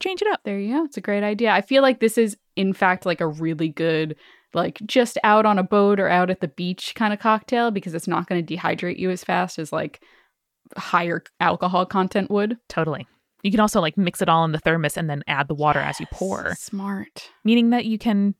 change 0.00 0.22
it 0.22 0.28
up. 0.28 0.40
There 0.44 0.58
you 0.58 0.76
go. 0.76 0.84
It's 0.84 0.96
a 0.96 1.02
great 1.02 1.24
idea. 1.24 1.50
I 1.50 1.62
feel 1.62 1.82
like 1.82 2.00
this 2.00 2.18
is, 2.18 2.36
in 2.56 2.72
fact, 2.72 3.06
like 3.06 3.20
a 3.20 3.26
really 3.26 3.68
good, 3.68 4.16
like 4.54 4.80
just 4.84 5.18
out 5.24 5.46
on 5.46 5.58
a 5.58 5.62
boat 5.62 5.98
or 5.98 6.08
out 6.08 6.30
at 6.30 6.40
the 6.40 6.48
beach 6.48 6.94
kind 6.94 7.12
of 7.12 7.18
cocktail 7.18 7.70
because 7.70 7.94
it's 7.94 8.08
not 8.08 8.28
going 8.28 8.44
to 8.44 8.56
dehydrate 8.56 8.98
you 8.98 9.10
as 9.10 9.24
fast 9.24 9.58
as 9.58 9.72
like 9.72 10.02
higher 10.76 11.22
alcohol 11.40 11.86
content 11.86 12.30
would. 12.30 12.58
Totally. 12.68 13.06
You 13.42 13.50
can 13.50 13.60
also 13.60 13.80
like 13.80 13.96
mix 13.96 14.22
it 14.22 14.28
all 14.28 14.44
in 14.44 14.52
the 14.52 14.58
thermos 14.58 14.96
and 14.96 15.10
then 15.10 15.22
add 15.26 15.48
the 15.48 15.54
water 15.54 15.80
as 15.80 15.98
you 16.00 16.06
pour, 16.12 16.54
Smart. 16.56 17.28
meaning 17.44 17.70
that 17.70 17.84
you 17.84 17.98
can 17.98 18.34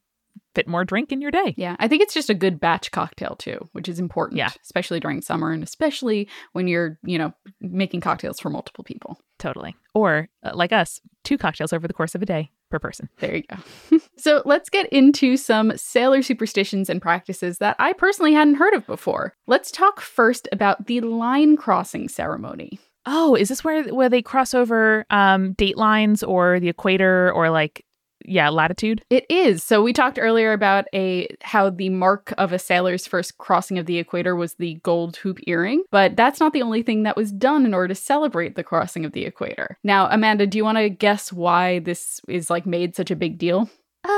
fit 0.55 0.69
more 0.69 0.85
drink 0.85 1.13
in 1.13 1.21
your 1.21 1.31
day. 1.31 1.55
Yeah, 1.57 1.77
I 1.79 1.89
think 1.89 2.03
it's 2.03 2.15
just 2.15 2.31
a 2.31 2.35
good 2.35 2.61
batch 2.61 2.91
cocktail 2.91 3.37
too, 3.37 3.69
which 3.73 3.89
is 3.89 3.99
important. 3.99 4.39
Yeah. 4.39 4.51
especially 4.63 5.01
during 5.01 5.23
summer 5.23 5.51
and 5.51 5.63
especially 5.63 6.29
when 6.53 6.69
you're, 6.69 6.99
you 7.05 7.19
know, 7.19 7.33
making 7.61 8.01
cocktails 8.01 8.39
for 8.39 8.51
multiple 8.51 8.85
people. 8.85 9.19
Totally. 9.39 9.75
Or 9.95 10.29
uh, 10.43 10.53
like 10.55 10.73
us, 10.73 11.01
two 11.25 11.39
cocktails 11.39 11.73
over 11.73 11.89
the 11.89 11.95
course 11.95 12.15
of 12.15 12.23
a 12.23 12.27
day 12.27 12.51
per 12.71 12.79
person. 12.79 13.09
There 13.19 13.37
you 13.37 13.43
go. 13.43 13.99
so 14.19 14.43
let's 14.45 14.69
get 14.71 14.93
into 14.93 15.37
some 15.37 15.77
sailor 15.77 16.23
superstitions 16.23 16.89
and 16.89 17.01
practices 17.03 17.59
that 17.59 17.77
I 17.79 17.93
personally 17.93 18.35
hadn't 18.35 18.55
heard 18.55 18.75
of 18.75 18.87
before. 18.87 19.35
Let's 19.47 19.71
talk 19.71 20.01
first 20.01 20.49
about 20.53 20.87
the 20.87 21.01
line 21.01 21.57
crossing 21.57 22.09
ceremony. 22.09 22.79
Oh, 23.07 23.35
is 23.35 23.49
this 23.49 23.65
where 23.65 23.85
where 23.85 24.09
they 24.09 24.23
cross 24.23 24.55
over 24.55 25.05
um 25.11 25.53
date 25.55 25.77
lines 25.77 26.23
or 26.23 26.61
the 26.61 26.69
equator 26.69 27.33
or 27.33 27.51
like 27.51 27.85
yeah, 28.25 28.49
latitude? 28.51 29.05
It 29.11 29.27
is. 29.29 29.65
So 29.65 29.83
we 29.83 29.93
talked 29.93 30.19
earlier 30.19 30.53
about 30.53 30.85
a 30.95 31.29
how 31.43 31.71
the 31.71 31.89
mark 31.89 32.33
of 32.39 32.53
a 32.53 32.59
sailor's 32.59 33.07
first 33.07 33.39
crossing 33.39 33.79
of 33.79 33.87
the 33.87 33.99
equator 33.99 34.37
was 34.37 34.55
the 34.55 34.75
gold 34.83 35.17
hoop 35.17 35.39
earring, 35.47 35.83
but 35.91 36.17
that's 36.17 36.41
not 36.41 36.53
the 36.53 36.63
only 36.63 36.83
thing 36.83 37.03
that 37.03 37.17
was 37.17 37.33
done 37.33 37.67
in 37.67 37.75
order 37.75 37.89
to 37.89 37.95
celebrate 37.95 38.55
the 38.55 38.65
crossing 38.65 39.05
of 39.05 39.13
the 39.13 39.25
equator. 39.25 39.79
Now, 39.83 40.09
Amanda, 40.11 40.47
do 40.47 40.59
you 40.59 40.65
want 40.65 40.79
to 40.79 40.89
guess 40.89 41.33
why 41.33 41.81
this 41.81 42.21
is 42.29 42.51
like 42.51 42.67
made 42.67 42.97
such 42.97 43.11
a 43.11 43.17
big 43.17 43.39
deal? 43.39 43.69
Uh, 44.05 44.09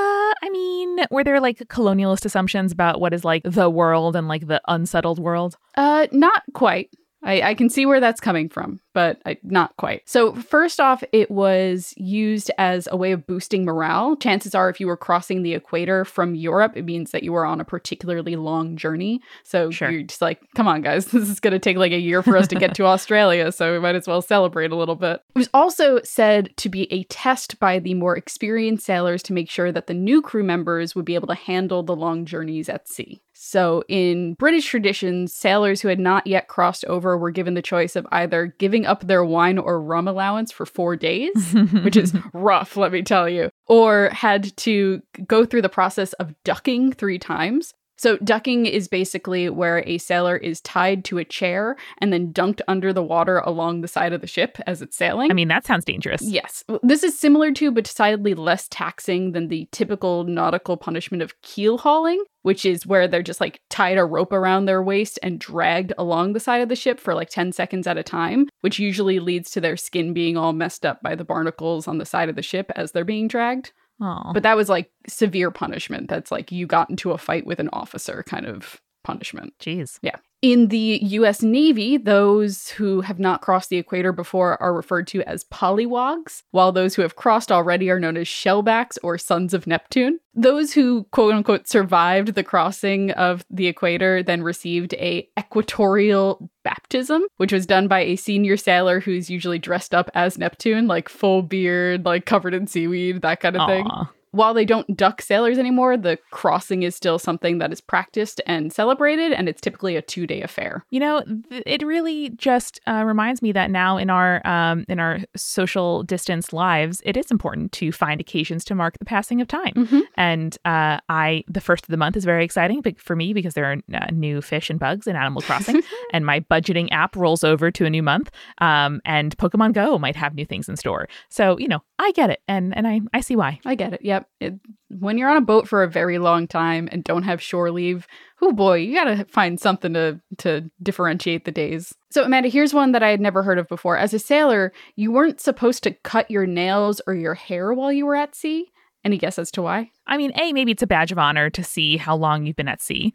I 0.43 0.49
mean, 0.51 0.99
were 1.11 1.25
there 1.25 1.41
like 1.41 1.59
colonialist 1.69 2.25
assumptions 2.25 2.73
about 2.73 3.01
what 3.01 3.13
is 3.13 3.25
like 3.25 3.43
the 3.45 3.69
world 3.69 4.17
and 4.17 4.29
like 4.29 4.47
the 4.47 4.61
unsettled 4.69 5.19
world? 5.19 5.57
Uh, 5.77 6.07
not 6.11 6.43
quite. 6.55 6.91
I, 7.25 7.41
I 7.43 7.55
can 7.55 7.71
see 7.71 7.87
where 7.87 8.01
that's 8.01 8.21
coming 8.21 8.49
from, 8.49 8.81
but 8.93 9.21
I, 9.25 9.39
not 9.43 9.77
quite. 9.79 10.03
So, 10.07 10.35
first 10.35 10.79
off, 10.79 11.03
it 11.13 11.31
was 11.31 11.95
used 11.97 12.51
as 12.59 12.87
a 12.91 12.97
way 12.97 13.13
of 13.13 13.27
boosting 13.27 13.65
morale. 13.65 14.17
Chances 14.17 14.55
are, 14.55 14.69
if 14.69 14.79
you 14.79 14.87
were 14.87 14.97
crossing 14.97 15.43
the 15.43 15.55
equator 15.55 16.05
from 16.05 16.35
Europe, 16.35 16.73
it 16.77 16.85
means 16.85 17.13
that 17.13 17.23
you 17.23 17.33
were 17.33 17.47
on 17.47 17.61
a 17.61 17.65
particularly 17.65 18.37
long 18.37 18.77
journey. 18.77 19.21
So, 19.43 19.71
Sure. 19.71 19.91
you're 19.91 20.03
just 20.03 20.21
like, 20.21 20.41
come 20.55 20.69
on, 20.69 20.83
guys, 20.83 21.07
this 21.13 21.29
is 21.29 21.41
going 21.41 21.53
to 21.53 21.59
take 21.59 21.77
like 21.79 21.93
a 21.93 21.99
year 21.99 22.23
for 22.23 22.37
us 22.37 22.47
to 22.49 22.57
get 22.57 22.75
to 22.77 22.85
Australia. 22.87 23.51
So, 23.53 23.73
we 23.73 23.81
might 23.81 23.95
as 23.95 24.07
well 24.07 24.23
celebrate 24.23 24.71
a 24.71 24.77
little 24.77 24.97
bit. 24.97 25.21
It 25.35 25.39
was 25.39 25.51
also 25.55 26.01
said 26.05 26.55
to 26.59 26.69
be 26.69 26.93
a 26.93 27.05
test 27.05 27.59
by 27.59 27.79
the 27.79 27.95
more 27.95 28.17
experienced 28.17 28.85
sailors 28.85 29.23
to 29.25 29.33
make 29.33 29.49
sure 29.51 29.73
that 29.73 29.87
the 29.87 29.95
new 29.95 30.21
crew 30.21 30.45
members 30.45 30.95
would 30.95 31.05
be 31.07 31.15
able 31.15 31.29
to 31.29 31.35
handle 31.35 31.83
the 31.83 31.97
long 31.97 32.27
journeys 32.27 32.69
at 32.69 32.89
sea. 32.89 33.23
So, 33.47 33.85
in 33.89 34.33
British 34.35 34.65
traditions, 34.65 35.35
sailors 35.35 35.83
who 35.83 35.89
had 35.89 36.01
not 36.01 36.27
yet 36.27 36.49
crossed 36.49 36.83
over 36.87 37.19
were 37.19 37.31
given 37.31 37.53
the 37.53 37.61
choice 37.61 37.95
of 37.95 38.07
either 38.11 38.55
giving 38.59 38.87
up 38.87 39.07
their 39.07 39.23
wine 39.23 39.59
or 39.59 39.83
rum 39.83 40.09
allowance 40.09 40.51
for 40.51 40.65
four 40.65 40.97
days, 40.97 41.53
which 41.83 41.95
is 41.95 42.15
rough, 42.33 42.79
let 42.79 42.91
me 42.91 43.03
tell 43.03 43.29
you, 43.29 43.51
or 43.67 44.09
had 44.13 44.57
to 44.57 45.03
go 45.27 45.45
through 45.45 45.61
the 45.61 45.69
process 45.69 46.15
of 46.15 46.35
ducking 46.45 46.91
three 46.91 47.19
times. 47.19 47.75
So, 47.97 48.17
ducking 48.19 48.67
is 48.67 48.89
basically 48.89 49.49
where 49.49 49.83
a 49.87 49.99
sailor 49.99 50.37
is 50.37 50.61
tied 50.61 51.05
to 51.07 51.19
a 51.19 51.25
chair 51.25 51.77
and 51.99 52.13
then 52.13 52.33
dunked 52.33 52.61
under 52.67 52.93
the 52.93 53.03
water 53.03 53.39
along 53.39 53.81
the 53.81 53.89
side 53.89 54.13
of 54.13 54.21
the 54.21 54.27
ship 54.27 54.59
as 54.67 54.83
it's 54.83 54.97
sailing. 54.97 55.31
I 55.31 55.35
mean, 55.35 55.49
that 55.49 55.67
sounds 55.67 55.85
dangerous. 55.85 56.23
Yes. 56.23 56.65
This 56.83 57.03
is 57.03 57.19
similar 57.19 57.53
to, 57.53 57.71
but 57.71 57.85
decidedly 57.85 58.35
less 58.35 58.67
taxing 58.69 59.33
than 59.33 59.49
the 59.49 59.69
typical 59.71 60.25
nautical 60.25 60.77
punishment 60.77 61.23
of 61.23 61.41
keel 61.43 61.79
hauling, 61.79 62.23
which 62.43 62.67
is 62.67 62.87
where 62.87 63.07
they're 63.07 63.23
just 63.23 63.41
like 63.41 63.61
tied 63.71 63.99
a 63.99 64.05
rope 64.05 64.33
around 64.33 64.65
their 64.65 64.83
waist 64.83 65.19
and 65.23 65.39
dragged 65.39 65.93
along 65.97 66.33
the 66.33 66.41
side 66.41 66.63
of 66.63 66.69
the 66.69 66.77
ship 66.77 66.99
for 66.99 67.15
like 67.15 67.31
10 67.31 67.53
seconds 67.53 67.87
at 67.87 67.99
a 67.99 68.03
time, 68.03 68.49
which 68.61 68.79
usually 68.79 69.21
leads 69.21 69.51
to 69.53 69.61
their 69.61 69.77
skin 69.77 70.13
being 70.13 70.37
all 70.37 70.53
messed 70.53 70.85
up 70.85 71.01
by 71.03 71.15
the 71.15 71.25
barnacles 71.25 71.87
on 71.87 71.99
the 71.99 72.07
side 72.07 72.29
of 72.29 72.37
the 72.37 72.43
ship 72.43 72.71
as 72.75 72.93
they're 72.93 73.05
being 73.05 73.29
dragged. 73.29 73.73
Oh, 74.01 74.33
But 74.33 74.43
that 74.43 74.57
was 74.57 74.69
like 74.69 74.91
severe 75.09 75.51
punishment. 75.51 76.09
That's 76.09 76.31
like 76.31 76.51
you 76.51 76.67
got 76.67 76.91
into 76.91 77.13
a 77.13 77.19
fight 77.19 77.47
with 77.47 77.61
an 77.61 77.69
officer 77.73 78.25
kind 78.27 78.47
of 78.47 78.81
punishment. 79.05 79.55
jeez. 79.61 79.99
In 80.45 80.69
the 80.69 81.01
US 81.03 81.41
Navy, 81.41 81.97
those 81.97 82.69
who 82.69 83.01
have 83.01 83.19
not 83.19 83.41
crossed 83.41 83.71
the 83.71 83.79
equator 83.79 84.13
before 84.13 84.63
are 84.63 84.75
referred 84.75 85.07
to 85.07 85.23
as 85.23 85.45
polywogs, 85.45 86.43
while 86.51 86.71
those 86.71 86.95
who 86.95 87.01
have 87.01 87.17
crossed 87.17 87.51
already 87.51 87.89
are 87.89 87.99
known 87.99 88.19
as 88.19 88.27
shellbacks 88.27 88.99
or 89.03 89.17
sons 89.17 89.55
of 89.55 89.67
Neptune. 89.67 90.19
Those 90.35 90.75
who 90.75 91.05
quote 91.13 91.33
unquote 91.33 91.67
survived 91.67 92.35
the 92.35 92.45
crossing 92.45 93.11
of 93.13 93.47
the 93.49 93.69
equator 93.69 94.23
then 94.23 94.43
received 94.43 94.93
a 94.95 95.27
equatorial 95.39 96.51
baptism, 96.63 97.23
which 97.39 97.55
was 97.55 97.65
done 97.65 97.89
by 97.89 98.01
a 98.01 98.17
senior 98.17 98.59
sailor 98.59 99.01
who's 99.01 99.31
usually 99.31 99.59
dressed 99.59 99.95
up 99.95 100.11
as 100.13 100.37
Neptune, 100.37 100.87
like 100.87 101.09
full 101.09 101.41
beard, 101.41 102.05
like 102.05 102.27
covered 102.27 102.53
in 102.53 102.67
seaweed, 102.67 103.23
that 103.23 103.41
kind 103.41 103.57
of 103.57 103.67
thing 103.67 103.87
Aw. 103.87 104.11
While 104.35 104.53
they 104.53 104.65
don't 104.65 104.97
duck 104.97 105.23
sailors 105.23 105.59
anymore, 105.59 105.97
the 105.97 106.19
crossing 106.33 106.83
is 106.83 106.97
still 106.97 107.21
something 107.21 107.59
that 107.59 107.73
is 107.73 107.81
practiced 107.81 108.41
and 108.47 108.73
celebrated, 108.73 109.33
and 109.33 109.49
it's 109.49 109.61
typically 109.61 109.95
a 109.95 110.03
two 110.03 110.27
day 110.27 110.43
affair. 110.43 110.85
You 110.91 110.99
know, 110.99 111.23
th- 111.49 111.63
it 111.65 111.87
really 111.87 112.31
just 112.31 112.81
uh, 112.89 113.05
reminds 113.07 113.43
me 113.43 113.53
that 113.53 113.71
now 113.71 113.97
in 113.97 114.11
our 114.11 114.45
um, 114.45 114.85
in 114.89 114.99
our 114.99 115.21
social 115.37 116.03
distance 116.03 116.53
lives, 116.53 117.01
it 117.05 117.17
is 117.17 117.31
important 117.31 117.71
to 117.73 117.93
find 117.93 118.21
occasions 118.21 118.65
to 118.65 118.75
mark 118.75 118.99
the 118.99 119.05
passing 119.05 119.41
of 119.41 119.47
time. 119.47 119.73
Mm-hmm. 119.75 120.01
And 120.17 120.59
uh, 120.65 120.99
I, 121.09 121.45
the 121.47 121.61
first 121.61 121.85
of 121.85 121.91
the 121.91 121.97
month 121.97 122.17
is 122.17 122.25
very 122.25 122.45
exciting 122.45 122.83
for 122.99 123.15
me 123.15 123.33
because 123.35 123.55
there 123.55 123.71
are 123.71 123.77
uh, 123.95 124.07
new 124.13 124.43
fish 124.43 124.69
and 124.69 124.81
bugs 124.81 125.07
in 125.07 125.15
Animal 125.15 125.43
Crossing, 125.43 125.81
and 126.13 126.27
my 126.27 126.41
budgeting 126.41 126.89
app 126.91 127.15
rolls 127.15 127.45
over 127.45 127.71
to 127.71 127.85
a 127.85 127.91
new 127.91 128.03
month. 128.03 128.33
Um, 128.59 129.01
and 129.05 129.37
Pokemon 129.39 129.75
Go 129.75 129.97
might 129.97 130.17
have 130.17 130.35
new 130.35 130.45
things 130.45 130.69
in 130.69 130.77
store. 130.77 131.09
So 131.29 131.57
you 131.57 131.69
know, 131.69 131.85
I 132.01 132.11
get 132.13 132.31
it, 132.31 132.43
and 132.49 132.77
and 132.77 132.89
I 132.89 133.01
I 133.13 133.21
see 133.21 133.37
why. 133.37 133.61
I 133.65 133.77
get 133.77 133.93
it. 133.93 134.01
Yep. 134.03 134.24
It, 134.41 134.55
when 134.89 135.19
you're 135.19 135.31
on 135.31 135.37
a 135.37 135.43
boat 135.43 135.69
for 135.69 135.83
a 135.83 135.91
very 135.91 136.19
long 136.19 136.47
time 136.47 136.89
and 136.93 137.05
don't 137.05 137.23
have 137.23 137.43
shore 137.43 137.71
leave, 137.71 138.07
oh 138.43 138.53
boy, 138.53 138.77
you 138.77 138.95
gotta 138.95 139.25
find 139.27 139.59
something 139.59 139.95
to 139.95 140.21
to 140.39 140.71
differentiate 140.83 141.45
the 141.45 141.53
days. 141.53 141.95
So 142.11 142.25
Amanda, 142.25 142.49
here's 142.49 142.75
one 142.75 142.93
that 142.93 143.03
I 143.03 143.11
had 143.11 143.21
never 143.21 143.43
heard 143.43 143.59
of 143.59 143.69
before. 143.69 143.97
As 143.97 144.15
a 144.15 144.19
sailor, 144.19 144.73
you 144.97 145.13
weren't 145.13 145.41
supposed 145.41 145.83
to 145.85 145.93
cut 145.93 146.31
your 146.31 146.47
nails 146.47 147.01
or 147.07 147.15
your 147.15 147.35
hair 147.35 147.73
while 147.73 147.93
you 147.93 148.07
were 148.07 148.17
at 148.17 148.35
sea. 148.35 148.71
Any 149.05 149.19
guess 149.19 149.39
as 149.39 149.51
to 149.53 149.63
why? 149.63 149.91
I 150.07 150.17
mean, 150.17 150.33
A, 150.41 150.53
maybe 150.53 150.73
it's 150.73 150.83
a 150.83 150.87
badge 150.87 151.13
of 151.13 151.19
honor 151.19 151.51
to 151.51 151.63
see 151.63 151.97
how 151.97 152.17
long 152.17 152.47
you've 152.47 152.57
been 152.57 152.69
at 152.69 152.81
sea. 152.81 153.15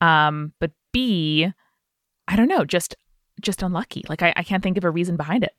Um, 0.00 0.52
but 0.60 0.70
B, 0.92 1.50
I 2.28 2.36
don't 2.36 2.48
know, 2.48 2.64
just 2.64 2.94
just 3.40 3.62
unlucky. 3.62 4.04
Like 4.08 4.22
I, 4.22 4.32
I 4.36 4.42
can't 4.42 4.62
think 4.62 4.76
of 4.76 4.84
a 4.84 4.90
reason 4.90 5.16
behind 5.16 5.44
it. 5.44 5.52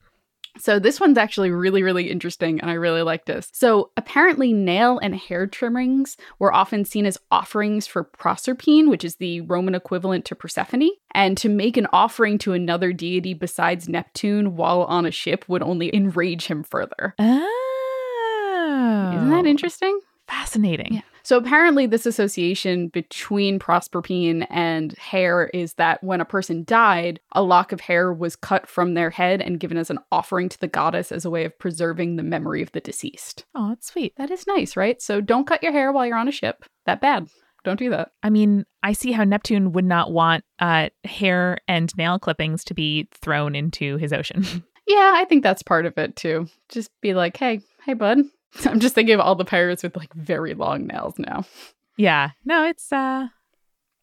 So 0.58 0.80
this 0.80 1.00
one's 1.00 1.18
actually 1.18 1.52
really, 1.52 1.84
really 1.84 2.10
interesting, 2.10 2.60
and 2.62 2.72
I 2.72 2.76
really 2.76 3.02
like 3.02 3.26
this. 3.26 3.50
So 3.54 3.92
apparently, 3.98 4.54
nail 4.54 5.00
and 5.00 5.16
hair 5.16 5.48
trimmings 5.48 6.18
were 6.40 6.54
often 6.54 6.86
seen 6.86 7.06
as 7.06 7.18
offerings 7.30 7.88
for 7.88 8.06
Proserpine, 8.06 8.90
which 8.90 9.04
is 9.04 9.18
the 9.18 9.42
Roman 9.42 9.76
equivalent 9.76 10.26
to 10.26 10.36
Persephone. 10.36 10.92
And 11.14 11.38
to 11.38 11.50
make 11.50 11.78
an 11.78 11.88
offering 11.94 12.38
to 12.40 12.54
another 12.54 12.94
deity 12.94 13.34
besides 13.34 13.90
Neptune 13.90 14.56
while 14.56 14.84
on 14.84 15.06
a 15.06 15.12
ship 15.12 15.46
would 15.48 15.62
only 15.64 15.94
enrage 15.96 16.48
him 16.48 16.64
further. 16.64 17.16
Oh. 17.20 19.12
Isn't 19.16 19.30
that 19.30 19.46
interesting? 19.46 20.00
Fascinating. 20.28 20.96
Yeah. 20.96 21.02
So 21.26 21.38
apparently, 21.38 21.88
this 21.88 22.06
association 22.06 22.90
between 22.90 23.58
Proserpine 23.58 24.46
and 24.52 24.94
hair 25.00 25.48
is 25.56 25.74
that 25.74 26.04
when 26.04 26.22
a 26.22 26.26
person 26.26 26.64
died, 26.64 27.20
a 27.32 27.42
lock 27.42 27.72
of 27.72 27.82
hair 27.82 28.14
was 28.14 28.36
cut 28.36 28.68
from 28.68 28.94
their 28.94 29.10
head 29.10 29.42
and 29.42 29.60
given 29.60 29.76
as 29.78 29.90
an 29.90 29.98
offering 30.12 30.50
to 30.50 30.60
the 30.60 30.68
goddess 30.68 31.12
as 31.12 31.26
a 31.26 31.32
way 31.32 31.44
of 31.44 31.58
preserving 31.58 32.16
the 32.16 32.24
memory 32.24 32.62
of 32.62 32.72
the 32.74 32.80
deceased. 32.80 33.44
Oh, 33.56 33.70
that's 33.70 33.88
sweet. 33.88 34.14
That 34.18 34.30
is 34.30 34.46
nice, 34.46 34.78
right? 34.78 35.02
So 35.02 35.20
don't 35.20 35.48
cut 35.48 35.64
your 35.64 35.72
hair 35.72 35.92
while 35.92 36.06
you're 36.06 36.16
on 36.16 36.28
a 36.28 36.32
ship. 36.32 36.64
That 36.86 37.02
bad. 37.02 37.28
Don't 37.64 37.80
do 37.80 37.90
that. 37.90 38.12
I 38.22 38.30
mean, 38.30 38.64
I 38.84 38.94
see 38.94 39.12
how 39.12 39.24
Neptune 39.24 39.72
would 39.72 39.84
not 39.84 40.12
want 40.12 40.44
uh, 40.60 40.90
hair 41.06 41.58
and 41.68 41.92
nail 41.98 42.20
clippings 42.20 42.64
to 42.66 42.76
be 42.76 43.10
thrown 43.12 43.56
into 43.56 43.98
his 43.98 44.14
ocean. 44.14 44.46
Yeah, 44.88 45.14
I 45.16 45.26
think 45.26 45.42
that's 45.42 45.64
part 45.64 45.88
of 45.88 45.98
it 45.98 46.16
too. 46.16 46.48
Just 46.70 46.92
be 47.02 47.16
like, 47.16 47.38
hey, 47.38 47.62
hey, 47.86 47.96
bud. 47.96 48.20
I'm 48.66 48.80
just 48.80 48.96
thinking 48.96 49.16
of 49.16 49.22
all 49.22 49.36
the 49.36 49.46
pirates 49.46 49.84
with 49.84 49.96
like 49.98 50.14
very 50.14 50.54
long 50.54 50.88
nails 50.88 51.16
now. 51.18 51.46
yeah. 51.98 52.32
No, 52.46 52.66
it's 52.66 52.92
uh 52.92 53.28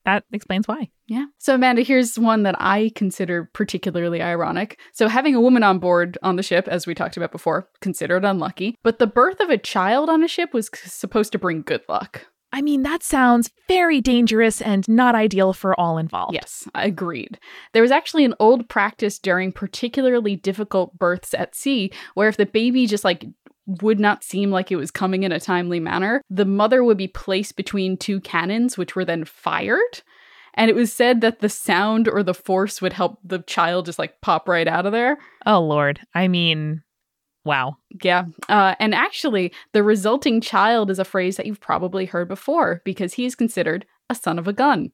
that 0.05 0.25
explains 0.33 0.67
why. 0.67 0.91
Yeah. 1.07 1.27
So, 1.38 1.55
Amanda, 1.55 1.83
here's 1.83 2.19
one 2.19 2.43
that 2.43 2.57
I 2.59 2.91
consider 2.95 3.49
particularly 3.53 4.21
ironic. 4.21 4.81
So, 4.93 5.09
having 5.09 5.35
a 5.35 5.41
woman 5.41 5.62
on 5.62 5.79
board 5.79 6.19
on 6.23 6.37
the 6.37 6.43
ship, 6.43 6.67
as 6.69 6.87
we 6.87 6.95
talked 6.95 7.17
about 7.17 7.33
before, 7.33 7.69
considered 7.81 8.25
unlucky, 8.25 8.77
but 8.83 8.99
the 8.99 9.07
birth 9.07 9.41
of 9.41 9.51
a 9.51 9.59
child 9.59 10.09
on 10.09 10.25
a 10.25 10.29
ship 10.29 10.53
was 10.53 10.71
c- 10.75 10.88
supposed 10.88 11.33
to 11.33 11.38
bring 11.38 11.62
good 11.62 11.83
luck. 11.88 12.27
I 12.55 12.61
mean, 12.61 12.83
that 12.83 13.03
sounds 13.03 13.51
very 13.67 14.03
dangerous 14.03 14.61
and 14.61 14.87
not 14.87 15.15
ideal 15.15 15.55
for 15.55 15.79
all 15.81 15.97
involved. 15.97 16.35
Yes, 16.35 16.69
agreed. 16.75 17.38
There 17.73 17.81
was 17.81 17.91
actually 17.91 18.27
an 18.27 18.35
old 18.38 18.69
practice 18.69 19.19
during 19.19 19.53
particularly 19.53 20.37
difficult 20.37 20.99
births 20.99 21.33
at 21.33 21.55
sea 21.55 21.91
where 22.15 22.29
if 22.29 22.37
the 22.37 22.45
baby 22.45 22.87
just 22.87 23.05
like 23.05 23.25
would 23.66 24.01
not 24.01 24.25
seem 24.25 24.51
like 24.51 24.72
it 24.72 24.77
was 24.77 24.90
coming 24.90 25.22
in 25.22 25.33
a 25.33 25.40
timely 25.40 25.81
manner, 25.81 26.22
the 26.29 26.44
mother 26.44 26.83
would 26.83 26.98
be 26.98 27.09
placed 27.09 27.57
between 27.57 27.96
two 27.96 28.20
cannons, 28.20 28.77
which 28.77 28.96
were 28.96 29.05
then 29.05 29.25
fired. 29.25 30.03
And 30.55 30.68
it 30.68 30.75
was 30.75 30.92
said 30.92 31.20
that 31.20 31.40
the 31.40 31.48
sound 31.48 32.09
or 32.09 32.22
the 32.22 32.35
force 32.35 32.83
would 32.83 32.92
help 32.92 33.18
the 33.25 33.38
child 33.40 33.87
just 33.87 33.98
like 33.98 34.20
pop 34.20 34.48
right 34.48 34.68
out 34.68 34.87
of 34.87 34.92
there. 34.92 35.18
Oh 35.46 35.61
Lord. 35.61 36.01
I 36.14 36.29
mean, 36.29 36.83
wow. 37.44 37.77
Yeah. 38.03 38.27
Uh, 38.48 38.75
and 38.79 38.94
actually, 38.94 39.53
the 39.72 39.83
resulting 39.83 40.40
child 40.40 40.90
is 40.90 40.98
a 40.98 41.05
phrase 41.05 41.37
that 41.37 41.46
you've 41.46 41.61
probably 41.61 42.07
heard 42.07 42.29
before 42.29 42.83
because 42.85 43.14
he 43.14 43.25
is 43.25 43.35
considered 43.35 43.87
a 44.11 44.14
son 44.14 44.38
of 44.38 44.46
a 44.46 44.53
gun. 44.53 44.92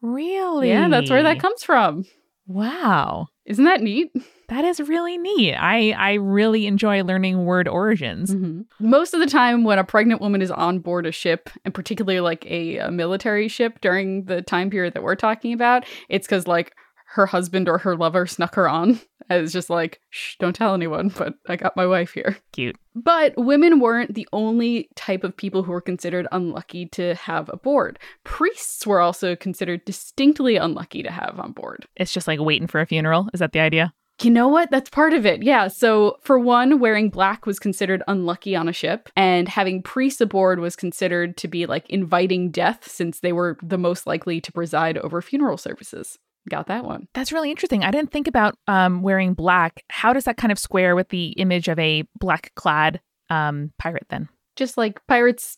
Really? 0.00 0.68
Yeah, 0.68 0.88
that's 0.88 1.10
where 1.10 1.24
that 1.24 1.40
comes 1.40 1.64
from. 1.64 2.04
Wow. 2.48 3.28
Isn't 3.44 3.64
that 3.64 3.82
neat? 3.82 4.10
That 4.48 4.64
is 4.64 4.80
really 4.80 5.18
neat. 5.18 5.54
I 5.54 5.92
I 5.92 6.14
really 6.14 6.66
enjoy 6.66 7.04
learning 7.04 7.44
word 7.44 7.68
origins. 7.68 8.34
Mm-hmm. 8.34 8.62
Most 8.80 9.12
of 9.12 9.20
the 9.20 9.26
time, 9.26 9.62
when 9.62 9.78
a 9.78 9.84
pregnant 9.84 10.22
woman 10.22 10.40
is 10.40 10.50
on 10.50 10.78
board 10.78 11.04
a 11.04 11.12
ship, 11.12 11.50
and 11.66 11.74
particularly 11.74 12.20
like 12.20 12.46
a, 12.46 12.78
a 12.78 12.90
military 12.90 13.48
ship 13.48 13.80
during 13.82 14.24
the 14.24 14.40
time 14.40 14.70
period 14.70 14.94
that 14.94 15.02
we're 15.02 15.16
talking 15.16 15.52
about, 15.52 15.84
it's 16.08 16.26
because 16.26 16.46
like 16.46 16.74
her 17.10 17.26
husband 17.26 17.68
or 17.68 17.78
her 17.78 17.94
lover 17.94 18.26
snuck 18.26 18.54
her 18.54 18.68
on. 18.68 19.00
And 19.28 19.42
it's 19.42 19.52
just 19.52 19.70
like, 19.70 20.00
shh, 20.10 20.36
don't 20.38 20.54
tell 20.54 20.74
anyone, 20.74 21.08
but 21.08 21.34
I 21.48 21.56
got 21.56 21.76
my 21.76 21.86
wife 21.86 22.12
here. 22.12 22.38
Cute. 22.52 22.76
But 22.94 23.34
women 23.36 23.80
weren't 23.80 24.14
the 24.14 24.28
only 24.32 24.88
type 24.96 25.22
of 25.22 25.36
people 25.36 25.62
who 25.62 25.72
were 25.72 25.80
considered 25.80 26.26
unlucky 26.32 26.86
to 26.86 27.14
have 27.14 27.48
aboard. 27.52 27.98
Priests 28.24 28.86
were 28.86 29.00
also 29.00 29.36
considered 29.36 29.84
distinctly 29.84 30.56
unlucky 30.56 31.02
to 31.02 31.10
have 31.10 31.38
on 31.38 31.52
board. 31.52 31.86
It's 31.96 32.12
just 32.12 32.26
like 32.26 32.40
waiting 32.40 32.66
for 32.66 32.80
a 32.80 32.86
funeral. 32.86 33.28
Is 33.32 33.40
that 33.40 33.52
the 33.52 33.60
idea? 33.60 33.92
You 34.20 34.32
know 34.32 34.48
what? 34.48 34.70
That's 34.72 34.90
part 34.90 35.12
of 35.12 35.24
it. 35.24 35.44
Yeah. 35.44 35.68
So, 35.68 36.16
for 36.22 36.40
one, 36.40 36.80
wearing 36.80 37.08
black 37.08 37.46
was 37.46 37.60
considered 37.60 38.02
unlucky 38.08 38.56
on 38.56 38.68
a 38.68 38.72
ship, 38.72 39.08
and 39.14 39.48
having 39.48 39.80
priests 39.80 40.20
aboard 40.20 40.58
was 40.58 40.74
considered 40.74 41.36
to 41.36 41.46
be 41.46 41.66
like 41.66 41.88
inviting 41.88 42.50
death 42.50 42.90
since 42.90 43.20
they 43.20 43.32
were 43.32 43.56
the 43.62 43.78
most 43.78 44.08
likely 44.08 44.40
to 44.40 44.50
preside 44.50 44.98
over 44.98 45.22
funeral 45.22 45.56
services. 45.56 46.18
Got 46.48 46.66
that 46.68 46.84
one. 46.84 47.08
That's 47.14 47.32
really 47.32 47.50
interesting. 47.50 47.84
I 47.84 47.90
didn't 47.90 48.12
think 48.12 48.28
about 48.28 48.56
um, 48.66 49.02
wearing 49.02 49.34
black. 49.34 49.84
How 49.90 50.12
does 50.12 50.24
that 50.24 50.36
kind 50.36 50.52
of 50.52 50.58
square 50.58 50.96
with 50.96 51.08
the 51.08 51.28
image 51.32 51.68
of 51.68 51.78
a 51.78 52.04
black 52.18 52.52
clad 52.54 53.00
um, 53.30 53.72
pirate 53.78 54.06
then? 54.08 54.28
Just 54.58 54.76
like 54.76 55.00
pirates 55.06 55.56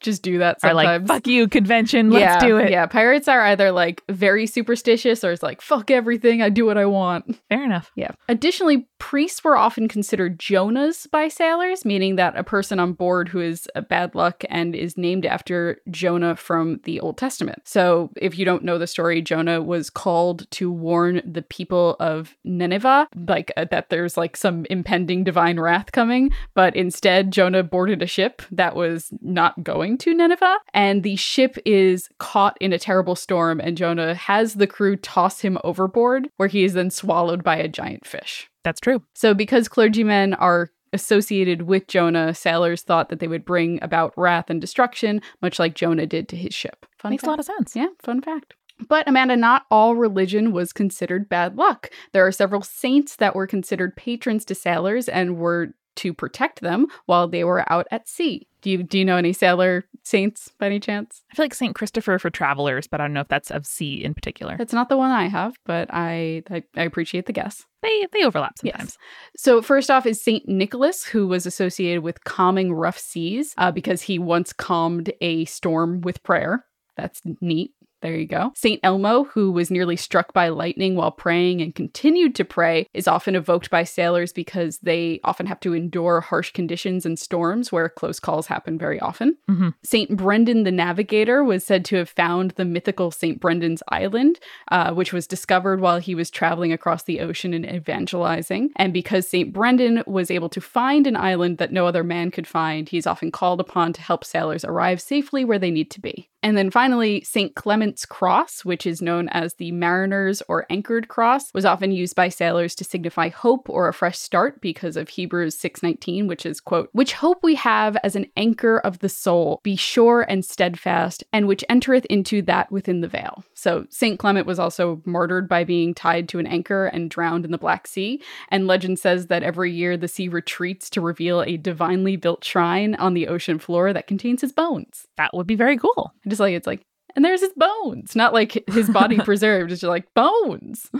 just 0.00 0.22
do 0.22 0.38
that 0.38 0.60
sometimes. 0.60 0.76
like, 0.76 1.06
fuck 1.06 1.26
you, 1.26 1.48
convention, 1.48 2.10
let's 2.10 2.20
yeah, 2.20 2.38
do 2.38 2.58
it. 2.58 2.70
Yeah, 2.70 2.86
pirates 2.86 3.28
are 3.28 3.40
either 3.40 3.72
like 3.72 4.02
very 4.10 4.46
superstitious 4.46 5.24
or 5.24 5.32
it's 5.32 5.42
like, 5.42 5.60
fuck 5.60 5.90
everything, 5.90 6.42
I 6.42 6.50
do 6.50 6.66
what 6.66 6.76
I 6.76 6.84
want. 6.84 7.40
Fair 7.48 7.64
enough. 7.64 7.90
Yeah. 7.96 8.10
Additionally, 8.28 8.86
priests 8.98 9.42
were 9.42 9.56
often 9.56 9.88
considered 9.88 10.38
Jonahs 10.38 11.10
by 11.10 11.28
sailors, 11.28 11.84
meaning 11.84 12.16
that 12.16 12.36
a 12.36 12.44
person 12.44 12.78
on 12.78 12.92
board 12.92 13.28
who 13.28 13.40
is 13.40 13.66
a 13.74 13.82
bad 13.82 14.14
luck 14.14 14.44
and 14.50 14.74
is 14.74 14.98
named 14.98 15.24
after 15.24 15.80
Jonah 15.90 16.36
from 16.36 16.80
the 16.84 17.00
Old 17.00 17.16
Testament. 17.16 17.62
So, 17.64 18.10
if 18.16 18.38
you 18.38 18.44
don't 18.44 18.64
know 18.64 18.78
the 18.78 18.86
story, 18.86 19.22
Jonah 19.22 19.62
was 19.62 19.90
called 19.90 20.50
to 20.52 20.70
warn 20.70 21.22
the 21.24 21.42
people 21.42 21.96
of 21.98 22.36
Nineveh, 22.44 23.08
like 23.26 23.50
uh, 23.56 23.64
that 23.70 23.88
there's 23.88 24.16
like 24.16 24.36
some 24.36 24.66
impending 24.70 25.24
divine 25.24 25.58
wrath 25.58 25.92
coming, 25.92 26.30
but 26.54 26.76
instead 26.76 27.32
Jonah 27.32 27.62
boarded 27.62 28.02
a 28.02 28.06
ship 28.06 28.41
that 28.50 28.74
was 28.74 29.12
not 29.20 29.62
going 29.62 29.98
to 29.98 30.14
Nineveh, 30.14 30.58
and 30.74 31.02
the 31.02 31.16
ship 31.16 31.56
is 31.64 32.08
caught 32.18 32.56
in 32.60 32.72
a 32.72 32.78
terrible 32.78 33.16
storm, 33.16 33.60
and 33.60 33.76
Jonah 33.76 34.14
has 34.14 34.54
the 34.54 34.66
crew 34.66 34.96
toss 34.96 35.40
him 35.40 35.58
overboard, 35.64 36.28
where 36.36 36.48
he 36.48 36.64
is 36.64 36.74
then 36.74 36.90
swallowed 36.90 37.44
by 37.44 37.56
a 37.56 37.68
giant 37.68 38.06
fish. 38.06 38.48
That's 38.64 38.80
true. 38.80 39.02
So, 39.14 39.34
because 39.34 39.68
clergymen 39.68 40.34
are 40.34 40.70
associated 40.92 41.62
with 41.62 41.86
Jonah, 41.86 42.34
sailors 42.34 42.82
thought 42.82 43.08
that 43.08 43.18
they 43.18 43.28
would 43.28 43.44
bring 43.44 43.82
about 43.82 44.12
wrath 44.16 44.50
and 44.50 44.60
destruction, 44.60 45.22
much 45.40 45.58
like 45.58 45.74
Jonah 45.74 46.06
did 46.06 46.28
to 46.28 46.36
his 46.36 46.54
ship. 46.54 46.86
Fun 46.98 47.10
Makes 47.10 47.24
a 47.24 47.26
lot 47.26 47.38
of 47.38 47.46
sense. 47.46 47.74
Yeah, 47.74 47.88
fun 48.00 48.20
fact. 48.20 48.54
But 48.88 49.08
Amanda, 49.08 49.36
not 49.36 49.66
all 49.70 49.94
religion 49.94 50.52
was 50.52 50.72
considered 50.72 51.28
bad 51.28 51.56
luck. 51.56 51.90
There 52.12 52.26
are 52.26 52.32
several 52.32 52.62
saints 52.62 53.16
that 53.16 53.34
were 53.34 53.46
considered 53.46 53.96
patrons 53.96 54.44
to 54.46 54.54
sailors 54.54 55.08
and 55.08 55.36
were 55.36 55.74
to 55.96 56.14
protect 56.14 56.60
them 56.60 56.86
while 57.06 57.28
they 57.28 57.44
were 57.44 57.70
out 57.72 57.86
at 57.90 58.08
sea. 58.08 58.46
Do 58.62 58.70
you 58.70 58.82
do 58.82 58.98
you 58.98 59.04
know 59.04 59.16
any 59.16 59.32
sailor 59.32 59.84
saints 60.04 60.52
by 60.58 60.66
any 60.66 60.78
chance? 60.78 61.22
I 61.32 61.34
feel 61.34 61.44
like 61.44 61.54
St. 61.54 61.74
Christopher 61.74 62.18
for 62.18 62.30
travelers, 62.30 62.86
but 62.86 63.00
I 63.00 63.04
don't 63.04 63.12
know 63.12 63.20
if 63.20 63.28
that's 63.28 63.50
of 63.50 63.66
sea 63.66 64.04
in 64.04 64.14
particular. 64.14 64.56
That's 64.56 64.72
not 64.72 64.88
the 64.88 64.96
one 64.96 65.10
I 65.10 65.26
have, 65.28 65.56
but 65.66 65.88
I 65.92 66.44
I, 66.50 66.62
I 66.76 66.82
appreciate 66.84 67.26
the 67.26 67.32
guess. 67.32 67.64
They 67.82 68.06
they 68.12 68.24
overlap 68.24 68.54
Yes. 68.62 68.72
sometimes. 68.72 68.98
So, 69.36 69.62
first 69.62 69.90
off, 69.90 70.06
is 70.06 70.22
St. 70.22 70.48
Nicholas, 70.48 71.04
who 71.04 71.26
was 71.26 71.44
associated 71.46 72.02
with 72.02 72.22
calming 72.22 72.72
rough 72.72 72.98
seas 72.98 73.54
uh, 73.58 73.72
because 73.72 74.02
he 74.02 74.18
once 74.20 74.52
calmed 74.52 75.12
a 75.20 75.44
storm 75.46 76.00
with 76.00 76.22
prayer. 76.22 76.64
That's 76.96 77.20
neat. 77.40 77.72
There 78.02 78.16
you 78.16 78.26
go. 78.26 78.52
St. 78.56 78.80
Elmo, 78.82 79.24
who 79.24 79.52
was 79.52 79.70
nearly 79.70 79.96
struck 79.96 80.32
by 80.32 80.48
lightning 80.48 80.96
while 80.96 81.12
praying 81.12 81.62
and 81.62 81.74
continued 81.74 82.34
to 82.34 82.44
pray, 82.44 82.88
is 82.92 83.06
often 83.06 83.36
evoked 83.36 83.70
by 83.70 83.84
sailors 83.84 84.32
because 84.32 84.78
they 84.78 85.20
often 85.22 85.46
have 85.46 85.60
to 85.60 85.72
endure 85.72 86.20
harsh 86.20 86.50
conditions 86.52 87.06
and 87.06 87.18
storms 87.18 87.70
where 87.70 87.88
close 87.88 88.18
calls 88.18 88.48
happen 88.48 88.76
very 88.76 88.98
often. 88.98 89.36
Mhm. 89.48 89.74
St. 89.84 90.16
Brendan 90.16 90.64
the 90.64 90.72
Navigator 90.72 91.44
was 91.44 91.64
said 91.64 91.84
to 91.86 91.96
have 91.96 92.08
found 92.08 92.52
the 92.52 92.64
mythical 92.64 93.12
St. 93.12 93.38
Brendan's 93.38 93.82
Island, 93.88 94.40
uh, 94.70 94.92
which 94.92 95.12
was 95.12 95.28
discovered 95.28 95.80
while 95.80 95.98
he 95.98 96.14
was 96.14 96.30
traveling 96.30 96.72
across 96.72 97.04
the 97.04 97.20
ocean 97.20 97.54
and 97.54 97.64
evangelizing. 97.64 98.70
And 98.76 98.92
because 98.92 99.28
St. 99.28 99.52
Brendan 99.52 100.02
was 100.06 100.30
able 100.30 100.48
to 100.48 100.60
find 100.60 101.06
an 101.06 101.16
island 101.16 101.58
that 101.58 101.72
no 101.72 101.86
other 101.86 102.02
man 102.02 102.32
could 102.32 102.48
find, 102.48 102.88
he's 102.88 103.06
often 103.06 103.30
called 103.30 103.60
upon 103.60 103.92
to 103.92 104.02
help 104.02 104.24
sailors 104.24 104.64
arrive 104.64 105.00
safely 105.00 105.44
where 105.44 105.58
they 105.58 105.70
need 105.70 105.90
to 105.92 106.00
be. 106.00 106.28
And 106.42 106.56
then 106.56 106.70
finally, 106.70 107.22
St. 107.22 107.54
Clement's 107.54 108.04
Cross, 108.04 108.64
which 108.64 108.86
is 108.86 109.00
known 109.00 109.28
as 109.28 109.54
the 109.54 109.70
Mariner's 109.70 110.42
or 110.48 110.66
Anchored 110.70 111.08
Cross, 111.08 111.54
was 111.54 111.64
often 111.64 111.92
used 111.92 112.16
by 112.16 112.28
sailors 112.28 112.74
to 112.76 112.84
signify 112.84 113.28
hope 113.28 113.68
or 113.68 113.86
a 113.86 113.94
fresh 113.94 114.18
start 114.18 114.60
because 114.60 114.96
of 114.96 115.08
Hebrews 115.10 115.56
6:19, 115.56 116.26
which 116.26 116.44
is 116.44 116.60
quote, 116.60 116.88
"Which 116.92 117.12
hope 117.12 117.42
we 117.42 117.54
have 117.54 117.96
as 118.02 118.16
an 118.16 118.26
anchor 118.36 118.78
of 118.78 118.98
the 118.98 119.08
soul, 119.08 119.60
be 119.62 119.76
sure 119.76 120.22
and 120.28 120.44
steadfast, 120.44 121.22
and 121.32 121.46
which 121.46 121.64
entereth 121.68 122.06
into 122.06 122.42
that 122.42 122.72
within 122.72 123.02
the 123.02 123.08
veil." 123.08 123.44
So 123.54 123.86
St. 123.90 124.18
Clement 124.18 124.46
was 124.46 124.58
also 124.58 125.00
martyred 125.04 125.48
by 125.48 125.64
being 125.64 125.94
tied 125.94 126.28
to 126.30 126.38
an 126.38 126.46
anchor 126.46 126.86
and 126.86 127.08
drowned 127.08 127.44
in 127.44 127.52
the 127.52 127.58
Black 127.58 127.86
Sea, 127.86 128.20
and 128.48 128.66
legend 128.66 128.98
says 128.98 129.28
that 129.28 129.42
every 129.42 129.70
year 129.70 129.96
the 129.96 130.08
sea 130.08 130.28
retreats 130.28 130.90
to 130.90 131.00
reveal 131.00 131.42
a 131.42 131.56
divinely 131.56 132.16
built 132.16 132.44
shrine 132.44 132.94
on 132.96 133.14
the 133.14 133.28
ocean 133.28 133.58
floor 133.58 133.92
that 133.92 134.06
contains 134.06 134.40
his 134.40 134.52
bones. 134.52 135.06
That 135.16 135.34
would 135.34 135.46
be 135.46 135.54
very 135.54 135.76
cool. 135.76 136.12
Just 136.32 136.40
like 136.40 136.54
it's 136.54 136.66
like, 136.66 136.80
and 137.14 137.22
there's 137.22 137.42
his 137.42 137.52
bones, 137.54 138.16
not 138.16 138.32
like 138.32 138.64
his 138.70 138.88
body 138.88 139.18
preserved. 139.24 139.70
It's 139.70 139.82
just 139.82 139.90
like 139.90 140.06
bones. 140.14 140.90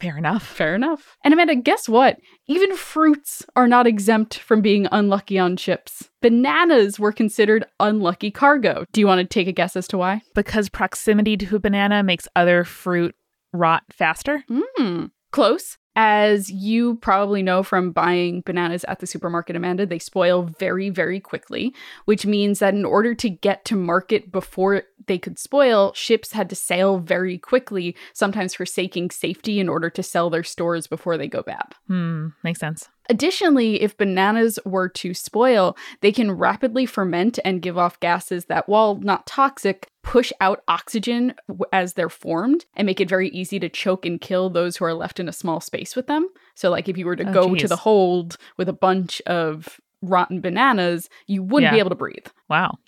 Fair 0.00 0.16
enough. 0.16 0.46
Fair 0.46 0.74
enough. 0.74 1.18
And 1.22 1.34
Amanda, 1.34 1.56
guess 1.56 1.90
what? 1.90 2.18
Even 2.46 2.74
fruits 2.74 3.44
are 3.54 3.68
not 3.68 3.86
exempt 3.86 4.38
from 4.38 4.62
being 4.62 4.86
unlucky 4.90 5.38
on 5.38 5.58
ships. 5.58 6.08
Bananas 6.22 6.98
were 6.98 7.12
considered 7.12 7.66
unlucky 7.78 8.30
cargo. 8.30 8.86
Do 8.92 9.00
you 9.00 9.06
want 9.06 9.18
to 9.18 9.26
take 9.26 9.46
a 9.46 9.52
guess 9.52 9.76
as 9.76 9.86
to 9.88 9.98
why? 9.98 10.22
Because 10.34 10.70
proximity 10.70 11.36
to 11.36 11.56
a 11.56 11.58
banana 11.58 12.02
makes 12.02 12.28
other 12.34 12.64
fruit 12.64 13.14
rot 13.52 13.82
faster. 13.92 14.42
Hmm. 14.48 15.06
Close. 15.32 15.76
As 15.98 16.50
you 16.50 16.96
probably 16.96 17.42
know 17.42 17.62
from 17.62 17.90
buying 17.90 18.42
bananas 18.42 18.84
at 18.84 19.00
the 19.00 19.06
supermarket, 19.06 19.56
Amanda, 19.56 19.86
they 19.86 19.98
spoil 19.98 20.42
very, 20.58 20.90
very 20.90 21.20
quickly, 21.20 21.74
which 22.04 22.26
means 22.26 22.58
that 22.58 22.74
in 22.74 22.84
order 22.84 23.14
to 23.14 23.30
get 23.30 23.64
to 23.64 23.76
market 23.76 24.30
before 24.30 24.82
they 25.06 25.18
could 25.18 25.38
spoil, 25.38 25.94
ships 25.94 26.32
had 26.32 26.50
to 26.50 26.54
sail 26.54 26.98
very 26.98 27.38
quickly, 27.38 27.96
sometimes 28.12 28.54
forsaking 28.54 29.10
safety 29.10 29.58
in 29.58 29.70
order 29.70 29.88
to 29.88 30.02
sell 30.02 30.28
their 30.28 30.44
stores 30.44 30.86
before 30.86 31.16
they 31.16 31.28
go 31.28 31.42
bad. 31.42 31.74
Hmm, 31.86 32.28
makes 32.42 32.60
sense. 32.60 32.88
Additionally, 33.08 33.82
if 33.82 33.96
bananas 33.96 34.58
were 34.64 34.88
to 34.88 35.14
spoil, 35.14 35.76
they 36.00 36.12
can 36.12 36.32
rapidly 36.32 36.86
ferment 36.86 37.38
and 37.44 37.62
give 37.62 37.78
off 37.78 38.00
gases 38.00 38.46
that, 38.46 38.68
while 38.68 38.96
not 38.96 39.26
toxic, 39.26 39.88
push 40.02 40.32
out 40.40 40.62
oxygen 40.68 41.34
as 41.72 41.94
they're 41.94 42.08
formed 42.08 42.64
and 42.74 42.86
make 42.86 43.00
it 43.00 43.08
very 43.08 43.28
easy 43.30 43.58
to 43.58 43.68
choke 43.68 44.06
and 44.06 44.20
kill 44.20 44.50
those 44.50 44.76
who 44.76 44.84
are 44.84 44.94
left 44.94 45.18
in 45.18 45.28
a 45.28 45.32
small 45.32 45.60
space 45.60 45.96
with 45.96 46.06
them. 46.06 46.28
So, 46.54 46.70
like 46.70 46.88
if 46.88 46.96
you 46.96 47.06
were 47.06 47.16
to 47.16 47.28
Oh, 47.28 47.32
go 47.32 47.54
to 47.54 47.68
the 47.68 47.76
hold 47.76 48.36
with 48.56 48.68
a 48.68 48.72
bunch 48.72 49.20
of 49.26 49.80
rotten 50.02 50.40
bananas, 50.40 51.08
you 51.26 51.42
wouldn't 51.42 51.72
be 51.72 51.78
able 51.80 51.90
to 51.90 51.96
breathe. 51.96 52.26
Wow. 52.48 52.78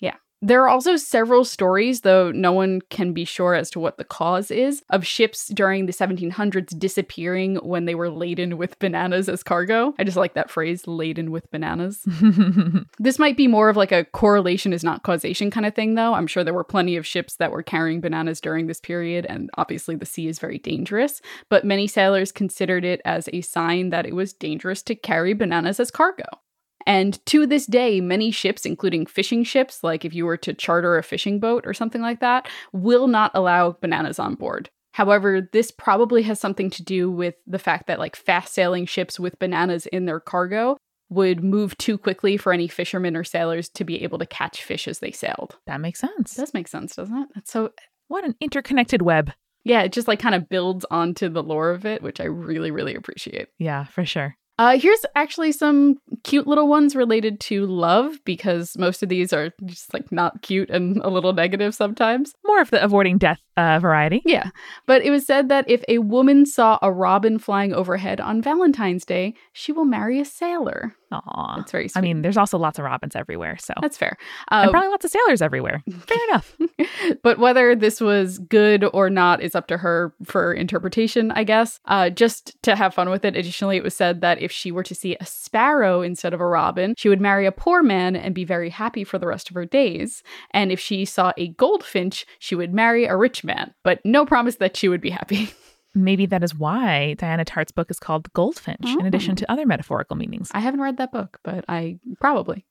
There 0.41 0.63
are 0.63 0.69
also 0.69 0.95
several 0.95 1.43
stories, 1.43 2.01
though 2.01 2.31
no 2.31 2.53
one 2.53 2.81
can 2.89 3.11
be 3.11 3.25
sure 3.25 3.55
as 3.55 3.69
to 3.71 3.79
what 3.79 3.97
the 3.97 4.05
cause 4.05 4.51
is, 4.51 4.83
of 4.89 5.05
ships 5.05 5.49
during 5.49 5.85
the 5.85 5.91
1700s 5.91 6.77
disappearing 6.79 7.57
when 7.57 7.85
they 7.85 7.95
were 7.95 8.09
laden 8.09 8.57
with 8.57 8.79
bananas 8.79 9.27
as 9.27 9.43
cargo. 9.43 9.93
I 9.99 10.05
just 10.05 10.15
like 10.15 10.35
that 10.35 10.49
phrase, 10.49 10.87
laden 10.87 11.31
with 11.31 11.49
bananas. 11.51 12.05
This 12.99 13.19
might 13.19 13.37
be 13.37 13.47
more 13.47 13.69
of 13.69 13.77
like 13.77 13.91
a 13.91 14.05
correlation 14.05 14.73
is 14.73 14.83
not 14.83 15.03
causation 15.03 15.51
kind 15.51 15.65
of 15.65 15.73
thing, 15.73 15.95
though. 15.95 16.13
I'm 16.13 16.27
sure 16.27 16.43
there 16.43 16.53
were 16.53 16.63
plenty 16.63 16.95
of 16.95 17.07
ships 17.07 17.35
that 17.35 17.51
were 17.51 17.63
carrying 17.63 18.01
bananas 18.01 18.41
during 18.41 18.67
this 18.67 18.79
period, 18.79 19.25
and 19.27 19.49
obviously 19.57 19.95
the 19.95 20.05
sea 20.05 20.27
is 20.27 20.39
very 20.39 20.57
dangerous. 20.57 21.21
But 21.49 21.65
many 21.65 21.87
sailors 21.87 22.31
considered 22.31 22.85
it 22.85 23.01
as 23.05 23.29
a 23.31 23.41
sign 23.41 23.89
that 23.89 24.05
it 24.05 24.15
was 24.15 24.33
dangerous 24.33 24.81
to 24.83 24.95
carry 24.95 25.33
bananas 25.33 25.79
as 25.79 25.91
cargo. 25.91 26.25
And 26.89 27.23
to 27.27 27.45
this 27.45 27.67
day, 27.67 28.01
many 28.01 28.31
ships, 28.31 28.65
including 28.65 29.05
fishing 29.05 29.43
ships, 29.43 29.83
like 29.83 30.03
if 30.03 30.13
you 30.15 30.25
were 30.25 30.37
to 30.37 30.55
charter 30.55 30.97
a 30.97 31.03
fishing 31.03 31.39
boat 31.39 31.67
or 31.67 31.73
something 31.75 32.01
like 32.01 32.19
that, 32.21 32.49
will 32.73 33.05
not 33.05 33.29
allow 33.35 33.73
bananas 33.79 34.17
on 34.17 34.33
board. 34.33 34.71
However, 34.93 35.47
this 35.53 35.69
probably 35.69 36.23
has 36.23 36.39
something 36.39 36.71
to 36.71 36.83
do 36.83 37.11
with 37.11 37.35
the 37.45 37.59
fact 37.59 37.85
that 37.85 37.99
like 37.99 38.15
fast 38.15 38.55
sailing 38.55 38.87
ships 38.87 39.19
with 39.19 39.37
bananas 39.37 39.85
in 39.85 40.05
their 40.07 40.19
cargo 40.19 40.77
would 41.09 41.43
move 41.43 41.77
too 41.77 41.95
quickly 41.97 42.37
for 42.37 42.53
any 42.53 42.67
fishermen 42.67 43.15
or 43.15 43.23
sailors 43.23 43.69
to 43.69 43.83
be 43.83 44.01
able 44.03 44.17
to 44.17 44.25
catch 44.25 44.63
fish 44.63 44.87
as 44.87 44.97
they 44.97 45.11
sailed. 45.11 45.57
that 45.67 45.79
makes 45.81 45.99
sense. 45.99 46.33
Does 46.35 46.55
make 46.55 46.67
sense, 46.67 46.95
doesn't 46.95 47.15
it? 47.17 47.27
That's 47.35 47.51
so 47.51 47.71
What 48.07 48.25
an 48.25 48.33
interconnected 48.41 49.03
web. 49.03 49.31
yeah, 49.63 49.81
it 49.83 49.91
just 49.91 50.07
like 50.07 50.19
kind 50.19 50.33
of 50.35 50.49
builds 50.49 50.85
onto 50.89 51.29
the 51.29 51.43
lore 51.43 51.69
of 51.69 51.85
it, 51.85 52.01
which 52.01 52.19
I 52.19 52.25
really, 52.25 52.71
really 52.71 52.95
appreciate. 52.95 53.49
Yeah, 53.59 53.83
for 53.85 54.05
sure. 54.05 54.35
Uh, 54.59 54.77
here's 54.77 55.05
actually 55.15 55.53
some 55.53 55.97
cute 56.23 56.45
little 56.45 56.67
ones 56.67 56.93
related 56.93 57.39
to 57.39 57.65
love 57.65 58.19
because 58.25 58.77
most 58.77 59.01
of 59.01 59.07
these 59.07 59.31
are 59.31 59.53
just 59.63 59.93
like 59.93 60.11
not 60.11 60.41
cute 60.41 60.69
and 60.69 60.97
a 60.97 61.07
little 61.07 61.31
negative 61.31 61.73
sometimes. 61.73 62.35
More 62.49 62.61
of 62.61 62.71
the 62.71 62.83
avoiding 62.83 63.19
death 63.19 63.39
uh, 63.57 63.77
variety. 63.79 64.23
Yeah, 64.25 64.49
but 64.87 65.03
it 65.03 65.11
was 65.11 65.25
said 65.25 65.49
that 65.49 65.69
if 65.69 65.83
a 65.87 65.99
woman 65.99 66.45
saw 66.47 66.79
a 66.81 66.91
robin 66.91 67.37
flying 67.37 67.73
overhead 67.73 68.19
on 68.19 68.41
Valentine's 68.41 69.05
Day, 69.05 69.35
she 69.53 69.71
will 69.71 69.85
marry 69.85 70.19
a 70.19 70.25
sailor. 70.25 70.95
Aw. 71.11 71.55
That's 71.57 71.71
very 71.71 71.87
sweet. 71.87 71.99
I 71.99 72.01
mean, 72.01 72.21
there's 72.21 72.37
also 72.37 72.57
lots 72.57 72.77
of 72.79 72.85
robins 72.85 73.15
everywhere, 73.15 73.57
so 73.59 73.73
that's 73.81 73.97
fair. 73.97 74.15
and 74.51 74.67
Uh, 74.69 74.71
probably 74.71 74.89
lots 74.89 75.05
of 75.05 75.11
sailors 75.11 75.41
everywhere. 75.41 75.83
Fair 76.07 76.17
enough. 76.29 76.55
but 77.23 77.39
whether 77.39 77.75
this 77.75 77.99
was 77.99 78.37
good 78.37 78.85
or 78.93 79.09
not 79.09 79.41
is 79.41 79.55
up 79.55 79.67
to 79.67 79.77
her 79.77 80.13
for 80.23 80.53
interpretation, 80.53 81.31
I 81.31 81.43
guess. 81.43 81.79
Uh, 81.85 82.09
just 82.11 82.55
to 82.63 82.75
have 82.75 82.93
fun 82.93 83.09
with 83.09 83.25
it, 83.25 83.35
additionally, 83.35 83.77
it 83.77 83.83
was 83.83 83.95
said 83.95 84.21
that 84.21 84.39
if 84.41 84.51
she 84.51 84.71
were 84.71 84.83
to 84.83 84.93
see 84.95 85.15
a 85.19 85.25
sparrow 85.25 86.01
instead 86.01 86.33
of 86.33 86.39
a 86.41 86.47
robin, 86.47 86.93
she 86.97 87.09
would 87.09 87.21
marry 87.21 87.45
a 87.47 87.51
poor 87.51 87.81
man 87.83 88.15
and 88.15 88.35
be 88.35 88.45
very 88.45 88.69
happy 88.69 89.03
for 89.03 89.17
the 89.17 89.27
rest 89.27 89.49
of 89.49 89.55
her 89.55 89.65
days. 89.65 90.21
And 90.51 90.71
if 90.71 90.79
she 90.79 91.05
saw 91.05 91.33
a 91.37 91.47
goldfinch, 91.49 92.25
she 92.39 92.55
would 92.55 92.73
marry 92.73 93.05
a 93.05 93.15
rich 93.15 93.43
man, 93.43 93.73
but 93.83 93.99
no 94.03 94.25
promise 94.25 94.55
that 94.55 94.75
she 94.75 94.89
would 94.89 95.01
be 95.01 95.09
happy. 95.11 95.51
Maybe 95.95 96.25
that 96.27 96.43
is 96.43 96.53
why 96.55 97.15
Diana 97.15 97.45
Tartt's 97.45 97.71
book 97.71 97.89
is 97.91 97.99
called 97.99 98.23
The 98.25 98.29
Goldfinch, 98.33 98.85
in 98.99 99.05
addition 99.05 99.31
Oh. 99.33 99.35
to 99.35 99.51
other 99.51 99.65
metaphorical 99.65 100.15
meanings. 100.15 100.49
I 100.53 100.59
haven't 100.59 100.81
read 100.81 100.97
that 100.97 101.11
book, 101.11 101.39
but 101.43 101.65
I 101.67 101.99
probably. 102.21 102.65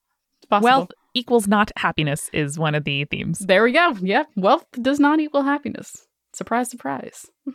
Wealth 0.51 0.91
equals 1.15 1.49
not 1.49 1.71
happiness 1.77 2.31
is 2.33 2.59
one 2.59 2.75
of 2.75 2.85
the 2.85 3.05
themes. 3.07 3.41
There 3.41 3.63
we 3.65 3.73
go. 3.73 3.95
Yeah, 4.01 4.23
wealth 4.37 4.67
does 4.81 5.01
not 5.01 5.19
equal 5.21 5.43
happiness. 5.43 6.07
Surprise, 6.33 6.71
surprise. 6.71 7.27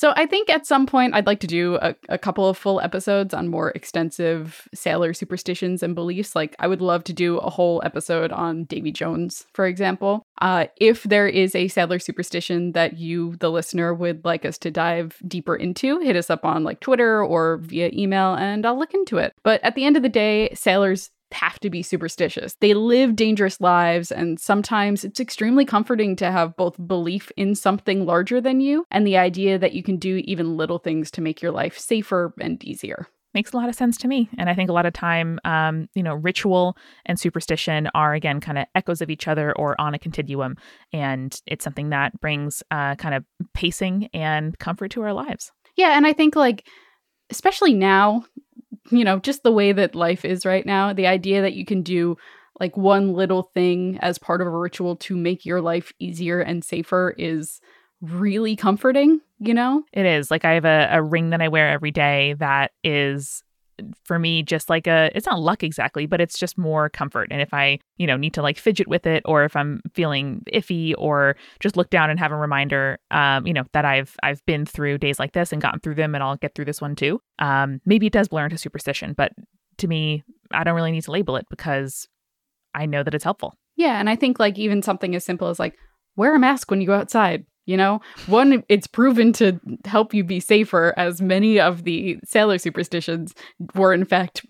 So 0.00 0.14
I 0.16 0.24
think 0.24 0.48
at 0.48 0.64
some 0.64 0.86
point 0.86 1.14
I'd 1.14 1.26
like 1.26 1.40
to 1.40 1.46
do 1.46 1.74
a, 1.74 1.94
a 2.08 2.16
couple 2.16 2.48
of 2.48 2.56
full 2.56 2.80
episodes 2.80 3.34
on 3.34 3.48
more 3.48 3.68
extensive 3.72 4.66
sailor 4.72 5.12
superstitions 5.12 5.82
and 5.82 5.94
beliefs. 5.94 6.34
Like 6.34 6.56
I 6.58 6.68
would 6.68 6.80
love 6.80 7.04
to 7.04 7.12
do 7.12 7.36
a 7.36 7.50
whole 7.50 7.82
episode 7.84 8.32
on 8.32 8.64
Davy 8.64 8.92
Jones, 8.92 9.44
for 9.52 9.66
example. 9.66 10.22
Uh, 10.40 10.68
if 10.80 11.02
there 11.02 11.28
is 11.28 11.54
a 11.54 11.68
sailor 11.68 11.98
superstition 11.98 12.72
that 12.72 12.96
you, 12.96 13.36
the 13.40 13.50
listener, 13.50 13.92
would 13.92 14.24
like 14.24 14.46
us 14.46 14.56
to 14.60 14.70
dive 14.70 15.18
deeper 15.28 15.54
into, 15.54 15.98
hit 15.98 16.16
us 16.16 16.30
up 16.30 16.46
on 16.46 16.64
like 16.64 16.80
Twitter 16.80 17.22
or 17.22 17.58
via 17.58 17.90
email, 17.92 18.32
and 18.32 18.64
I'll 18.64 18.78
look 18.78 18.94
into 18.94 19.18
it. 19.18 19.34
But 19.44 19.62
at 19.62 19.74
the 19.74 19.84
end 19.84 19.98
of 19.98 20.02
the 20.02 20.08
day, 20.08 20.48
sailors 20.54 21.10
have 21.32 21.58
to 21.60 21.70
be 21.70 21.82
superstitious. 21.82 22.56
They 22.60 22.74
live 22.74 23.16
dangerous 23.16 23.60
lives, 23.60 24.10
and 24.10 24.38
sometimes 24.38 25.04
it's 25.04 25.20
extremely 25.20 25.64
comforting 25.64 26.16
to 26.16 26.30
have 26.30 26.56
both 26.56 26.76
belief 26.86 27.30
in 27.36 27.54
something 27.54 28.06
larger 28.06 28.40
than 28.40 28.60
you 28.60 28.86
and 28.90 29.06
the 29.06 29.16
idea 29.16 29.58
that 29.58 29.72
you 29.72 29.82
can 29.82 29.96
do 29.96 30.22
even 30.24 30.56
little 30.56 30.78
things 30.78 31.10
to 31.12 31.20
make 31.20 31.42
your 31.42 31.52
life 31.52 31.78
safer 31.78 32.34
and 32.40 32.62
easier. 32.64 33.06
Makes 33.32 33.52
a 33.52 33.56
lot 33.56 33.68
of 33.68 33.76
sense 33.76 33.96
to 33.98 34.08
me. 34.08 34.28
And 34.38 34.50
I 34.50 34.54
think 34.54 34.70
a 34.70 34.72
lot 34.72 34.86
of 34.86 34.92
time, 34.92 35.38
um, 35.44 35.88
you 35.94 36.02
know, 36.02 36.14
ritual 36.14 36.76
and 37.06 37.18
superstition 37.18 37.88
are, 37.94 38.12
again, 38.12 38.40
kind 38.40 38.58
of 38.58 38.66
echoes 38.74 39.00
of 39.00 39.08
each 39.08 39.28
other 39.28 39.52
or 39.56 39.80
on 39.80 39.94
a 39.94 40.00
continuum. 40.00 40.56
And 40.92 41.40
it's 41.46 41.62
something 41.62 41.90
that 41.90 42.20
brings 42.20 42.64
uh, 42.72 42.96
kind 42.96 43.14
of 43.14 43.24
pacing 43.54 44.08
and 44.12 44.58
comfort 44.58 44.90
to 44.92 45.02
our 45.02 45.12
lives. 45.12 45.52
Yeah, 45.76 45.96
and 45.96 46.08
I 46.08 46.12
think 46.12 46.34
like 46.34 46.66
especially 47.30 47.72
now, 47.72 48.24
you 48.90 49.04
know, 49.04 49.18
just 49.18 49.42
the 49.42 49.52
way 49.52 49.72
that 49.72 49.94
life 49.94 50.24
is 50.24 50.44
right 50.44 50.64
now, 50.66 50.92
the 50.92 51.06
idea 51.06 51.42
that 51.42 51.54
you 51.54 51.64
can 51.64 51.82
do 51.82 52.16
like 52.58 52.76
one 52.76 53.14
little 53.14 53.50
thing 53.54 53.98
as 54.02 54.18
part 54.18 54.40
of 54.40 54.46
a 54.46 54.50
ritual 54.50 54.96
to 54.96 55.16
make 55.16 55.46
your 55.46 55.60
life 55.60 55.92
easier 55.98 56.40
and 56.40 56.64
safer 56.64 57.14
is 57.16 57.60
really 58.00 58.56
comforting, 58.56 59.20
you 59.38 59.54
know? 59.54 59.82
It 59.92 60.06
is 60.06 60.30
like 60.30 60.44
I 60.44 60.52
have 60.52 60.64
a, 60.64 60.88
a 60.92 61.02
ring 61.02 61.30
that 61.30 61.40
I 61.40 61.48
wear 61.48 61.68
every 61.68 61.90
day 61.90 62.34
that 62.38 62.72
is 62.84 63.42
for 64.04 64.18
me 64.18 64.42
just 64.42 64.68
like 64.70 64.86
a 64.86 65.10
it's 65.14 65.26
not 65.26 65.40
luck 65.40 65.62
exactly 65.62 66.06
but 66.06 66.20
it's 66.20 66.38
just 66.38 66.56
more 66.58 66.88
comfort 66.88 67.28
and 67.30 67.40
if 67.40 67.52
i 67.54 67.78
you 67.96 68.06
know 68.06 68.16
need 68.16 68.34
to 68.34 68.42
like 68.42 68.58
fidget 68.58 68.88
with 68.88 69.06
it 69.06 69.22
or 69.24 69.44
if 69.44 69.56
i'm 69.56 69.80
feeling 69.94 70.42
iffy 70.52 70.94
or 70.98 71.36
just 71.60 71.76
look 71.76 71.90
down 71.90 72.10
and 72.10 72.18
have 72.18 72.32
a 72.32 72.36
reminder 72.36 72.98
um 73.10 73.46
you 73.46 73.52
know 73.52 73.64
that 73.72 73.84
i've 73.84 74.16
i've 74.22 74.44
been 74.46 74.64
through 74.66 74.98
days 74.98 75.18
like 75.18 75.32
this 75.32 75.52
and 75.52 75.62
gotten 75.62 75.80
through 75.80 75.94
them 75.94 76.14
and 76.14 76.24
i'll 76.24 76.36
get 76.36 76.54
through 76.54 76.64
this 76.64 76.80
one 76.80 76.94
too 76.94 77.20
um 77.38 77.80
maybe 77.84 78.06
it 78.06 78.12
does 78.12 78.28
blur 78.28 78.44
into 78.44 78.58
superstition 78.58 79.12
but 79.16 79.32
to 79.78 79.86
me 79.88 80.22
i 80.52 80.64
don't 80.64 80.74
really 80.74 80.92
need 80.92 81.04
to 81.04 81.10
label 81.10 81.36
it 81.36 81.46
because 81.50 82.08
i 82.74 82.86
know 82.86 83.02
that 83.02 83.14
it's 83.14 83.24
helpful 83.24 83.54
Yeah, 83.76 83.98
and 83.98 84.10
I 84.10 84.16
think 84.16 84.38
like 84.38 84.58
even 84.58 84.82
something 84.82 85.14
as 85.14 85.24
simple 85.24 85.48
as 85.48 85.58
like 85.58 85.74
wear 86.14 86.34
a 86.34 86.38
mask 86.38 86.70
when 86.70 86.82
you 86.82 86.86
go 86.86 86.94
outside. 86.94 87.46
You 87.66 87.76
know, 87.76 88.00
one, 88.26 88.64
it's 88.68 88.86
proven 88.86 89.32
to 89.34 89.60
help 89.84 90.12
you 90.12 90.24
be 90.24 90.40
safer, 90.40 90.92
as 90.96 91.20
many 91.20 91.60
of 91.60 91.84
the 91.84 92.18
sailor 92.24 92.58
superstitions 92.58 93.34
were 93.74 93.92
in 93.92 94.04
fact 94.04 94.44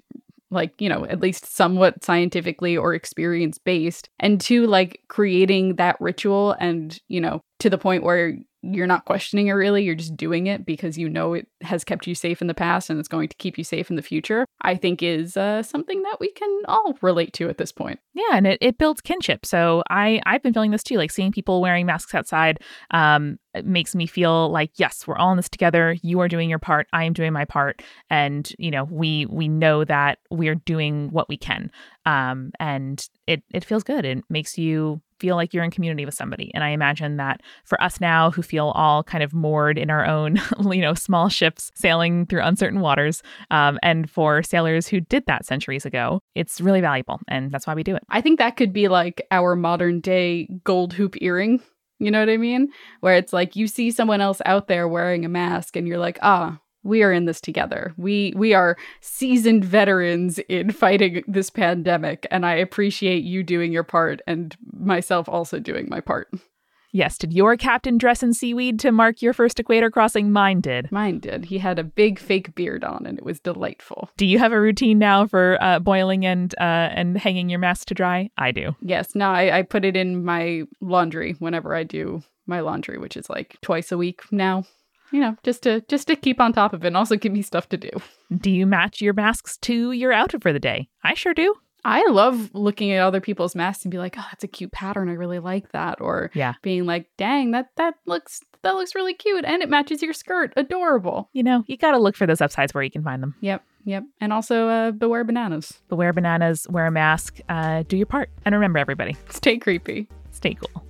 like, 0.51 0.81
you 0.81 0.89
know, 0.89 1.07
at 1.07 1.21
least 1.21 1.47
somewhat 1.47 2.03
scientifically 2.05 2.77
or 2.77 2.93
experience 2.95 3.59
based. 3.59 4.09
And 4.19 4.41
two, 4.41 4.67
like 4.67 5.01
creating 5.09 5.77
that 5.77 6.01
ritual 6.01 6.53
and, 6.59 6.99
you 7.09 7.21
know, 7.21 7.43
to 7.61 7.71
the 7.71 7.79
point 7.79 8.03
where 8.03 8.37
you're 8.63 8.87
not 8.87 9.05
questioning 9.05 9.49
it 9.49 9.53
really, 9.53 9.83
you're 9.85 9.95
just 9.95 10.17
doing 10.17 10.47
it 10.47 10.67
because 10.67 10.99
you 10.99 11.09
know 11.09 11.35
it 11.35 11.47
has 11.63 11.85
kept 11.85 12.07
you 12.07 12.15
safe 12.15 12.41
in 12.41 12.47
the 12.47 12.55
past 12.55 12.91
and 12.91 12.99
it's 12.99 13.09
going 13.09 13.29
to 13.29 13.37
keep 13.37 13.57
you 13.57 13.65
safe 13.65 13.91
in 13.91 13.97
the 13.97 14.03
future, 14.03 14.47
I 14.63 14.77
think 14.77 15.03
is 15.03 15.37
uh, 15.37 15.63
something 15.63 16.03
that 16.03 16.19
we 16.21 16.31
can 16.33 16.63
all 16.67 16.97
relate 17.01 17.33
to 17.35 17.49
at 17.49 17.59
this 17.59 17.73
point. 17.73 18.01
Yeah, 18.15 18.33
and 18.33 18.47
it, 18.47 18.59
it 18.61 18.79
builds 18.79 19.01
kinship. 19.01 19.47
So 19.47 19.83
I 19.89 20.21
I've 20.27 20.43
been 20.43 20.53
feeling 20.53 20.71
this 20.71 20.83
too, 20.83 20.97
like 20.97 21.11
seeing 21.11 21.33
people 21.33 21.61
wearing 21.61 21.87
masks 21.87 22.15
outside 22.15 22.61
um, 22.91 23.39
makes 23.65 23.95
me 23.95 24.07
feel 24.07 24.51
like 24.51 24.73
yes, 24.77 25.07
we're 25.07 25.17
all 25.17 25.31
in 25.31 25.37
this 25.37 25.49
together. 25.49 25.97
You 26.03 26.21
are 26.21 26.29
doing 26.29 26.51
your 26.51 26.59
part, 26.59 26.87
I 26.93 27.05
am 27.05 27.13
doing 27.13 27.33
my 27.33 27.45
part, 27.45 27.83
and 28.11 28.51
you 28.59 28.71
know 28.71 28.85
we 28.85 29.27
we 29.27 29.49
know 29.49 29.85
that 29.85 30.19
we're 30.31 30.55
doing 30.55 31.11
what 31.11 31.29
we 31.29 31.37
can, 31.37 31.71
um, 32.05 32.53
and 32.61 33.03
it 33.27 33.43
it 33.53 33.65
feels 33.65 33.85
good. 33.85 34.05
It 34.05 34.25
makes 34.29 34.59
you 34.59 35.01
feel 35.21 35.37
like 35.37 35.55
you're 35.55 35.63
in 35.63 35.71
community 35.71 36.05
with 36.05 36.15
somebody. 36.15 36.51
And 36.55 36.65
I 36.65 36.71
imagine 36.71 37.19
that 37.19 37.43
for 37.65 37.81
us 37.83 38.01
now 38.01 38.31
who 38.31 38.43
feel 38.43 38.69
all 38.69 39.05
kind 39.05 39.23
of 39.23 39.33
moored 39.33 39.79
in 39.79 39.91
our 39.91 40.07
own, 40.07 40.41
you 40.71 40.81
know, 40.81 40.95
small 40.95 41.29
ships 41.29 41.71
sailing 41.75 42.27
through 42.27 42.43
uncertain 42.43 42.81
waters, 42.81 43.23
um, 43.51 43.79
and 43.83 44.11
for 44.11 44.43
sailors 44.43 44.89
who 44.89 45.01
did 45.01 45.25
that 45.27 45.45
centuries 45.45 45.87
ago, 45.87 46.21
it's 46.35 46.61
really 46.61 46.81
valuable. 46.81 47.21
And 47.29 47.53
that's 47.53 47.67
why 47.67 47.75
we 47.75 47.83
do 47.83 47.95
it. 47.95 48.03
I 48.09 48.21
think 48.21 48.39
that 48.39 48.57
could 48.57 48.73
be 48.73 48.89
like 48.89 49.27
our 49.31 49.55
modern 49.55 50.01
day 50.01 50.49
gold 50.65 50.93
hoop 50.93 51.17
earring. 51.21 51.63
You 51.99 52.11
know 52.11 52.21
what 52.21 52.31
I 52.31 52.39
mean? 52.39 52.71
Where 53.01 53.15
it's 53.15 53.33
like 53.33 53.57
you 53.57 53.67
see 53.67 53.91
someone 53.91 54.23
else 54.23 54.41
out 54.47 54.69
there 54.69 54.89
wearing 54.89 55.27
a 55.27 55.29
mask 55.29 55.77
and 55.77 55.87
you're 55.87 55.99
like, 55.99 56.19
ah, 56.23 56.59
we 56.83 57.03
are 57.03 57.13
in 57.13 57.27
this 57.27 57.41
together. 57.41 57.93
We 57.97 58.33
we 58.37 58.55
are 58.55 58.77
seasoned 59.01 59.65
veterans 59.65 60.39
in 60.49 60.71
fighting 60.71 61.23
this 61.27 61.51
pandemic 61.51 62.27
and 62.31 62.47
I 62.47 62.55
appreciate 62.55 63.25
you 63.25 63.43
doing 63.43 63.73
your 63.73 63.85
part 63.85 64.21
and 64.27 64.57
myself 64.73 65.29
also 65.29 65.59
doing 65.59 65.89
my 65.89 66.01
part. 66.01 66.31
Yes, 66.93 67.19
did 67.19 67.33
your 67.33 67.57
captain 67.57 67.99
dress 67.99 68.21
in 68.21 68.35
seaweed 68.35 68.81
to 68.81 68.91
mark 68.91 69.23
your 69.23 69.33
first 69.33 69.61
equator 69.61 69.91
crossing? 69.91 70.33
Mine 70.33 70.61
did. 70.61 70.91
Mine 70.91 71.21
did. 71.21 71.45
He 71.45 71.59
had 71.59 71.79
a 71.79 71.85
big 71.85 72.19
fake 72.19 72.55
beard 72.57 72.83
on 72.83 73.07
and 73.07 73.17
it 73.17 73.25
was 73.25 73.39
delightful. 73.39 74.11
Do 74.17 74.27
you 74.27 74.41
have 74.41 74.51
a 74.51 74.61
routine 74.61 74.99
now 74.99 75.27
for 75.27 75.57
uh, 75.61 75.79
boiling 75.79 76.27
and 76.27 76.53
uh, 76.59 76.91
and 76.93 77.17
hanging 77.17 77.49
your 77.49 77.61
mask 77.61 77.89
to 77.89 77.95
dry? 77.95 78.31
I 78.37 78.51
do. 78.51 78.75
Yes, 78.83 79.15
no, 79.15 79.31
I, 79.31 79.59
I 79.59 79.63
put 79.63 79.85
it 79.85 79.97
in 79.97 80.25
my 80.25 80.65
laundry 80.81 81.37
whenever 81.39 81.75
I 81.75 81.85
do 81.85 82.23
my 82.47 82.61
laundry, 82.61 82.99
which 82.99 83.17
is 83.17 83.31
like 83.31 83.57
twice 83.63 83.93
a 83.93 83.99
week 83.99 84.23
now 84.33 84.65
you 85.13 85.21
know, 85.21 85.37
just 85.43 85.63
to 85.65 85.81
just 85.89 86.07
to 86.09 86.17
keep 86.17 86.41
on 86.41 86.53
top 86.53 86.73
of 86.73 86.85
it 86.85 86.89
and 86.89 86.97
also 86.97 87.17
give 87.17 87.33
me 87.33 87.43
stuff 87.43 87.69
to 87.71 87.77
do. 87.77 87.91
Do 88.37 88.51
you 88.51 88.67
match 88.67 89.01
your 89.01 89.15
masks 89.15 89.57
to 89.59 89.93
your 89.93 90.13
outfit 90.13 90.43
for 90.43 90.53
the 90.53 90.61
day? 90.61 90.89
I 91.03 91.15
sure 91.15 91.35
do. 91.35 91.55
I 91.85 92.07
love 92.11 92.51
looking 92.53 92.93
at 92.93 93.03
other 93.03 93.21
people's 93.21 93.55
masks 93.55 93.85
and 93.85 93.91
be 93.91 93.99
like, 93.99 94.17
"Oh, 94.19 94.27
that's 94.31 94.45
a 94.45 94.49
cute 94.49 94.73
pattern. 94.73 95.09
I 95.09 95.15
really 95.15 95.39
like 95.39 95.73
that." 95.73 96.01
Or 96.01 96.31
yeah, 96.35 96.55
being 96.63 96.85
like, 96.87 97.09
"Dang, 97.17 97.53
that 97.53 97.69
that 97.77 97.95
looks 98.07 98.41
that 98.63 98.75
looks 98.75 98.95
really 98.95 99.15
cute 99.15 99.45
and 99.45 99.63
it 99.63 99.71
matches 99.71 100.03
your 100.03 100.13
skirt. 100.13 100.53
Adorable." 100.57 101.31
You 101.33 101.43
know, 101.43 101.65
you 101.67 101.77
got 101.77 101.93
to 101.93 101.99
look 101.99 102.17
for 102.17 102.27
those 102.27 102.41
upsides 102.41 102.75
where 102.75 102.85
you 102.85 102.91
can 102.91 103.03
find 103.03 103.23
them. 103.23 103.35
Yep, 103.41 103.65
yep. 103.85 104.05
And 104.21 104.33
also, 104.33 104.69
uh, 104.69 104.91
beware 104.91 105.25
bananas. 105.25 105.81
Beware 105.89 106.13
bananas. 106.13 106.67
Wear 106.69 106.87
a 106.87 106.91
mask. 106.91 107.41
Uh, 107.49 107.83
do 107.89 107.97
your 107.97 108.07
part. 108.07 108.31
And 108.45 108.55
remember, 108.55 108.79
everybody, 108.79 109.17
stay 109.31 109.57
creepy. 109.59 110.09
Stay 110.33 110.55
cool. 110.55 110.85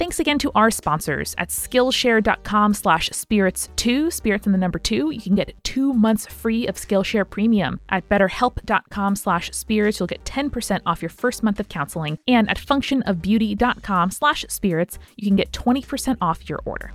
Thanks 0.00 0.18
again 0.18 0.38
to 0.38 0.50
our 0.54 0.70
sponsors 0.70 1.34
at 1.36 1.50
Skillshare.com 1.50 2.72
slash 2.72 3.10
spirits2, 3.10 4.10
spirits 4.10 4.46
in 4.46 4.52
the 4.52 4.56
number 4.56 4.78
two. 4.78 5.10
You 5.10 5.20
can 5.20 5.34
get 5.34 5.62
two 5.62 5.92
months 5.92 6.24
free 6.24 6.66
of 6.66 6.76
Skillshare 6.76 7.28
Premium. 7.28 7.80
At 7.90 8.08
betterhelp.com 8.08 9.16
slash 9.16 9.50
spirits, 9.52 10.00
you'll 10.00 10.06
get 10.06 10.24
10% 10.24 10.80
off 10.86 11.02
your 11.02 11.10
first 11.10 11.42
month 11.42 11.60
of 11.60 11.68
counseling. 11.68 12.18
And 12.26 12.48
at 12.48 12.56
functionofbeauty.com 12.56 14.10
slash 14.12 14.46
spirits, 14.48 14.98
you 15.16 15.28
can 15.28 15.36
get 15.36 15.52
20% 15.52 16.16
off 16.22 16.48
your 16.48 16.60
order. 16.64 16.94